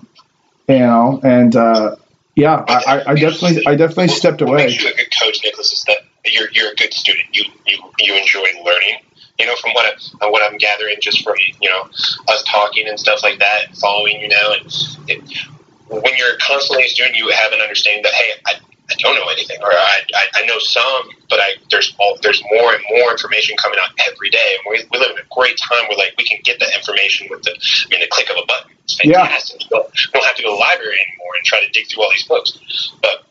[0.69, 1.19] you know.
[1.23, 1.95] And uh,
[2.35, 4.51] yeah, I, I definitely, I definitely stepped away.
[4.51, 7.27] What makes you a good coach, Nicholas, is that you're you're a good student.
[7.33, 8.99] You you you enjoy learning.
[9.39, 11.83] You know, from what I, what I'm gathering, just from you know
[12.27, 14.65] us talking and stuff like that, and following you now, and
[15.07, 15.21] it,
[15.89, 18.53] when you're constantly a student, you have an understanding that hey, I,
[18.93, 22.41] I don't know anything, or I, I, I know some, but I there's all, there's
[22.51, 25.57] more and more information coming out every day, and we, we live in a great
[25.57, 28.37] time where like we can get that information with the I mean the click of
[28.37, 28.71] a button.
[28.83, 29.61] It's fantastic.
[29.71, 29.77] Yeah.
[29.77, 32.11] You, don't have to go to the library anymore and try to dig through all
[32.11, 32.59] these books.
[33.01, 33.25] But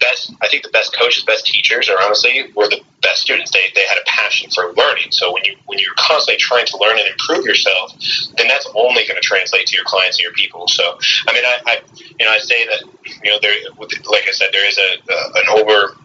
[0.00, 3.50] best, I think the best coaches, best teachers, are honestly were the best students.
[3.50, 5.10] They, they had a passion for learning.
[5.10, 7.92] So when you when you're constantly trying to learn and improve yourself,
[8.36, 10.68] then that's only going to translate to your clients and your people.
[10.68, 10.98] So
[11.28, 11.80] I mean, I, I
[12.18, 15.32] you know I say that you know there, like I said, there is a, a
[15.34, 15.96] an over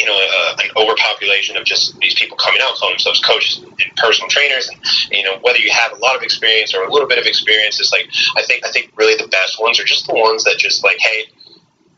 [0.00, 3.96] you know, uh, an overpopulation of just these people coming out calling themselves coaches and
[3.96, 4.78] personal trainers, and
[5.10, 7.78] you know, whether you have a lot of experience or a little bit of experience,
[7.80, 10.58] it's like I think I think really the best ones are just the ones that
[10.58, 11.26] just like, hey,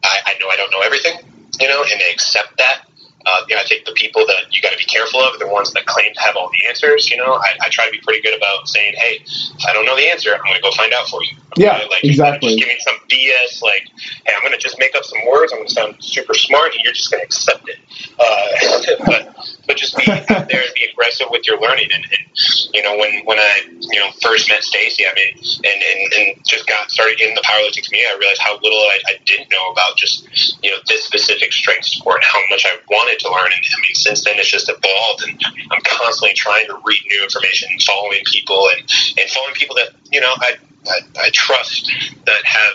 [0.03, 1.19] I, I know I don't know everything,
[1.61, 2.83] you know, and they accept that.
[3.25, 5.39] Uh, you know, I think the people that you got to be careful of are
[5.39, 7.09] the ones that claim to have all the answers.
[7.09, 9.87] You know, I, I try to be pretty good about saying, "Hey, if I don't
[9.87, 12.57] know the answer, I'm going to go find out for you." Yeah, like, exactly.
[12.57, 13.63] Just give me some BS.
[13.63, 13.87] Like,
[14.27, 15.53] hey, I'm going to just make up some words.
[15.53, 17.79] I'm going to sound super smart, and you're just going to accept it.
[18.19, 21.89] Uh, but but just be out there and be aggressive with your learning.
[21.93, 22.23] And, and
[22.75, 25.35] you know, when when I you know first met Stacy, I mean,
[25.65, 28.99] and, and and just got started in the powerlifting community, I realized how little I,
[29.07, 30.29] I didn't know about just
[30.63, 33.53] you know this specific strength sport and how much I wanted to learn.
[33.53, 37.23] And I mean, since then it's just evolved, and I'm constantly trying to read new
[37.23, 38.81] information, and following people, and
[39.19, 40.57] and following people that you know I
[40.89, 41.91] I, I trust
[42.27, 42.75] that have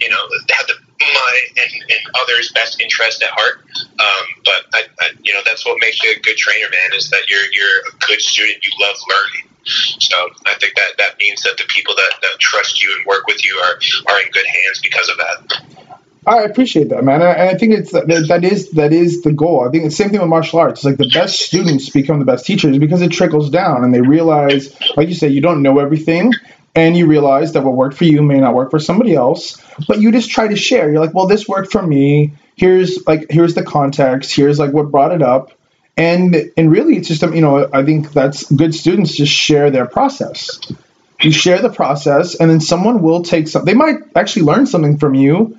[0.00, 3.64] you know have the my and, and others' best interest at heart.
[3.98, 6.96] Um, but I, I, you know that's what makes you a good trainer, man.
[6.96, 8.64] Is that you're you're a good student.
[8.64, 9.50] You love learning.
[9.98, 10.16] So
[10.46, 13.44] I think that that means that the people that, that trust you and work with
[13.44, 15.86] you are are in good hands because of that.
[16.26, 19.66] I appreciate that, man, and I think it's that is that is the goal.
[19.66, 20.80] I think it's the same thing with martial arts.
[20.80, 24.00] It's like the best students become the best teachers because it trickles down, and they
[24.00, 26.32] realize, like you say, you don't know everything,
[26.76, 30.00] and you realize that what worked for you may not work for somebody else but
[30.00, 30.90] you just try to share.
[30.90, 32.34] You're like well this worked for me.
[32.54, 34.34] Here's like here's the context.
[34.34, 35.52] Here's like what brought it up.
[35.96, 39.86] And and really it's just you know i think that's good students just share their
[39.86, 40.60] process.
[41.20, 44.98] You share the process and then someone will take some they might actually learn something
[44.98, 45.58] from you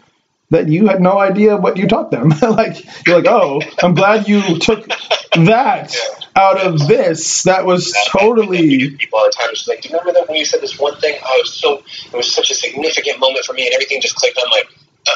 [0.49, 2.33] that you had no idea what you taught them.
[2.41, 4.87] Like you're like oh i'm glad you took
[5.33, 5.95] that
[6.37, 7.43] out of this.
[7.43, 8.91] That was totally.
[8.91, 10.95] People all the time just like, do you remember that when you said this one
[10.99, 11.15] thing?
[11.15, 14.39] I was so it was such a significant moment for me, and everything just clicked.
[14.43, 14.67] I'm like.
[15.07, 15.11] Uh,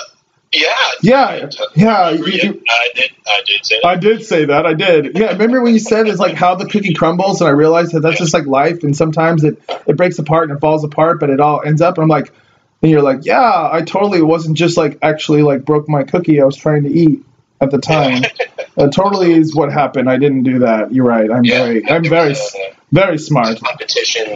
[0.54, 2.10] yeah, yeah, yeah.
[2.10, 3.12] You, I did.
[3.26, 3.80] I did say.
[3.82, 3.88] That.
[3.88, 4.66] I did say that.
[4.66, 5.18] I did.
[5.18, 5.32] Yeah.
[5.32, 8.18] Remember when you said it's like how the cookie crumbles, and I realized that that's
[8.18, 11.40] just like life, and sometimes it it breaks apart and it falls apart, but it
[11.40, 11.98] all ends up.
[11.98, 12.34] And I'm like,
[12.82, 16.46] and you're like, yeah, I totally wasn't just like actually like broke my cookie I
[16.46, 17.24] was trying to eat
[17.62, 18.24] at the time.
[18.76, 20.10] that totally is what happened.
[20.10, 20.94] I didn't do that.
[20.94, 21.32] You're right.
[21.32, 23.60] I'm yeah, very, I'm very, a, very smart.
[23.62, 24.28] Competition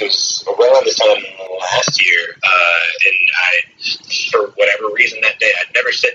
[0.00, 1.22] was around this time
[1.60, 6.12] last year, uh, and I, for whatever reason that day, I'd never said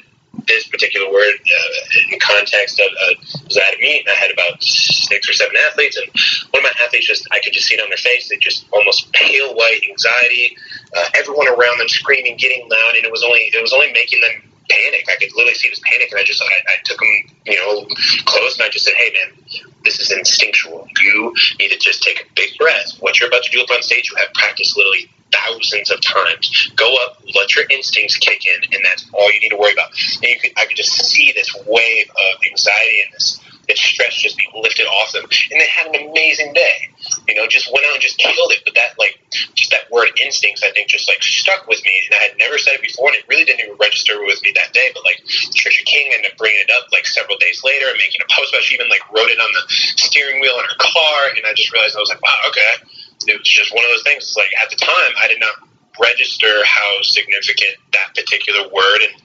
[0.47, 3.13] this particular word uh, in context of uh,
[3.45, 4.07] was at a meet.
[4.07, 6.07] I had about six or seven athletes, and
[6.51, 8.29] one of my athletes just I could just see it on their face.
[8.29, 10.57] They just almost pale white anxiety.
[10.95, 14.21] Uh, everyone around them screaming, getting loud, and it was only it was only making
[14.21, 15.05] them panic.
[15.07, 17.85] I could literally see this panic, and I just I, I took him, you know,
[18.25, 19.43] close, and I just said, "Hey, man,
[19.83, 20.87] this is instinctual.
[21.01, 22.97] You need to just take a big breath.
[22.99, 26.71] What you're about to do up on stage, you have practiced literally thousands of times.
[26.75, 29.89] Go up, let your instincts kick in, and that's all you need to worry about."
[30.21, 34.13] And you could, I could just see this wave of anxiety and this that stress
[34.15, 36.89] just be lifted off them, and they had an amazing day.
[37.27, 38.61] You know, just went out and just killed it.
[38.65, 39.19] But that, like,
[39.55, 42.57] just that word instincts, I think, just like stuck with me, and I had never
[42.57, 44.91] said it before, and it really didn't even register with me that day.
[44.93, 45.23] But like,
[45.55, 48.51] Trisha King ended up bringing it up like several days later and making a post
[48.51, 48.61] about.
[48.61, 48.69] It.
[48.69, 49.63] She even like wrote it on the
[49.99, 52.73] steering wheel in her car, and I just realized I was like, wow, okay.
[53.27, 54.33] It was just one of those things.
[54.37, 55.55] Like at the time, I did not
[55.99, 59.15] register how significant that particular word and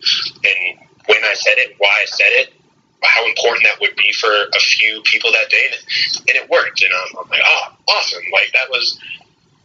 [0.46, 2.52] and when I said it, why I said it,
[3.02, 5.84] how important that would be for a few people that day, and it,
[6.28, 6.82] and it worked.
[6.82, 8.22] And I'm, I'm like, oh, awesome!
[8.32, 8.98] Like that was,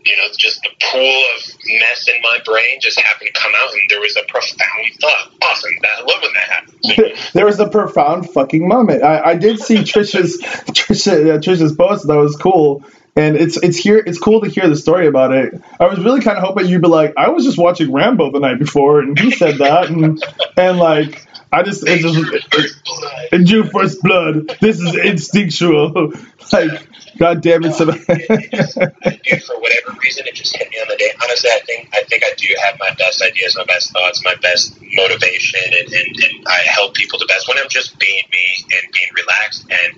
[0.06, 1.42] you know, just the pool of
[1.80, 5.32] mess in my brain just happened to come out, and there was a profound thought.
[5.42, 5.72] Awesome!
[5.84, 7.32] I love when that happens.
[7.34, 9.04] there was a profound fucking moment.
[9.04, 12.08] I, I did see Trisha's Trisha, uh, Trisha's post.
[12.08, 12.84] That was cool.
[13.18, 15.62] And it's it's here it's cool to hear the story about it.
[15.80, 18.40] I was really kind of hoping you'd be like, I was just watching Rambo the
[18.40, 20.22] night before, and he said that, and
[20.58, 24.50] and like I just it's just and you first blood.
[24.62, 26.14] This is instinctual.
[26.54, 31.12] like God damn it, Dude, for whatever reason, it just hit me on the day.
[31.24, 34.36] Honestly, I think I think I do have my best ideas, my best thoughts, my
[34.36, 38.46] best motivation, and, and, and I help people the best when I'm just being me
[38.72, 39.92] and being relaxed and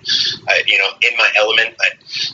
[0.48, 1.76] I, you know in my element.
[1.82, 1.90] I,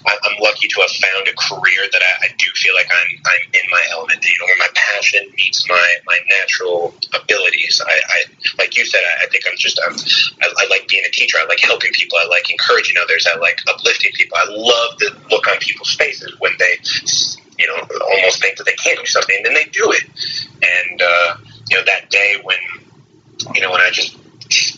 [0.07, 3.11] I, I'm lucky to have found a career that I, I do feel like I'm
[3.25, 4.23] I'm in my element.
[4.23, 7.81] You know, where my passion meets my my natural abilities.
[7.85, 8.19] I, I
[8.59, 9.95] like you said, I, I think I'm just I'm,
[10.41, 11.37] I, I like being a teacher.
[11.39, 12.17] I like helping people.
[12.19, 13.27] I like encouraging others.
[13.31, 14.37] I like uplifting people.
[14.37, 16.77] I love the look on people's faces when they
[17.57, 17.75] you know
[18.15, 20.03] almost think that they can't do something, and then they do it.
[20.61, 21.35] And uh,
[21.69, 22.57] you know that day when
[23.53, 24.17] you know when I just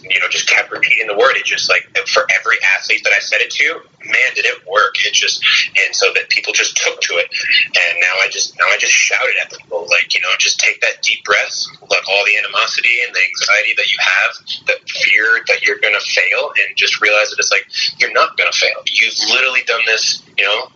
[0.03, 1.35] you know, just kept repeating the word.
[1.35, 4.95] It just like for every athlete that I said it to, man, did it work.
[5.05, 5.43] It just,
[5.75, 7.27] and so that people just took to it.
[7.75, 10.81] And now I just, now I just shouted at people, like, you know, just take
[10.81, 14.31] that deep breath, let all the animosity and the anxiety that you have,
[14.67, 17.65] that fear that you're going to fail, and just realize that it's like,
[17.99, 18.79] you're not going to fail.
[18.87, 20.69] You've literally done this, you know,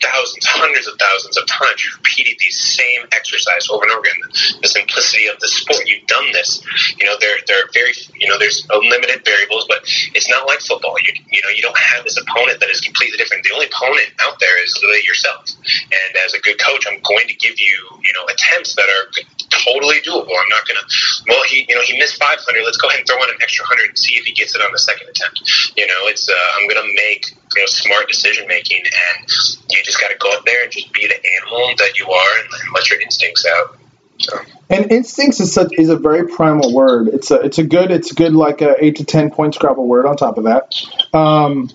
[0.00, 1.84] thousands, hundreds of thousands of times.
[1.84, 4.20] You've repeated these same exercise over and over again.
[4.62, 5.86] The simplicity of the sport.
[5.86, 6.64] You've done this.
[6.98, 10.60] You know, there, there are very, you know, there's unlimited variables, but it's not like
[10.60, 10.96] football.
[11.00, 13.44] You, you know, you don't have this opponent that is completely different.
[13.44, 15.48] The only opponent out there is literally yourself.
[15.90, 19.10] And as a good coach, I'm going to give you, you know, attempts that are
[19.50, 20.32] totally doable.
[20.32, 20.86] I'm not going to,
[21.28, 22.40] well, he, you know, he missed 500.
[22.64, 24.62] Let's go ahead and throw in an extra 100 and see if he gets it
[24.62, 25.42] on the second attempt.
[25.76, 29.28] You know, it's, uh, I'm going to make, you know, smart decision making and
[29.70, 32.38] you just got to go out there and just be the animal that you are
[32.38, 33.76] and, and let your instincts out.
[34.18, 34.38] So.
[34.68, 37.08] And instincts is such is a very primal word.
[37.08, 40.06] It's a it's a good it's good like a eight to ten point Scrabble word
[40.06, 40.74] on top of that.
[41.12, 41.70] Um,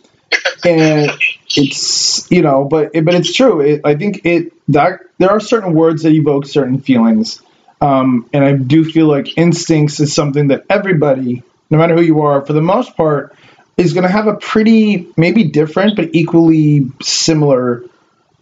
[0.63, 1.11] and
[1.55, 3.61] it's you know, but but it's true.
[3.61, 7.41] It, I think it that there are certain words that evoke certain feelings,
[7.81, 12.21] um, and I do feel like instincts is something that everybody, no matter who you
[12.21, 13.35] are, for the most part,
[13.77, 17.83] is going to have a pretty maybe different but equally similar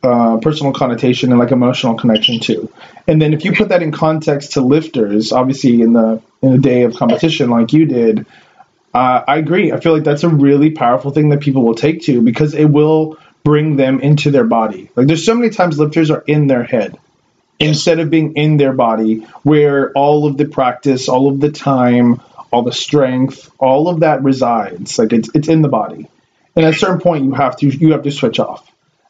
[0.03, 2.71] uh, personal connotation and like emotional connection too.
[3.07, 6.57] And then if you put that in context to lifters, obviously in the in a
[6.57, 8.25] day of competition like you did,
[8.93, 9.71] uh, I agree.
[9.71, 12.65] I feel like that's a really powerful thing that people will take to because it
[12.65, 14.89] will bring them into their body.
[14.95, 16.99] Like there's so many times lifters are in their head
[17.59, 22.21] instead of being in their body, where all of the practice, all of the time,
[22.53, 24.99] all the strength, all of that resides.
[24.99, 26.07] Like it's it's in the body.
[26.55, 28.69] And at a certain point, you have to you have to switch off.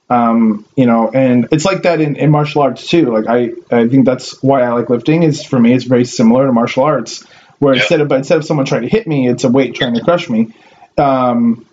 [0.10, 3.12] Um, you know, and it's like that in, in martial arts too.
[3.12, 5.24] Like I, I think that's why I like lifting.
[5.24, 7.24] Is for me, it's very similar to martial arts
[7.60, 9.96] where instead of but instead of someone trying to hit me, it's a weight trying
[9.96, 10.54] to crush me.
[10.98, 11.66] Um,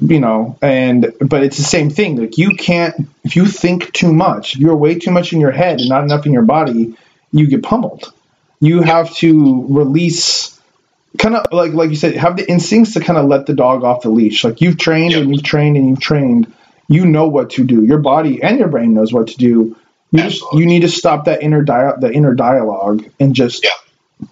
[0.00, 2.16] you know, and but it's the same thing.
[2.16, 5.50] Like you can't if you think too much, if you're way too much in your
[5.50, 6.96] head and not enough in your body,
[7.32, 8.12] you get pummeled.
[8.60, 10.51] You have to release
[11.18, 13.84] kind of like like you said, have the instincts to kind of let the dog
[13.84, 14.44] off the leash.
[14.44, 16.52] Like you've trained and you've trained and you've trained.
[16.88, 17.84] You know what to do.
[17.84, 19.76] Your body and your brain knows what to do.
[20.10, 23.70] You just you need to stop that inner dia- the inner dialogue and just yeah.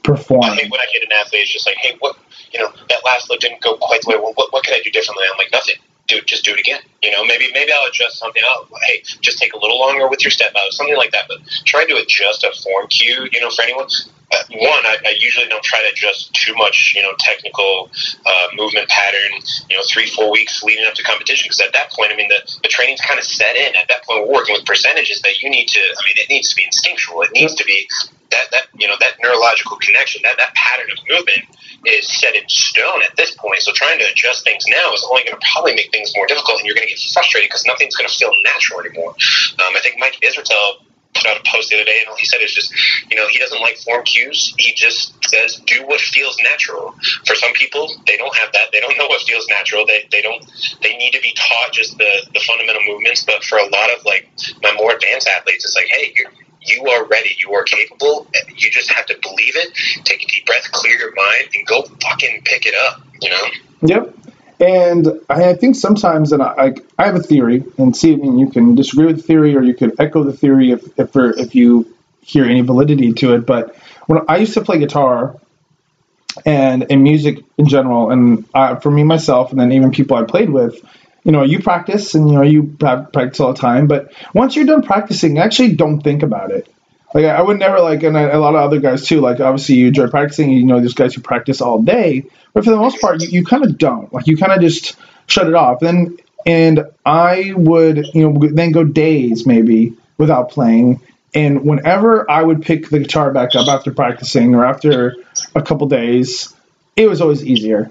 [0.03, 0.45] perform.
[0.45, 2.17] I hate when I hit an athlete, it's just like, hey, what,
[2.53, 4.17] you know, that last lift didn't go quite the way.
[4.17, 5.25] Well, what, what can I do differently?
[5.31, 5.77] I'm like, nothing.
[6.07, 6.83] Dude, just do it again.
[7.03, 8.69] You know, maybe maybe I'll adjust something out.
[8.83, 11.27] Hey, just take a little longer with your step out, something like that.
[11.29, 13.87] But trying to adjust a form cue, you know, for anyone,
[14.51, 17.91] one, I, I, usually don't try to adjust too much, you know, technical
[18.25, 21.47] uh, movement pattern, you know, three, four weeks leading up to competition.
[21.47, 23.75] Because at that point, I mean, the, the training's kind of set in.
[23.75, 26.51] At that point, we're working with percentages that you need to, I mean, it needs
[26.51, 27.23] to be instinctual.
[27.23, 27.89] It needs to be
[28.31, 31.51] that that you know that neurological connection, that that pattern of movement
[31.85, 33.61] is set in stone at this point.
[33.61, 36.59] So trying to adjust things now is only going to probably make things more difficult,
[36.59, 39.11] and you're going to get frustrated because nothing's going to feel natural anymore.
[39.59, 42.27] Um, I think Mike Israetel put out a post the other day, and all he
[42.27, 42.73] said is just,
[43.11, 44.55] you know, he doesn't like form cues.
[44.59, 46.95] He just says, do what feels natural.
[47.27, 48.73] For some people, they don't have that.
[48.73, 49.87] They don't know what feels natural.
[49.87, 50.45] They, they don't.
[50.83, 53.25] They need to be taught just the the fundamental movements.
[53.25, 54.29] But for a lot of like
[54.63, 56.33] my more advanced athletes, it's like, hey, you're
[56.63, 57.37] you are ready.
[57.39, 58.27] You are capable.
[58.57, 59.75] You just have to believe it.
[60.05, 63.01] Take a deep breath, clear your mind, and go fucking pick it up.
[63.21, 63.49] You know.
[63.83, 64.15] Yep.
[64.61, 68.51] And I think sometimes, and I, I have a theory, and see, I mean, you
[68.51, 71.87] can disagree with the theory, or you could echo the theory if if, if you
[72.21, 73.47] hear any validity to it.
[73.47, 73.75] But
[74.07, 75.37] when I used to play guitar,
[76.45, 80.25] and in music in general, and uh, for me myself, and then even people I
[80.25, 80.79] played with,
[81.25, 84.67] you know, you practice and you know you practice all the time, but once you're
[84.67, 86.71] done practicing, actually don't think about it.
[87.15, 89.21] Like I would never like, and a lot of other guys too.
[89.21, 90.51] Like obviously you enjoy practicing.
[90.51, 93.45] You know, there's guys who practice all day, but for the most part, you, you
[93.45, 94.13] kind of don't.
[94.13, 94.97] Like you kind of just
[95.27, 95.81] shut it off.
[95.81, 101.01] Then and I would you know then go days maybe without playing.
[101.35, 105.15] And whenever I would pick the guitar back up after practicing or after
[105.55, 106.53] a couple days,
[106.97, 107.91] it was always easier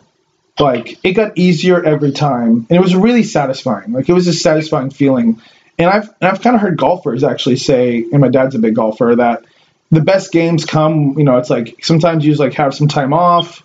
[0.60, 3.94] like it got easier every time, and it was really satisfying.
[3.94, 5.42] Like it was a satisfying feeling.
[5.80, 8.76] And I've and I've kind of heard golfers actually say, and my dad's a big
[8.76, 9.46] golfer, that
[9.90, 11.18] the best games come.
[11.18, 13.64] You know, it's like sometimes you just like have some time off,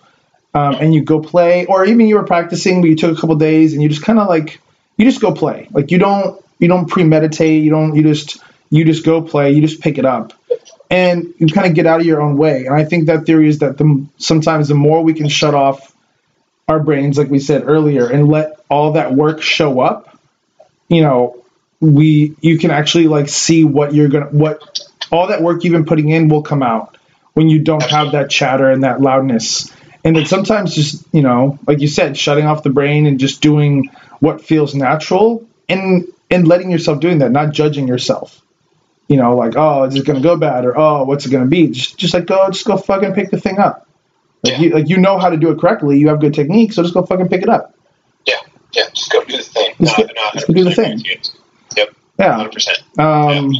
[0.53, 3.35] um, and you go play, or even you were practicing, but you took a couple
[3.35, 4.61] days, and you just kind of like
[4.95, 5.67] you just go play.
[5.71, 7.61] Like you don't you don't premeditate.
[7.61, 8.37] You don't you just
[8.69, 9.51] you just go play.
[9.51, 10.31] You just pick it up,
[10.89, 12.65] and you kind of get out of your own way.
[12.65, 15.93] And I think that theory is that the sometimes the more we can shut off
[16.69, 20.17] our brains, like we said earlier, and let all that work show up,
[20.87, 21.44] you know,
[21.79, 24.79] we you can actually like see what you're gonna what
[25.11, 26.97] all that work you've been putting in will come out
[27.33, 29.71] when you don't have that chatter and that loudness.
[30.03, 33.41] And then sometimes just, you know, like you said, shutting off the brain and just
[33.41, 33.89] doing
[34.19, 38.41] what feels natural and and letting yourself doing that, not judging yourself.
[39.07, 41.67] You know, like, oh, is it gonna go bad or oh, what's it gonna be?
[41.67, 43.87] Just just like go just go fucking pick the thing up.
[44.43, 44.59] Like Yeah.
[44.61, 46.93] you like you know how to do it correctly, you have good technique, so just
[46.93, 47.75] go fucking pick it up.
[48.25, 48.35] Yeah,
[48.73, 49.75] yeah, just go do the thing.
[49.81, 51.03] Just No, go- no, just go do the 100% thing.
[52.19, 52.25] You.
[52.25, 52.47] Yeah.
[52.47, 52.99] 100%.
[52.99, 53.51] Um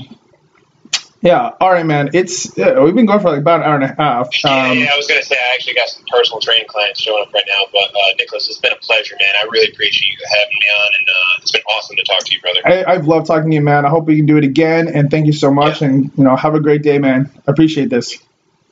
[1.21, 2.11] yeah, all right man.
[2.13, 4.29] It's yeah, we've been going for like about an hour and a half.
[4.43, 7.01] Yeah, Um yeah, I was going to say I actually got some personal training clients
[7.01, 9.29] showing up right now, but uh, Nicholas, it's been a pleasure, man.
[9.41, 12.35] I really appreciate you having me on, and uh, it's been awesome to talk to
[12.35, 12.59] you, brother.
[12.63, 13.87] I, I've loved talking to you, man.
[13.87, 14.87] I hope we can do it again.
[14.87, 15.81] And thank you so much.
[15.81, 17.31] And you know, have a great day, man.
[17.47, 18.19] I appreciate this.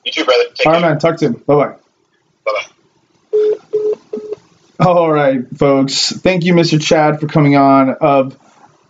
[0.06, 0.44] You too, brother.
[0.54, 0.90] Take All right, care.
[0.92, 1.00] man.
[1.00, 1.34] Talk soon.
[1.34, 1.76] Bye bye.
[2.46, 2.52] Bye
[4.80, 4.86] bye.
[4.86, 6.12] All right, folks.
[6.12, 6.80] Thank you, Mr.
[6.80, 8.38] Chad, for coming on of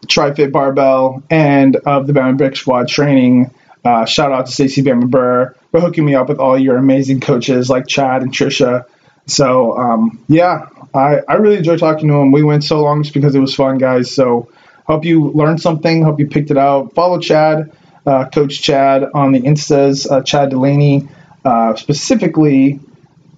[0.07, 3.53] TriFit Barbell and of the Bama Brick Squad training.
[3.83, 7.19] Uh, shout out to Stacey Bama Burr for hooking me up with all your amazing
[7.19, 8.85] coaches like Chad and Trisha.
[9.25, 12.31] So, um, yeah, I, I really enjoyed talking to him.
[12.31, 14.13] We went so long just because it was fun, guys.
[14.13, 14.49] So,
[14.85, 16.03] hope you learned something.
[16.03, 16.93] Hope you picked it out.
[16.93, 17.71] Follow Chad,
[18.05, 21.07] uh, Coach Chad, on the Instas, uh, Chad Delaney.
[21.45, 22.79] Uh, specifically,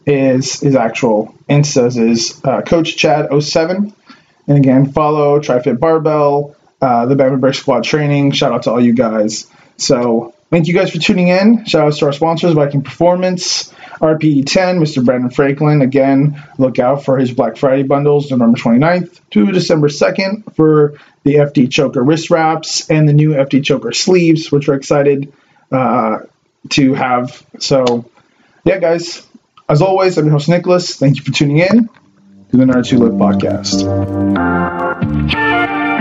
[0.06, 3.94] is his actual Instas is uh, Coach Chad 07.
[4.48, 8.32] And again, follow TriFit Barbell, uh, the Bama Brick Squad training.
[8.32, 9.48] Shout out to all you guys.
[9.78, 11.66] So thank you guys for tuning in.
[11.66, 15.04] Shout out to our sponsors, Viking Performance, RPE 10, Mr.
[15.04, 15.82] Brandon Franklin.
[15.82, 21.36] Again, look out for his Black Friday bundles, November 29th to December 2nd for the
[21.36, 25.34] FD Choker wrist wraps and the new FD Choker sleeves, which we're excited
[25.72, 26.20] uh,
[26.70, 27.44] to have.
[27.60, 28.10] So,
[28.64, 29.26] yeah, guys,
[29.68, 30.96] as always, I'm your host, Nicholas.
[30.96, 31.90] Thank you for tuning in
[32.52, 33.84] to the Nerd Who Live podcast.